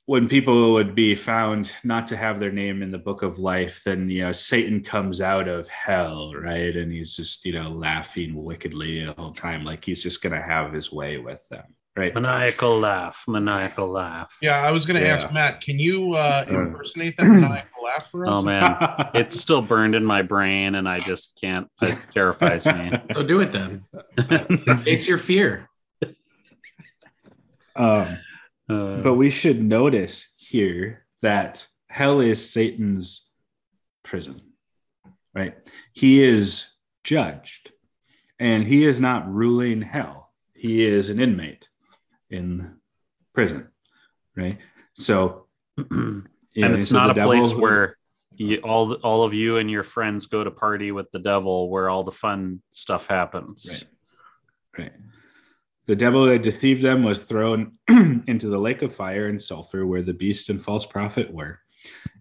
when 0.06 0.28
people 0.28 0.74
would 0.74 0.96
be 0.96 1.16
found 1.16 1.72
not 1.84 2.08
to 2.08 2.18
have 2.18 2.40
their 2.40 2.52
name 2.52 2.84
in 2.84 2.92
the 2.92 2.98
book 2.98 3.22
of 3.22 3.40
life, 3.40 3.82
then 3.86 4.10
you 4.10 4.22
know 4.24 4.32
Satan 4.32 4.82
comes 4.84 5.22
out 5.22 5.48
of 5.48 5.68
hell, 5.68 6.34
right? 6.36 6.76
And 6.76 6.92
he's 6.92 7.16
just 7.16 7.46
you 7.46 7.54
know 7.54 7.70
laughing 7.70 8.36
wickedly 8.36 9.06
the 9.06 9.14
whole 9.14 9.32
time, 9.32 9.64
like 9.64 9.84
he's 9.86 10.04
just 10.04 10.22
gonna 10.22 10.42
have 10.42 10.74
his 10.74 10.92
way 10.92 11.18
with 11.20 11.48
them, 11.50 11.64
right? 11.96 12.14
maniacal 12.14 12.80
laugh 12.80 13.24
maniacal 13.28 13.88
laugh 13.88 14.36
Yeah, 14.42 14.58
I 14.62 14.72
was 14.72 14.86
going 14.86 15.00
to 15.00 15.06
Yeah. 15.06 15.14
ask 15.14 15.32
Matt, 15.32 15.62
can 15.62 15.80
you 15.80 16.14
uh, 16.14 16.44
Uh. 16.50 16.54
impersonate 16.54 17.16
that 17.18 17.26
maniacal 17.28 17.84
laugh 17.84 18.10
for 18.12 18.26
us? 18.28 18.38
oh 18.40 18.42
man 18.44 18.76
it's 19.14 19.40
still 19.40 19.62
burned 19.62 19.96
in 19.96 20.04
my 20.04 20.22
brain 20.22 20.76
and 20.76 20.88
i 20.90 21.00
just 21.00 21.38
can't 21.40 21.68
it 21.82 21.98
terrifies 22.12 22.66
me 22.66 22.92
So 23.16 23.24
do 23.24 23.40
it 23.42 23.52
then. 23.54 23.86
Face 24.84 25.08
your 25.08 25.18
fear. 25.18 25.70
um, 27.76 28.08
Uh, 28.74 29.02
But 29.02 29.16
we 29.16 29.30
should 29.30 29.64
notice 29.64 30.30
here 30.38 31.06
that 31.22 31.68
hell 31.88 32.20
is 32.22 32.50
Satan's 32.52 33.30
prison, 34.04 34.38
right? 35.34 35.56
He 35.94 36.22
is 36.24 36.68
judged 37.04 37.72
and 38.40 38.66
he 38.66 38.86
is 38.86 39.00
not 39.00 39.32
ruling 39.32 39.82
hell. 39.82 40.32
He 40.54 40.84
is 40.84 41.10
an 41.10 41.20
inmate 41.20 41.68
in 42.30 42.76
prison, 43.34 43.68
right? 44.36 44.58
So, 44.94 45.48
and 45.78 46.28
it's 46.56 46.92
not 46.92 47.10
a 47.12 47.14
place 47.26 47.50
devil- 47.50 47.62
where 47.62 47.98
you, 48.36 48.58
all 48.64 48.94
all 48.96 49.24
of 49.24 49.34
you 49.34 49.58
and 49.58 49.70
your 49.70 49.84
friends 49.84 50.26
go 50.26 50.44
to 50.44 50.50
party 50.52 50.92
with 50.92 51.12
the 51.12 51.20
devil 51.20 51.70
where 51.70 51.88
all 51.90 52.04
the 52.04 52.12
fun 52.12 52.62
stuff 52.72 53.06
happens. 53.08 53.68
Right. 53.70 53.84
Right. 54.80 54.94
The 55.86 55.96
devil 55.96 56.26
that 56.26 56.44
deceived 56.44 56.84
them 56.84 57.04
was 57.04 57.18
thrown 57.18 57.74
into 58.28 58.48
the 58.48 58.58
lake 58.58 58.82
of 58.82 58.96
fire 58.96 59.28
and 59.28 59.42
sulfur 59.42 59.86
where 59.86 60.02
the 60.02 60.14
beast 60.14 60.50
and 60.50 60.64
false 60.64 60.86
prophet 60.86 61.32
were, 61.32 61.60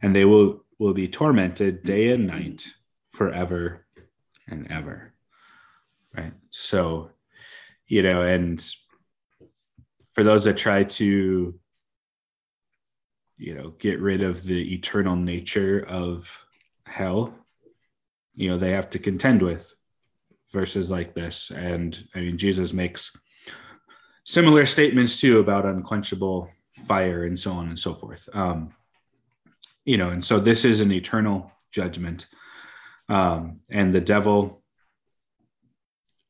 and 0.03 0.15
they 0.15 0.25
will, 0.25 0.65
will 0.79 0.95
be 0.95 1.07
tormented 1.07 1.85
day 1.85 2.11
and 2.11 2.27
night 2.27 2.67
forever 3.13 3.87
and 4.49 4.71
ever. 4.71 5.15
Right. 6.17 6.33
So, 6.51 7.11
you 7.87 8.03
know, 8.03 8.23
and 8.23 8.65
for 10.13 10.25
those 10.25 10.45
that 10.45 10.57
try 10.57 10.85
to, 10.85 11.55
you 13.39 13.55
know, 13.55 13.71
get 13.79 14.01
rid 14.01 14.23
of 14.23 14.43
the 14.43 14.75
eternal 14.75 15.17
nature 15.17 15.87
of 15.89 16.45
hell, 16.85 17.35
you 18.35 18.51
know, 18.51 18.59
they 18.59 18.73
have 18.73 18.91
to 18.91 18.99
contend 18.99 19.41
with 19.41 19.73
verses 20.51 20.91
like 20.91 21.15
this. 21.15 21.51
And 21.51 22.07
I 22.15 22.21
mean, 22.21 22.39
Jesus 22.39 22.73
makes 22.73 23.11
similar 24.25 24.67
statements 24.67 25.21
too 25.21 25.39
about 25.41 25.67
unquenchable 25.67 26.49
fire 26.87 27.25
and 27.25 27.39
so 27.39 27.53
on 27.53 27.69
and 27.69 27.79
so 27.79 27.95
forth. 27.95 28.29
Um, 28.33 28.75
you 29.85 29.97
know, 29.97 30.11
and 30.11 30.25
so 30.25 30.39
this 30.39 30.65
is 30.65 30.81
an 30.81 30.93
eternal 30.93 31.51
judgment. 31.73 32.27
Um, 33.09 33.61
and 33.69 33.93
the 33.93 34.01
devil, 34.01 34.63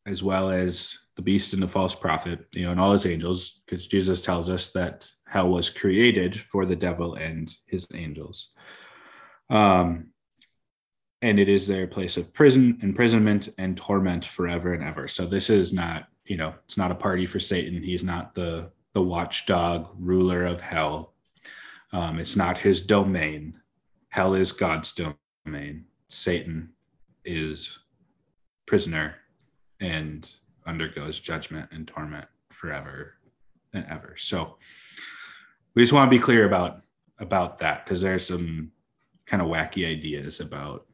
as 0.07 0.23
well 0.23 0.51
as 0.51 0.99
the 1.17 1.23
beast 1.23 1.53
and 1.53 1.63
the 1.63 1.69
false 1.69 1.95
prophet, 1.95 2.47
you 2.55 2.65
know, 2.65 2.71
and 2.71 2.81
all 2.81 2.93
his 2.93 3.07
angels, 3.07 3.61
because 3.67 3.87
Jesus 3.87 4.21
tells 4.21 4.49
us 4.49 4.71
that 4.71 5.11
hell 5.27 5.49
was 5.49 5.69
created 5.69 6.41
for 6.41 6.65
the 6.65 6.77
devil 6.77 7.15
and 7.15 7.55
his 7.67 7.87
angels. 7.95 8.53
Um, 9.51 10.09
and 11.21 11.39
it 11.39 11.49
is 11.49 11.69
their 11.69 11.87
place 11.87 12.17
of 12.17 12.33
prison, 12.33 12.79
imprisonment, 12.83 13.49
and 13.59 13.77
torment 13.77 14.25
forever 14.25 14.73
and 14.73 14.83
ever. 14.83 15.07
So 15.07 15.27
this 15.27 15.51
is 15.51 15.73
not, 15.73 16.07
you 16.27 16.37
know, 16.37 16.55
it's 16.65 16.77
not 16.77 16.91
a 16.91 16.97
party 16.97 17.27
for 17.27 17.41
Satan. 17.41 17.83
He's 17.83 18.05
not 18.05 18.35
the 18.35 18.71
the 18.95 19.03
watchdog 19.03 19.89
ruler 19.99 20.45
of 20.45 20.61
hell. 20.61 21.15
Um, 21.93 22.19
it's 22.19 22.37
not 22.37 22.59
his 22.59 22.81
domain. 22.83 23.55
Hell 24.09 24.35
is 24.35 24.53
God's 24.53 24.93
domain. 24.93 25.87
Satan 26.09 26.71
is 27.25 27.79
prisoner 28.67 29.15
and 29.81 30.31
undergoes 30.67 31.21
judgment 31.21 31.71
and 31.73 31.89
torment 31.89 32.27
forever 32.51 33.15
and 33.73 33.85
ever. 33.89 34.15
So 34.19 34.59
we 35.75 35.83
just 35.83 35.93
want 35.93 36.11
to 36.11 36.17
be 36.17 36.23
clear 36.23 36.47
about 36.47 36.83
about 37.19 37.59
that 37.59 37.85
because 37.85 38.01
there's 38.01 38.27
some 38.27 38.71
kind 39.27 39.43
of 39.43 39.49
wacky 39.49 39.87
ideas 39.87 40.41
about 40.41 40.87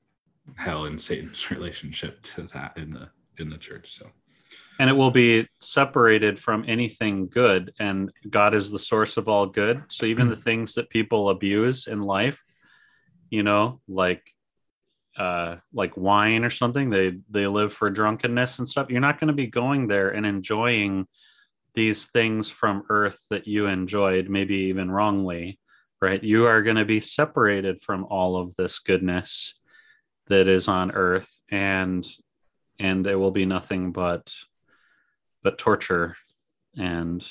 hell 0.57 0.85
and 0.85 1.01
Satan's 1.01 1.51
relationship 1.51 2.23
to 2.23 2.43
that 2.43 2.77
in 2.77 2.91
the 2.93 3.11
in 3.39 3.51
the 3.51 3.59
church. 3.59 3.99
So 3.99 4.11
and 4.81 4.89
it 4.89 4.95
will 4.95 5.11
be 5.11 5.49
separated 5.61 6.39
from 6.39 6.65
anything 6.69 7.29
good 7.29 7.73
and 7.81 8.13
god 8.29 8.55
is 8.55 8.71
the 8.71 8.79
source 8.79 9.17
of 9.17 9.29
all 9.29 9.47
good. 9.47 9.83
So 9.89 10.07
even 10.07 10.29
the 10.29 10.37
things 10.37 10.75
that 10.75 10.91
people 10.91 11.31
abuse 11.31 11.87
in 11.87 12.03
life 12.03 12.43
you 13.31 13.43
know 13.43 13.81
like 13.89 14.23
uh 15.17 15.57
like 15.73 15.97
wine 15.97 16.45
or 16.45 16.51
something 16.51 16.91
they 16.91 17.19
they 17.29 17.47
live 17.47 17.73
for 17.73 17.91
drunkenness 17.91 18.59
and 18.59 18.69
stuff. 18.69 18.91
You're 18.91 19.01
not 19.01 19.21
going 19.21 19.29
to 19.29 19.35
be 19.35 19.49
going 19.49 19.89
there 19.89 20.11
and 20.11 20.25
enjoying 20.25 21.07
these 21.75 22.07
things 22.07 22.49
from 22.49 22.85
earth 22.89 23.19
that 23.31 23.47
you 23.47 23.67
enjoyed 23.67 24.29
maybe 24.29 24.55
even 24.55 24.91
wrongly 24.91 25.59
right? 26.01 26.23
You 26.23 26.47
are 26.47 26.63
going 26.63 26.77
to 26.77 26.85
be 26.85 27.01
separated 27.01 27.81
from 27.81 28.05
all 28.05 28.37
of 28.37 28.55
this 28.55 28.79
goodness 28.79 29.55
that 30.29 30.49
is 30.49 30.69
on 30.69 30.93
earth. 30.93 31.41
And 31.51 32.07
and 32.79 33.07
it 33.07 33.17
will 33.17 33.31
be 33.31 33.47
nothing 33.47 33.93
but 33.93 34.33
but 35.43 35.59
torture 35.59 36.17
and 36.77 37.27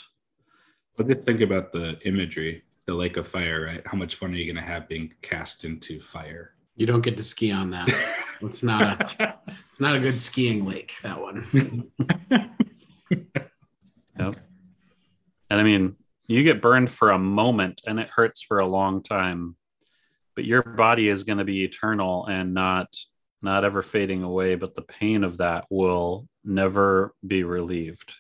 but 0.96 1.08
just 1.08 1.24
think 1.24 1.42
about 1.42 1.72
the 1.72 1.98
imagery 2.06 2.64
the 2.86 2.94
lake 2.94 3.18
of 3.18 3.28
fire 3.28 3.66
right 3.66 3.84
how 3.86 3.98
much 3.98 4.16
fun 4.16 4.32
are 4.32 4.36
you 4.36 4.52
going 4.52 4.64
to 4.64 4.72
have 4.72 4.88
being 4.88 5.14
cast 5.22 5.66
into 5.66 6.00
fire 6.00 6.54
You 6.76 6.86
don't 6.86 7.02
get 7.02 7.18
to 7.18 7.24
ski 7.24 7.52
on 7.52 7.72
that. 7.72 7.90
It's 8.40 8.62
not 8.62 9.02
a 9.20 9.34
it's 9.68 9.82
not 9.82 9.96
a 9.96 10.00
good 10.00 10.20
skiing 10.20 10.64
lake, 10.64 10.94
that 11.02 11.20
one. 11.20 11.90
Yep. 14.20 14.36
And 15.50 15.60
I 15.60 15.64
mean, 15.64 15.96
you 16.28 16.44
get 16.44 16.62
burned 16.62 16.90
for 16.90 17.12
a 17.12 17.20
moment 17.20 17.82
and 17.86 18.00
it 18.00 18.10
hurts 18.10 18.42
for 18.42 18.60
a 18.60 18.66
long 18.66 19.04
time, 19.04 19.56
but 20.36 20.46
your 20.46 20.64
body 20.64 21.08
is 21.08 21.24
going 21.24 21.38
to 21.38 21.46
be 21.46 21.64
eternal 21.64 22.26
and 22.26 22.54
not 22.54 22.96
not 23.42 23.64
ever 23.64 23.82
fading 23.82 24.24
away, 24.24 24.56
but 24.56 24.76
the 24.76 24.82
pain 24.82 25.24
of 25.24 25.38
that 25.38 25.66
will 25.70 26.28
never 26.44 27.14
be 27.26 27.44
relieved. 27.44 28.14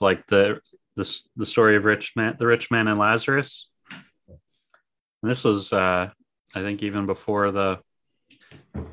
Like 0.00 0.26
the 0.26 0.60
the, 0.96 1.20
the 1.36 1.46
story 1.46 1.76
of 1.76 1.84
rich 1.84 2.12
man, 2.16 2.36
the 2.38 2.46
rich 2.46 2.70
man 2.70 2.88
and 2.88 2.98
Lazarus. 2.98 3.68
And 4.28 5.30
this 5.30 5.44
was 5.44 5.72
uh 5.72 6.10
I 6.54 6.60
think 6.60 6.82
even 6.82 7.06
before 7.06 7.50
the 7.50 7.80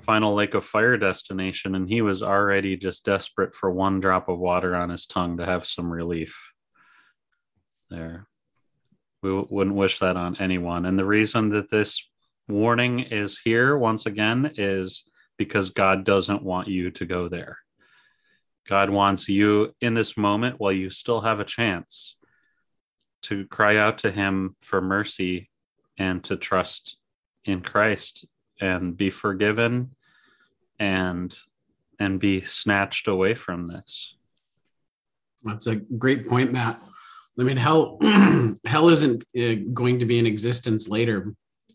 final 0.01 0.35
lake 0.35 0.53
of 0.53 0.63
fire 0.63 0.97
destination 0.97 1.75
and 1.75 1.89
he 1.89 2.01
was 2.01 2.23
already 2.23 2.77
just 2.77 3.05
desperate 3.05 3.53
for 3.53 3.71
one 3.71 3.99
drop 3.99 4.29
of 4.29 4.39
water 4.39 4.75
on 4.75 4.89
his 4.89 5.05
tongue 5.05 5.37
to 5.37 5.45
have 5.45 5.65
some 5.65 5.91
relief 5.91 6.51
there 7.89 8.27
we 9.21 9.29
w- 9.29 9.47
wouldn't 9.49 9.75
wish 9.75 9.99
that 9.99 10.15
on 10.15 10.35
anyone 10.37 10.85
and 10.85 10.97
the 10.97 11.05
reason 11.05 11.49
that 11.49 11.69
this 11.69 12.03
warning 12.47 12.99
is 12.99 13.39
here 13.39 13.77
once 13.77 14.05
again 14.05 14.51
is 14.55 15.03
because 15.37 15.69
god 15.69 16.03
doesn't 16.03 16.43
want 16.43 16.67
you 16.67 16.91
to 16.91 17.05
go 17.05 17.27
there 17.27 17.57
god 18.67 18.89
wants 18.89 19.29
you 19.29 19.73
in 19.81 19.93
this 19.93 20.17
moment 20.17 20.59
while 20.59 20.71
you 20.71 20.89
still 20.89 21.21
have 21.21 21.39
a 21.39 21.45
chance 21.45 22.15
to 23.21 23.45
cry 23.47 23.77
out 23.77 23.99
to 23.99 24.11
him 24.11 24.55
for 24.61 24.81
mercy 24.81 25.49
and 25.97 26.23
to 26.23 26.35
trust 26.35 26.97
in 27.45 27.61
christ 27.61 28.25
and 28.59 28.97
be 28.97 29.09
forgiven 29.09 29.95
and 30.79 31.35
and 31.99 32.19
be 32.19 32.41
snatched 32.41 33.07
away 33.07 33.33
from 33.33 33.67
this 33.67 34.17
That's 35.43 35.67
a 35.67 35.75
great 35.75 36.27
point, 36.27 36.51
Matt. 36.51 36.81
I 37.39 37.43
mean, 37.43 37.57
hell, 37.57 37.97
hell 38.65 38.89
isn't 38.89 39.23
uh, 39.39 39.55
going 39.73 39.99
to 39.99 40.05
be 40.05 40.17
in 40.19 40.25
existence 40.25 40.89
later 40.89 41.33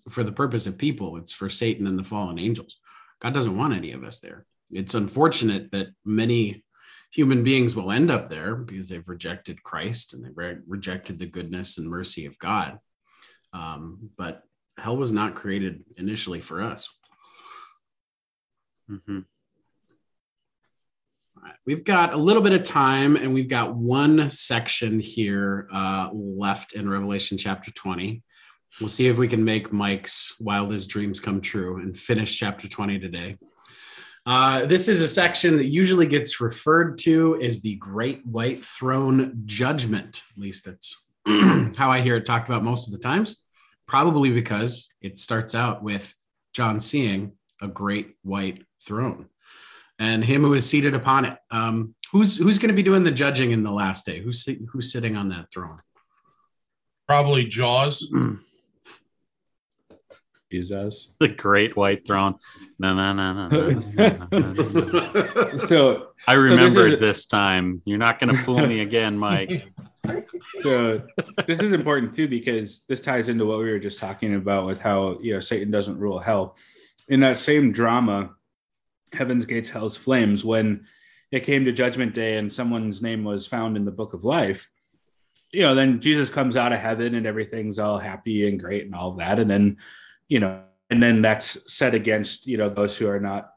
for 0.08 0.24
the 0.24 0.32
purpose 0.32 0.66
of 0.66 0.76
people. 0.76 1.16
It's 1.16 1.32
for 1.32 1.48
Satan 1.48 1.86
and 1.86 1.98
the 1.98 2.04
fallen 2.04 2.38
angels. 2.38 2.78
God 3.22 3.34
doesn't 3.34 3.56
want 3.56 3.74
any 3.74 3.92
of 3.92 4.02
us 4.02 4.18
there. 4.18 4.44
It's 4.72 4.94
unfortunate 4.94 5.70
that 5.70 5.88
many 6.04 6.64
human 7.12 7.44
beings 7.44 7.76
will 7.76 7.92
end 7.92 8.10
up 8.10 8.28
there 8.28 8.56
because 8.56 8.88
they've 8.88 9.08
rejected 9.08 9.62
Christ 9.62 10.12
and 10.12 10.24
they've 10.24 10.36
re- 10.36 10.56
rejected 10.66 11.20
the 11.20 11.26
goodness 11.26 11.78
and 11.78 11.88
mercy 11.88 12.26
of 12.26 12.36
God. 12.38 12.78
Um, 13.52 14.10
but 14.18 14.42
hell 14.76 14.96
was 14.96 15.12
not 15.12 15.36
created 15.36 15.84
initially 15.96 16.40
for 16.40 16.62
us. 16.62 16.88
mm-hmm. 18.90 19.20
All 21.36 21.42
right, 21.44 21.54
We've 21.64 21.84
got 21.84 22.14
a 22.14 22.16
little 22.16 22.42
bit 22.42 22.54
of 22.54 22.64
time 22.64 23.14
and 23.14 23.32
we've 23.32 23.48
got 23.48 23.76
one 23.76 24.30
section 24.30 24.98
here 24.98 25.68
uh, 25.72 26.08
left 26.12 26.72
in 26.72 26.88
Revelation 26.90 27.38
chapter 27.38 27.70
20. 27.70 28.22
We'll 28.80 28.88
see 28.88 29.08
if 29.08 29.18
we 29.18 29.28
can 29.28 29.44
make 29.44 29.72
Mike's 29.72 30.34
wildest 30.40 30.88
dreams 30.88 31.20
come 31.20 31.40
true 31.40 31.76
and 31.76 31.96
finish 31.96 32.36
chapter 32.36 32.68
20 32.68 32.98
today. 32.98 33.36
Uh, 34.24 34.66
this 34.66 34.88
is 34.88 35.00
a 35.00 35.08
section 35.08 35.56
that 35.56 35.66
usually 35.66 36.06
gets 36.06 36.40
referred 36.40 36.96
to 36.96 37.40
as 37.42 37.60
the 37.60 37.74
Great 37.76 38.24
White 38.24 38.64
Throne 38.64 39.42
Judgment. 39.44 40.22
At 40.30 40.40
least 40.40 40.64
that's 40.64 41.02
how 41.76 41.90
I 41.90 42.00
hear 42.00 42.16
it 42.16 42.24
talked 42.24 42.48
about 42.48 42.62
most 42.62 42.86
of 42.86 42.92
the 42.92 42.98
times. 42.98 43.36
Probably 43.86 44.30
because 44.30 44.88
it 45.02 45.18
starts 45.18 45.54
out 45.54 45.82
with 45.82 46.14
John 46.54 46.80
seeing 46.80 47.32
a 47.60 47.68
great 47.68 48.16
white 48.22 48.64
throne 48.80 49.28
and 49.98 50.24
him 50.24 50.42
who 50.42 50.54
is 50.54 50.68
seated 50.68 50.94
upon 50.94 51.24
it. 51.24 51.36
Um, 51.50 51.94
who's 52.10 52.36
who's 52.36 52.58
going 52.58 52.70
to 52.70 52.74
be 52.74 52.82
doing 52.82 53.04
the 53.04 53.10
judging 53.10 53.50
in 53.50 53.62
the 53.62 53.70
last 53.70 54.06
day? 54.06 54.20
Who's 54.20 54.48
who's 54.70 54.92
sitting 54.92 55.16
on 55.16 55.28
that 55.30 55.52
throne? 55.52 55.78
Probably 57.06 57.44
Jaws. 57.44 58.08
jesus 60.53 61.09
the 61.18 61.28
great 61.28 61.76
white 61.76 62.07
throne. 62.07 62.34
No 62.78 62.94
no 62.94 63.12
no 63.12 63.32
no, 63.32 63.48
so 65.66 66.09
i 66.28 66.34
remembered 66.34 66.94
is- 66.94 67.00
this 67.00 67.26
time. 67.26 67.80
You're 67.84 67.98
not 67.98 68.20
going 68.20 68.36
to 68.36 68.42
fool 68.42 68.64
me 68.64 68.80
again 68.80 69.18
mike. 69.18 69.66
So 70.62 71.00
this 71.46 71.61
is 71.61 71.72
important 71.72 72.16
too 72.16 72.26
because 72.26 72.82
this 72.88 72.98
ties 72.98 73.28
into 73.28 73.46
what 73.46 73.59
we 73.59 73.70
were 73.70 73.78
just 73.78 74.00
talking 74.00 74.34
about 74.34 74.66
with 74.66 74.80
how 74.80 75.18
you 75.22 75.32
know 75.34 75.40
satan 75.40 75.70
doesn't 75.70 75.96
rule 75.98 76.18
hell. 76.18 76.57
In 77.09 77.20
that 77.20 77.36
same 77.36 77.72
drama 77.72 78.34
heaven's 79.12 79.46
gates 79.46 79.70
hell's 79.70 79.96
flames 79.96 80.44
when 80.44 80.84
it 81.30 81.44
came 81.44 81.64
to 81.64 81.72
judgment 81.72 82.14
day 82.14 82.36
and 82.36 82.53
someone's 82.53 83.00
name 83.00 83.22
was 83.22 83.46
found 83.46 83.76
in 83.76 83.84
the 83.84 83.92
book 83.92 84.12
of 84.12 84.24
life 84.24 84.68
you 85.53 85.62
know 85.62 85.74
then 85.74 86.00
jesus 86.00 86.30
comes 86.30 86.57
out 86.57 86.72
of 86.72 86.80
heaven 86.80 87.14
and 87.14 87.26
everything's 87.26 87.78
all 87.78 87.98
happy 87.98 88.48
and 88.48 88.59
great 88.59 88.84
and 88.84 88.94
all 88.94 89.12
that. 89.12 89.38
And 89.38 89.50
then 89.50 89.76
you 90.32 90.40
know 90.40 90.62
and 90.90 91.02
then 91.02 91.20
that's 91.20 91.58
set 91.66 91.94
against 91.94 92.46
you 92.46 92.56
know 92.56 92.70
those 92.70 92.96
who 92.96 93.06
are 93.06 93.20
not 93.20 93.54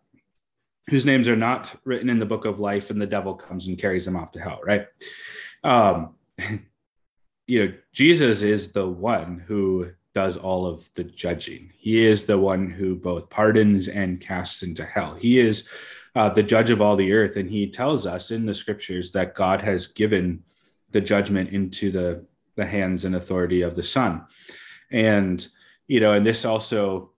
whose 0.89 1.05
names 1.05 1.27
are 1.27 1.35
not 1.49 1.73
written 1.85 2.09
in 2.09 2.19
the 2.19 2.25
book 2.25 2.45
of 2.45 2.59
life 2.59 2.89
and 2.89 3.01
the 3.01 3.07
devil 3.07 3.33
comes 3.33 3.67
and 3.67 3.77
carries 3.77 4.05
them 4.05 4.17
off 4.17 4.31
to 4.33 4.41
hell 4.41 4.59
right? 4.63 4.87
Um 5.63 6.15
you 7.47 7.57
know 7.59 7.73
jesus 7.93 8.43
is 8.43 8.71
the 8.71 8.87
one 8.87 9.43
who 9.47 9.89
does 10.13 10.37
all 10.37 10.65
of 10.65 10.89
the 10.95 11.03
judging. 11.03 11.69
He 11.77 12.05
is 12.05 12.23
the 12.23 12.37
one 12.37 12.69
who 12.69 12.95
both 12.95 13.29
pardons 13.29 13.89
and 13.89 14.21
casts 14.21 14.63
into 14.63 14.85
hell. 14.85 15.13
He 15.13 15.39
is 15.39 15.67
uh, 16.15 16.29
the 16.29 16.41
judge 16.41 16.69
of 16.69 16.81
all 16.81 16.95
the 16.95 17.11
earth. 17.11 17.35
And 17.35 17.49
he 17.49 17.69
tells 17.69 18.07
us 18.07 18.31
in 18.31 18.45
the 18.45 18.55
scriptures 18.55 19.11
that 19.11 19.35
god 19.35 19.61
has 19.61 19.87
given 19.87 20.41
the 20.91 21.01
judgment 21.01 21.51
into 21.51 21.91
the 21.91 22.25
the 22.55 22.65
hands 22.65 23.03
and 23.03 23.15
authority 23.15 23.61
of 23.61 23.75
the 23.75 23.83
son. 23.83 24.25
And 24.89 25.45
you 25.87 25.99
know 25.99 26.13
and 26.13 26.25
this 26.25 26.45
also 26.45 27.11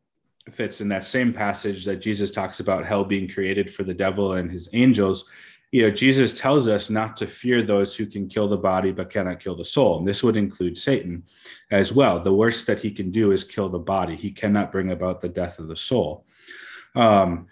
fits 0.52 0.82
in 0.82 0.88
that 0.90 1.04
same 1.04 1.34
passage 1.34 1.86
that 1.86 1.98
Jesus 1.98 2.32
talks 2.32 2.60
about 2.60 2.86
hell 2.86 3.04
being 3.04 3.28
created 3.28 3.74
for 3.74 3.84
the 3.84 3.94
devil 3.94 4.34
and 4.34 4.52
his 4.52 4.70
angels. 4.74 5.30
You 5.72 5.84
know, 5.84 5.92
Jesus 5.92 6.34
tells 6.34 6.70
us 6.70 6.90
not 6.90 7.18
to 7.18 7.28
fear 7.28 7.62
those 7.62 7.96
who 7.96 8.06
can 8.06 8.28
kill 8.28 8.48
the 8.48 8.58
body 8.58 8.92
but 8.92 9.10
cannot 9.10 9.42
kill 9.42 9.56
the 9.56 9.66
soul. 9.66 10.00
And 10.00 10.08
this 10.08 10.24
would 10.24 10.38
include 10.38 10.78
Satan 10.78 11.24
as 11.72 11.92
well. 11.92 12.22
The 12.22 12.34
worst 12.34 12.68
that 12.68 12.80
he 12.80 12.92
can 12.92 13.12
do 13.12 13.32
is 13.32 13.44
kill 13.44 13.70
the 13.70 13.80
body, 13.80 14.16
he 14.16 14.32
cannot 14.32 14.72
bring 14.72 14.92
about 14.92 15.20
the 15.20 15.30
death 15.30 15.60
of 15.60 15.68
the 15.68 15.76
soul. 15.76 16.26
Um, 16.96 17.48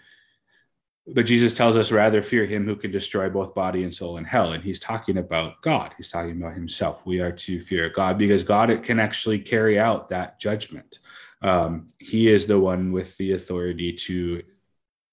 but 1.14 1.26
Jesus 1.26 1.54
tells 1.54 1.76
us 1.76 1.92
rather 1.92 2.22
fear 2.22 2.46
him 2.46 2.64
who 2.64 2.76
can 2.76 2.90
destroy 2.90 3.28
both 3.28 3.54
body 3.54 3.84
and 3.84 3.94
soul 3.94 4.16
in 4.16 4.24
hell. 4.24 4.52
And 4.52 4.62
he's 4.62 4.80
talking 4.80 5.18
about 5.18 5.62
God. 5.62 5.94
He's 5.96 6.08
talking 6.08 6.40
about 6.40 6.54
himself. 6.54 7.00
We 7.04 7.20
are 7.20 7.32
to 7.32 7.60
fear 7.60 7.88
God 7.90 8.18
because 8.18 8.42
God 8.42 8.82
can 8.82 8.98
actually 8.98 9.38
carry 9.38 9.78
out 9.78 10.08
that 10.08 10.40
judgment 10.40 10.98
um, 11.42 11.88
he 11.98 12.28
is 12.28 12.46
the 12.46 12.58
one 12.58 12.92
with 12.92 13.16
the 13.16 13.32
authority 13.32 13.92
to 13.92 14.42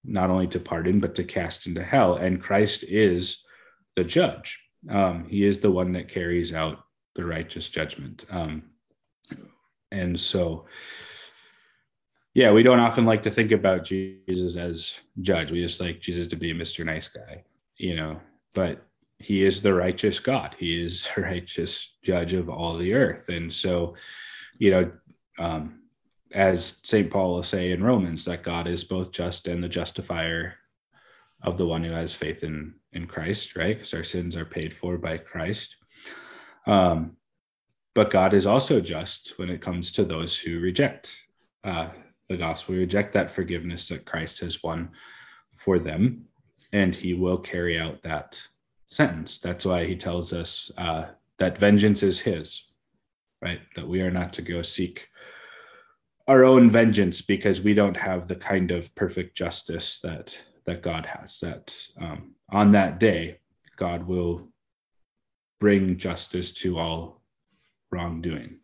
not 0.04 0.30
only 0.30 0.46
to 0.48 0.60
pardon 0.60 0.98
but 0.98 1.14
to 1.14 1.24
cast 1.24 1.66
into 1.66 1.82
hell 1.82 2.16
and 2.16 2.42
christ 2.42 2.84
is 2.84 3.42
the 3.96 4.04
judge 4.04 4.60
um, 4.90 5.26
he 5.28 5.44
is 5.44 5.58
the 5.58 5.70
one 5.70 5.92
that 5.92 6.08
carries 6.08 6.52
out 6.52 6.84
the 7.14 7.24
righteous 7.24 7.68
judgment 7.68 8.24
um, 8.30 8.62
and 9.92 10.18
so 10.18 10.66
yeah 12.34 12.50
we 12.50 12.62
don't 12.62 12.80
often 12.80 13.04
like 13.04 13.22
to 13.22 13.30
think 13.30 13.52
about 13.52 13.84
jesus 13.84 14.56
as 14.56 15.00
judge 15.20 15.50
we 15.50 15.60
just 15.60 15.80
like 15.80 16.00
jesus 16.00 16.26
to 16.26 16.36
be 16.36 16.50
a 16.50 16.54
mr 16.54 16.84
nice 16.84 17.08
guy 17.08 17.42
you 17.76 17.96
know 17.96 18.20
but 18.54 18.84
he 19.18 19.44
is 19.44 19.60
the 19.60 19.72
righteous 19.72 20.20
god 20.20 20.54
he 20.58 20.82
is 20.82 21.08
the 21.16 21.22
righteous 21.22 21.96
judge 22.02 22.32
of 22.32 22.48
all 22.48 22.76
the 22.76 22.92
earth 22.92 23.28
and 23.28 23.52
so 23.52 23.94
you 24.58 24.70
know 24.70 24.90
um, 25.38 25.80
as 26.34 26.80
St. 26.82 27.10
Paul 27.10 27.34
will 27.34 27.42
say 27.42 27.70
in 27.70 27.82
Romans, 27.82 28.24
that 28.24 28.42
God 28.42 28.66
is 28.66 28.84
both 28.84 29.12
just 29.12 29.46
and 29.46 29.62
the 29.62 29.68
justifier 29.68 30.54
of 31.42 31.56
the 31.56 31.66
one 31.66 31.84
who 31.84 31.92
has 31.92 32.14
faith 32.14 32.42
in, 32.42 32.74
in 32.92 33.06
Christ, 33.06 33.54
right? 33.56 33.76
Because 33.76 33.94
our 33.94 34.02
sins 34.02 34.36
are 34.36 34.44
paid 34.44 34.74
for 34.74 34.98
by 34.98 35.18
Christ. 35.18 35.76
Um, 36.66 37.16
but 37.94 38.10
God 38.10 38.34
is 38.34 38.46
also 38.46 38.80
just 38.80 39.38
when 39.38 39.48
it 39.48 39.60
comes 39.60 39.92
to 39.92 40.04
those 40.04 40.36
who 40.36 40.58
reject 40.58 41.16
uh, 41.62 41.88
the 42.28 42.36
gospel, 42.36 42.74
We 42.74 42.80
reject 42.80 43.12
that 43.14 43.30
forgiveness 43.30 43.88
that 43.88 44.06
Christ 44.06 44.40
has 44.40 44.62
won 44.62 44.90
for 45.58 45.78
them, 45.78 46.26
and 46.72 46.94
he 46.94 47.14
will 47.14 47.38
carry 47.38 47.78
out 47.78 48.02
that 48.02 48.40
sentence. 48.86 49.38
That's 49.38 49.66
why 49.66 49.84
he 49.84 49.96
tells 49.96 50.32
us 50.32 50.70
uh, 50.78 51.06
that 51.38 51.58
vengeance 51.58 52.02
is 52.02 52.20
his, 52.20 52.64
right? 53.42 53.60
That 53.76 53.88
we 53.88 54.00
are 54.00 54.10
not 54.10 54.32
to 54.34 54.42
go 54.42 54.62
seek 54.62 55.08
our 56.26 56.44
own 56.44 56.70
vengeance 56.70 57.20
because 57.20 57.60
we 57.60 57.74
don't 57.74 57.96
have 57.96 58.26
the 58.26 58.36
kind 58.36 58.70
of 58.70 58.94
perfect 58.94 59.36
justice 59.36 60.00
that 60.00 60.40
that 60.64 60.82
God 60.82 61.04
has. 61.04 61.40
That 61.40 61.76
um, 62.00 62.34
on 62.50 62.70
that 62.70 62.98
day, 62.98 63.38
God 63.76 64.06
will 64.06 64.48
bring 65.60 65.98
justice 65.98 66.52
to 66.52 66.78
all 66.78 67.20
wrongdoing, 67.90 68.58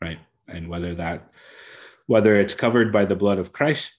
right? 0.00 0.18
And 0.48 0.68
whether 0.68 0.94
that 0.94 1.32
whether 2.10 2.34
it's 2.34 2.54
covered 2.54 2.92
by 2.92 3.04
the 3.04 3.14
blood 3.14 3.38
of 3.38 3.52
Christ 3.52 3.92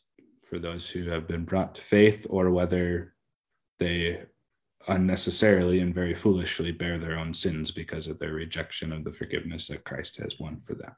for 0.43 0.59
those 0.59 0.89
who 0.89 1.09
have 1.09 1.29
been 1.29 1.45
brought 1.45 1.75
to 1.75 1.81
faith, 1.81 2.27
or 2.29 2.51
whether 2.51 3.13
they 3.79 4.23
unnecessarily 4.89 5.79
and 5.79 5.95
very 5.95 6.13
foolishly 6.13 6.73
bear 6.73 6.99
their 6.99 7.17
own 7.17 7.33
sins 7.33 7.71
because 7.71 8.09
of 8.09 8.19
their 8.19 8.33
rejection 8.33 8.91
of 8.91 9.05
the 9.05 9.13
forgiveness 9.13 9.69
that 9.69 9.85
Christ 9.85 10.17
has 10.17 10.37
won 10.41 10.59
for 10.59 10.73
them. 10.73 10.91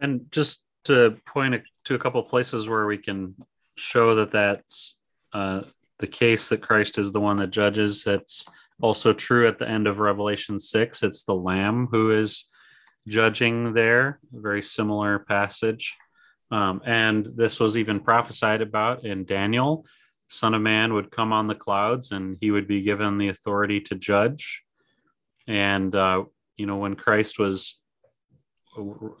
And 0.00 0.32
just 0.32 0.62
to 0.84 1.18
point 1.26 1.62
to 1.84 1.94
a 1.94 1.98
couple 1.98 2.22
places 2.22 2.70
where 2.70 2.86
we 2.86 2.96
can 2.96 3.34
show 3.76 4.14
that 4.14 4.30
that's 4.30 4.96
uh, 5.34 5.60
the 5.98 6.06
case 6.06 6.48
that 6.48 6.62
Christ 6.62 6.96
is 6.96 7.12
the 7.12 7.20
one 7.20 7.36
that 7.36 7.50
judges. 7.50 8.02
That's 8.02 8.46
also 8.80 9.12
true 9.12 9.46
at 9.46 9.58
the 9.58 9.68
end 9.68 9.86
of 9.86 9.98
Revelation 9.98 10.58
6. 10.58 11.02
It's 11.02 11.24
the 11.24 11.34
Lamb 11.34 11.86
who 11.90 12.12
is 12.12 12.46
judging 13.08 13.72
there, 13.72 14.20
a 14.36 14.40
very 14.40 14.62
similar 14.62 15.18
passage. 15.20 15.94
Um, 16.50 16.82
and 16.84 17.26
this 17.34 17.58
was 17.58 17.76
even 17.76 18.00
prophesied 18.00 18.62
about 18.62 19.04
in 19.04 19.24
Daniel. 19.24 19.86
Son 20.28 20.54
of 20.54 20.62
Man 20.62 20.94
would 20.94 21.10
come 21.10 21.32
on 21.32 21.46
the 21.46 21.54
clouds 21.54 22.12
and 22.12 22.36
he 22.40 22.50
would 22.50 22.66
be 22.66 22.82
given 22.82 23.18
the 23.18 23.28
authority 23.28 23.80
to 23.80 23.94
judge. 23.94 24.62
And, 25.46 25.94
uh, 25.94 26.24
you 26.56 26.66
know, 26.66 26.76
when 26.76 26.94
Christ 26.94 27.38
was 27.38 27.80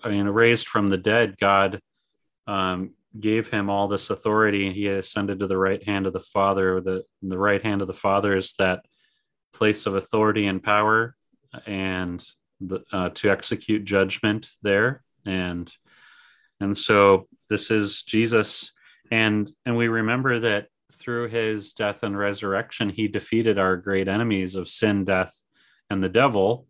I 0.04 0.08
mean, 0.08 0.26
raised 0.26 0.68
from 0.68 0.88
the 0.88 0.96
dead, 0.96 1.36
God 1.38 1.80
um, 2.46 2.94
gave 3.18 3.48
him 3.48 3.68
all 3.68 3.88
this 3.88 4.10
authority, 4.10 4.66
and 4.66 4.74
he 4.74 4.88
ascended 4.88 5.40
to 5.40 5.46
the 5.46 5.58
right 5.58 5.82
hand 5.82 6.06
of 6.06 6.12
the 6.12 6.20
Father. 6.20 6.80
The 6.80 7.04
the 7.20 7.38
right 7.38 7.62
hand 7.62 7.82
of 7.82 7.86
the 7.86 7.92
Father 7.92 8.36
is 8.36 8.54
that 8.58 8.84
place 9.52 9.86
of 9.86 9.94
authority 9.94 10.46
and 10.46 10.62
power, 10.62 11.14
and 11.66 12.24
uh, 12.92 13.10
to 13.10 13.30
execute 13.30 13.84
judgment 13.84 14.48
there, 14.62 15.02
and 15.24 15.72
and 16.60 16.76
so 16.76 17.28
this 17.48 17.70
is 17.70 18.02
Jesus, 18.02 18.72
and 19.10 19.50
and 19.64 19.76
we 19.76 19.88
remember 19.88 20.40
that 20.40 20.68
through 20.92 21.28
his 21.28 21.72
death 21.72 22.02
and 22.02 22.16
resurrection, 22.16 22.90
he 22.90 23.08
defeated 23.08 23.58
our 23.58 23.76
great 23.76 24.08
enemies 24.08 24.54
of 24.54 24.68
sin, 24.68 25.04
death, 25.04 25.42
and 25.90 26.02
the 26.02 26.08
devil. 26.08 26.66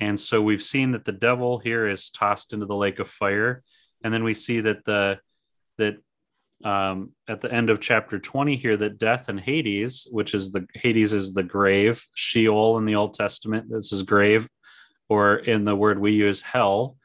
And 0.00 0.18
so 0.18 0.42
we've 0.42 0.62
seen 0.62 0.92
that 0.92 1.04
the 1.04 1.12
devil 1.12 1.58
here 1.58 1.86
is 1.86 2.10
tossed 2.10 2.52
into 2.52 2.66
the 2.66 2.76
lake 2.76 2.98
of 2.98 3.08
fire. 3.08 3.62
And 4.02 4.12
then 4.12 4.24
we 4.24 4.34
see 4.34 4.60
that 4.60 4.84
the 4.84 5.18
that 5.78 5.96
um, 6.64 7.12
at 7.28 7.40
the 7.40 7.52
end 7.52 7.68
of 7.68 7.80
chapter 7.80 8.18
20 8.18 8.56
here 8.56 8.76
that 8.76 8.98
death 8.98 9.28
and 9.28 9.38
Hades, 9.38 10.06
which 10.10 10.34
is 10.34 10.50
the 10.50 10.66
Hades 10.74 11.12
is 11.12 11.32
the 11.32 11.42
grave, 11.42 12.06
Sheol 12.14 12.78
in 12.78 12.86
the 12.86 12.94
Old 12.94 13.14
Testament, 13.14 13.66
this 13.68 13.92
is 13.92 14.02
grave, 14.02 14.48
or 15.08 15.36
in 15.36 15.64
the 15.64 15.76
word 15.76 15.98
we 15.98 16.12
use 16.12 16.40
hell, 16.40 16.96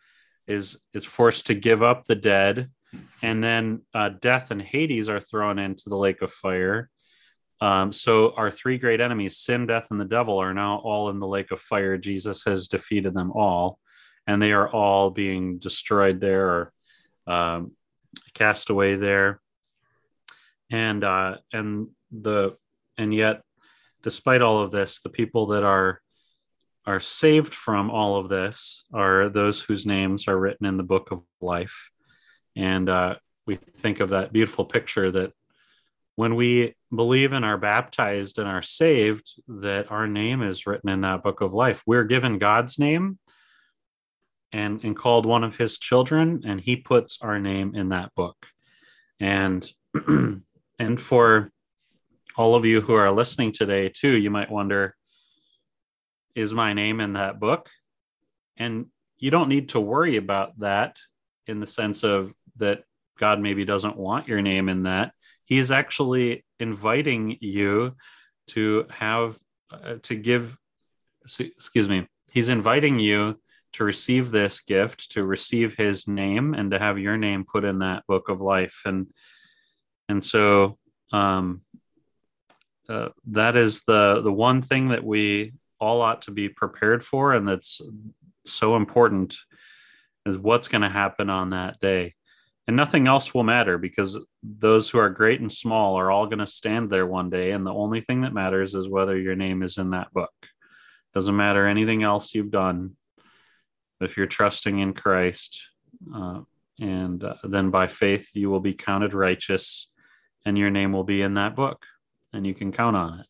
is 0.47 0.77
is 0.93 1.05
forced 1.05 1.47
to 1.47 1.53
give 1.53 1.83
up 1.83 2.05
the 2.05 2.15
dead, 2.15 2.71
and 3.21 3.43
then 3.43 3.81
uh, 3.93 4.09
death 4.09 4.51
and 4.51 4.61
Hades 4.61 5.09
are 5.09 5.19
thrown 5.19 5.59
into 5.59 5.89
the 5.89 5.97
lake 5.97 6.21
of 6.21 6.31
fire. 6.31 6.89
Um, 7.61 7.91
so 7.91 8.33
our 8.35 8.49
three 8.49 8.77
great 8.77 9.01
enemies, 9.01 9.37
sin, 9.37 9.67
death, 9.67 9.87
and 9.91 9.99
the 9.99 10.05
devil, 10.05 10.37
are 10.37 10.53
now 10.53 10.77
all 10.77 11.09
in 11.09 11.19
the 11.19 11.27
lake 11.27 11.51
of 11.51 11.59
fire. 11.59 11.97
Jesus 11.97 12.43
has 12.45 12.67
defeated 12.67 13.13
them 13.13 13.31
all, 13.31 13.79
and 14.25 14.41
they 14.41 14.53
are 14.53 14.69
all 14.69 15.09
being 15.09 15.59
destroyed 15.59 16.21
there 16.21 16.47
or 16.47 16.73
um, 17.27 17.71
cast 18.33 18.69
away 18.69 18.95
there. 18.95 19.41
And 20.71 21.03
uh, 21.03 21.37
and 21.51 21.89
the 22.11 22.55
and 22.97 23.13
yet, 23.13 23.41
despite 24.03 24.41
all 24.41 24.61
of 24.61 24.71
this, 24.71 25.01
the 25.01 25.09
people 25.09 25.47
that 25.47 25.63
are 25.63 26.01
are 26.89 26.99
saved 26.99 27.53
from 27.53 27.91
all 27.91 28.15
of 28.17 28.29
this 28.29 28.83
are 28.91 29.29
those 29.29 29.61
whose 29.61 29.85
names 29.85 30.27
are 30.27 30.39
written 30.39 30.65
in 30.65 30.75
the 30.75 30.83
book 30.83 31.11
of 31.11 31.21
life. 31.39 31.91
And 32.55 32.89
uh, 32.89 33.17
we 33.45 33.55
think 33.55 33.99
of 33.99 34.09
that 34.09 34.33
beautiful 34.33 34.65
picture 34.65 35.11
that 35.11 35.33
when 36.15 36.35
we 36.35 36.73
believe 36.93 37.31
and 37.31 37.45
are 37.45 37.59
baptized 37.59 38.39
and 38.39 38.47
are 38.47 38.63
saved, 38.63 39.31
that 39.47 39.91
our 39.91 40.07
name 40.07 40.41
is 40.41 40.65
written 40.65 40.89
in 40.89 41.01
that 41.01 41.21
book 41.21 41.41
of 41.41 41.53
life. 41.53 41.83
We're 41.85 42.05
given 42.05 42.39
God's 42.39 42.79
name 42.79 43.19
and, 44.51 44.83
and 44.83 44.97
called 44.97 45.27
one 45.27 45.43
of 45.43 45.57
his 45.57 45.77
children, 45.77 46.41
and 46.43 46.59
he 46.59 46.75
puts 46.75 47.19
our 47.21 47.39
name 47.39 47.75
in 47.75 47.89
that 47.89 48.15
book. 48.15 48.47
And 49.19 49.71
and 50.07 50.99
for 50.99 51.51
all 52.35 52.55
of 52.55 52.65
you 52.65 52.81
who 52.81 52.95
are 52.95 53.11
listening 53.11 53.51
today 53.51 53.89
too, 53.89 54.17
you 54.17 54.31
might 54.31 54.49
wonder, 54.49 54.95
is 56.35 56.53
my 56.53 56.73
name 56.73 56.99
in 56.99 57.13
that 57.13 57.39
book? 57.39 57.69
And 58.57 58.87
you 59.17 59.31
don't 59.31 59.49
need 59.49 59.69
to 59.69 59.79
worry 59.79 60.17
about 60.17 60.59
that 60.59 60.97
in 61.47 61.59
the 61.59 61.67
sense 61.67 62.03
of 62.03 62.33
that 62.57 62.83
God 63.17 63.39
maybe 63.39 63.65
doesn't 63.65 63.97
want 63.97 64.27
your 64.27 64.41
name 64.41 64.69
in 64.69 64.83
that 64.83 65.13
he's 65.49 65.71
actually 65.71 66.45
inviting 66.59 67.35
you 67.41 67.95
to 68.47 68.85
have 68.89 69.37
uh, 69.71 69.95
to 70.03 70.15
give 70.15 70.55
excuse 71.39 71.89
me 71.89 72.07
he's 72.31 72.49
inviting 72.49 72.99
you 72.99 73.37
to 73.71 73.83
receive 73.83 74.31
this 74.31 74.61
gift, 74.61 75.11
to 75.11 75.23
receive 75.23 75.75
his 75.75 76.07
name 76.07 76.55
and 76.55 76.71
to 76.71 76.79
have 76.79 76.97
your 76.97 77.17
name 77.17 77.45
put 77.45 77.63
in 77.63 77.79
that 77.79 78.03
book 78.07 78.29
of 78.29 78.41
life. 78.41 78.81
And 78.85 79.07
and 80.07 80.25
so 80.25 80.77
um, 81.11 81.61
uh, 82.87 83.09
that 83.27 83.55
is 83.55 83.83
the 83.83 84.21
the 84.21 84.33
one 84.33 84.61
thing 84.61 84.89
that 84.89 85.03
we 85.03 85.53
all 85.79 86.01
ought 86.01 86.23
to 86.23 86.31
be 86.31 86.49
prepared 86.49 87.03
for 87.03 87.33
and 87.33 87.47
that's 87.47 87.81
so 88.45 88.75
important 88.75 89.35
is 90.25 90.37
what's 90.37 90.67
going 90.67 90.81
to 90.81 90.89
happen 90.89 91.29
on 91.29 91.51
that 91.51 91.79
day. 91.79 92.15
And 92.67 92.75
nothing 92.75 93.07
else 93.07 93.33
will 93.33 93.43
matter 93.43 93.79
because 93.79 94.19
those 94.43 94.89
who 94.89 94.99
are 94.99 95.09
great 95.09 95.41
and 95.41 95.51
small 95.51 95.97
are 95.97 96.11
all 96.11 96.27
going 96.27 96.39
to 96.39 96.47
stand 96.47 96.89
there 96.89 97.07
one 97.07 97.29
day 97.31 97.51
and 97.51 97.65
the 97.65 97.73
only 97.73 97.99
thing 97.99 98.21
that 98.21 98.33
matters 98.33 98.75
is 98.75 98.87
whether 98.87 99.17
your 99.17 99.35
name 99.35 99.63
is 99.63 99.77
in 99.77 99.89
that 99.91 100.13
book. 100.13 100.33
Doesn't 101.15 101.35
matter 101.35 101.65
anything 101.65 102.03
else 102.03 102.35
you've 102.35 102.51
done 102.51 102.95
if 104.01 104.17
you're 104.17 104.27
trusting 104.27 104.79
in 104.79 104.93
christ 104.93 105.61
uh, 106.15 106.41
and 106.79 107.23
uh, 107.23 107.35
then 107.43 107.69
by 107.69 107.87
faith 107.87 108.31
you 108.33 108.49
will 108.49 108.59
be 108.59 108.73
counted 108.73 109.13
righteous 109.13 109.87
and 110.45 110.57
your 110.57 110.69
name 110.69 110.91
will 110.91 111.03
be 111.03 111.21
in 111.21 111.33
that 111.35 111.55
book 111.55 111.85
and 112.33 112.45
you 112.45 112.53
can 112.53 112.71
count 112.71 112.95
on 112.95 113.19
it 113.19 113.25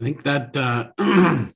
I 0.00 0.04
think 0.04 0.22
that 0.22 0.56
uh, 0.56 0.92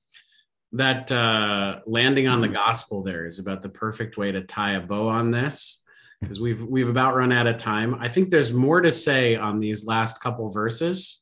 that 0.73 1.11
uh, 1.11 1.81
landing 1.87 2.29
on 2.29 2.43
the 2.43 2.49
gospel 2.49 3.03
there 3.03 3.27
is 3.27 3.39
about 3.39 3.63
the 3.63 3.71
perfect 3.71 4.19
way 4.19 4.33
to 4.33 4.43
tie 4.43 4.73
a 4.73 4.81
bow 4.81 5.09
on 5.09 5.31
this 5.31 5.81
because 6.21 6.41
we've 6.41 6.63
we've 6.63 6.91
about 6.91 7.17
run 7.17 7.33
out 7.33 7.47
of 7.47 7.57
time. 7.57 7.95
I 7.95 8.09
think 8.09 8.31
there's 8.31 8.53
more 8.53 8.83
to 8.83 8.93
say 8.93 9.37
on 9.37 9.61
these 9.61 9.87
last 9.87 10.21
couple 10.21 10.51
verses, 10.51 11.21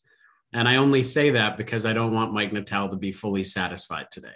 and 0.52 0.68
I 0.68 0.76
only 0.76 1.04
say 1.04 1.30
that 1.30 1.56
because 1.56 1.86
I 1.86 1.92
don't 1.92 2.12
want 2.12 2.32
Mike 2.32 2.52
Naphtali 2.52 2.90
to 2.90 2.96
be 2.96 3.12
fully 3.12 3.44
satisfied 3.44 4.06
today. 4.10 4.34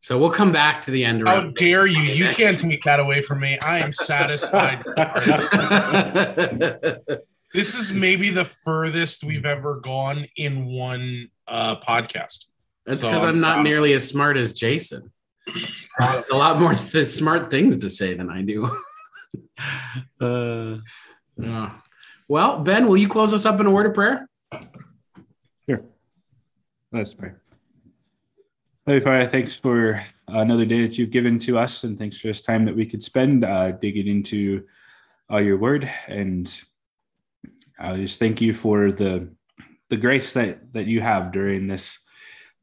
So 0.00 0.18
we'll 0.18 0.30
come 0.30 0.50
back 0.50 0.80
to 0.82 0.90
the 0.90 1.04
end. 1.04 1.28
How 1.28 1.50
dare 1.50 1.86
you? 1.86 2.00
You 2.00 2.24
next. 2.24 2.38
can't 2.38 2.58
take 2.58 2.82
that 2.84 3.00
away 3.00 3.20
from 3.20 3.40
me. 3.40 3.58
I 3.58 3.80
am 3.80 3.92
satisfied. 3.92 4.82
this 7.52 7.74
is 7.74 7.92
maybe 7.92 8.30
the 8.30 8.48
furthest 8.64 9.24
we've 9.24 9.46
ever 9.46 9.76
gone 9.76 10.26
in 10.36 10.66
one 10.66 11.28
uh, 11.46 11.76
podcast. 11.80 12.46
That's 12.86 13.02
because 13.02 13.20
so, 13.20 13.28
I'm 13.28 13.40
not 13.40 13.58
um, 13.58 13.64
nearly 13.64 13.92
as 13.92 14.08
smart 14.08 14.36
as 14.36 14.52
Jason. 14.52 15.12
a 16.00 16.24
lot 16.32 16.60
more 16.60 16.74
th- 16.74 17.06
smart 17.06 17.50
things 17.50 17.76
to 17.78 17.90
say 17.90 18.14
than 18.14 18.30
I 18.30 18.42
do. 18.42 18.70
uh, 20.20 20.76
uh, 21.44 21.70
well, 22.28 22.60
Ben, 22.60 22.86
will 22.86 22.96
you 22.96 23.08
close 23.08 23.34
us 23.34 23.44
up 23.44 23.60
in 23.60 23.66
a 23.66 23.70
word 23.70 23.86
of 23.86 23.94
prayer? 23.94 24.28
Sure. 25.68 25.82
Let's 26.92 27.14
pray. 27.14 27.32
Holy 28.86 29.00
Father, 29.00 29.28
thanks 29.28 29.54
for 29.54 30.02
another 30.28 30.64
day 30.64 30.86
that 30.86 30.96
you've 30.98 31.10
given 31.10 31.38
to 31.40 31.58
us, 31.58 31.84
and 31.84 31.98
thanks 31.98 32.18
for 32.18 32.28
this 32.28 32.40
time 32.40 32.64
that 32.64 32.74
we 32.74 32.86
could 32.86 33.02
spend 33.02 33.44
uh, 33.44 33.72
digging 33.72 34.06
into 34.06 34.64
uh, 35.30 35.38
your 35.38 35.58
word. 35.58 35.90
And 36.08 36.62
I 37.80 37.96
just 37.96 38.18
thank 38.18 38.40
you 38.40 38.54
for 38.54 38.92
the 38.92 39.34
the 39.88 39.96
grace 39.96 40.32
that 40.34 40.72
that 40.72 40.86
you 40.86 41.00
have 41.00 41.32
during 41.32 41.66
this 41.66 41.98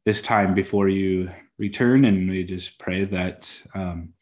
this 0.06 0.22
time 0.22 0.54
before 0.54 0.88
you 0.88 1.30
return, 1.58 2.06
and 2.06 2.30
we 2.30 2.44
just 2.44 2.80
pray 2.80 3.06
that 3.06 3.62
um, 3.74 4.14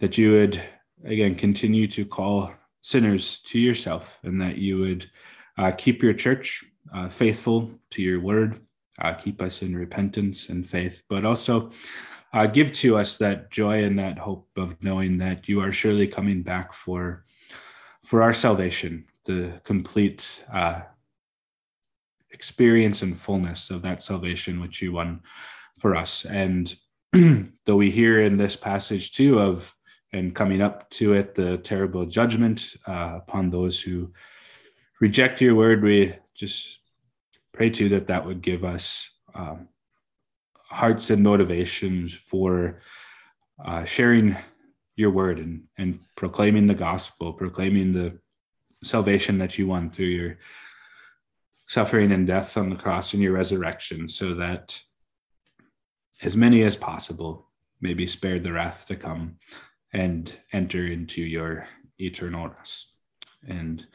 that 0.00 0.18
you 0.18 0.32
would 0.32 0.62
again 1.04 1.34
continue 1.34 1.86
to 1.88 2.04
call 2.04 2.52
sinners 2.80 3.38
to 3.46 3.58
yourself, 3.58 4.18
and 4.22 4.40
that 4.40 4.58
you 4.58 4.78
would 4.78 5.10
uh, 5.58 5.72
keep 5.76 6.02
your 6.02 6.14
church 6.14 6.64
uh, 6.94 7.08
faithful 7.08 7.70
to 7.90 8.02
your 8.02 8.20
word 8.20 8.60
uh, 9.00 9.14
keep 9.14 9.40
us 9.42 9.62
in 9.62 9.76
repentance 9.76 10.48
and 10.48 10.66
faith, 10.66 11.02
but 11.08 11.24
also 11.24 11.70
uh, 12.32 12.46
give 12.46 12.72
to 12.72 12.96
us 12.96 13.18
that 13.18 13.50
joy 13.50 13.84
and 13.84 13.98
that 13.98 14.18
hope 14.18 14.48
of 14.56 14.82
knowing 14.82 15.18
that 15.18 15.48
you 15.48 15.60
are 15.60 15.72
surely 15.72 16.06
coming 16.06 16.42
back 16.42 16.72
for 16.72 17.24
for 18.06 18.22
our 18.22 18.32
salvation, 18.32 19.04
the 19.24 19.60
complete 19.64 20.44
uh, 20.52 20.80
experience 22.32 23.02
and 23.02 23.18
fullness 23.18 23.70
of 23.70 23.82
that 23.82 24.02
salvation 24.02 24.60
which 24.60 24.82
you 24.82 24.92
won 24.92 25.20
for 25.78 25.94
us. 25.94 26.24
And 26.24 26.74
though 27.12 27.76
we 27.76 27.90
hear 27.90 28.22
in 28.22 28.36
this 28.36 28.56
passage 28.56 29.12
too 29.12 29.38
of 29.38 29.74
and 30.12 30.34
coming 30.34 30.60
up 30.60 30.88
to 30.90 31.14
it 31.14 31.34
the 31.34 31.58
terrible 31.58 32.04
judgment 32.04 32.74
uh, 32.86 33.14
upon 33.16 33.50
those 33.50 33.80
who 33.80 34.12
reject 35.00 35.40
your 35.40 35.54
word, 35.54 35.82
we 35.82 36.14
just 36.34 36.78
pray 37.52 37.70
to 37.70 37.88
that 37.90 38.06
that 38.08 38.24
would 38.24 38.42
give 38.42 38.64
us 38.64 39.08
um, 39.34 39.68
hearts 40.54 41.10
and 41.10 41.22
motivations 41.22 42.12
for 42.12 42.80
uh, 43.64 43.84
sharing 43.84 44.36
your 44.96 45.10
word 45.10 45.38
and, 45.38 45.62
and 45.78 45.98
proclaiming 46.16 46.66
the 46.66 46.74
gospel, 46.74 47.32
proclaiming 47.32 47.92
the 47.92 48.18
salvation 48.82 49.38
that 49.38 49.58
you 49.58 49.66
won 49.66 49.90
through 49.90 50.06
your 50.06 50.38
suffering 51.66 52.12
and 52.12 52.26
death 52.26 52.56
on 52.56 52.68
the 52.68 52.76
cross 52.76 53.14
and 53.14 53.22
your 53.22 53.32
resurrection, 53.32 54.08
so 54.08 54.34
that 54.34 54.80
as 56.22 56.36
many 56.36 56.62
as 56.62 56.76
possible 56.76 57.48
may 57.80 57.94
be 57.94 58.06
spared 58.06 58.42
the 58.42 58.52
wrath 58.52 58.86
to 58.86 58.96
come 58.96 59.36
and 59.92 60.38
enter 60.52 60.86
into 60.86 61.22
your 61.22 61.66
eternal 61.98 62.48
rest. 62.48 62.96
And 63.48 63.86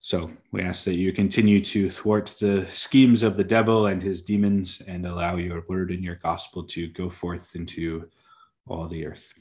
so 0.00 0.32
we 0.50 0.62
ask 0.62 0.84
that 0.84 0.96
you 0.96 1.12
continue 1.12 1.64
to 1.66 1.90
thwart 1.90 2.34
the 2.40 2.66
schemes 2.72 3.22
of 3.22 3.36
the 3.36 3.44
devil 3.44 3.86
and 3.86 4.02
his 4.02 4.22
demons 4.22 4.82
and 4.86 5.06
allow 5.06 5.36
your 5.36 5.64
word 5.68 5.90
and 5.90 6.02
your 6.02 6.16
gospel 6.16 6.64
to 6.64 6.88
go 6.88 7.08
forth 7.08 7.54
into 7.54 8.08
all 8.66 8.88
the 8.88 9.06
earth. 9.06 9.32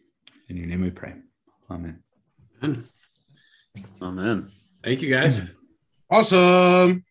In 0.50 0.58
your 0.58 0.68
name 0.68 0.82
we 0.82 0.92
pray. 0.92 1.16
Amen. 1.70 2.04
Amen. 2.64 2.88
Amen. 4.02 4.50
Thank 4.84 5.02
you 5.02 5.10
guys. 5.10 5.42
Awesome. 6.10 7.06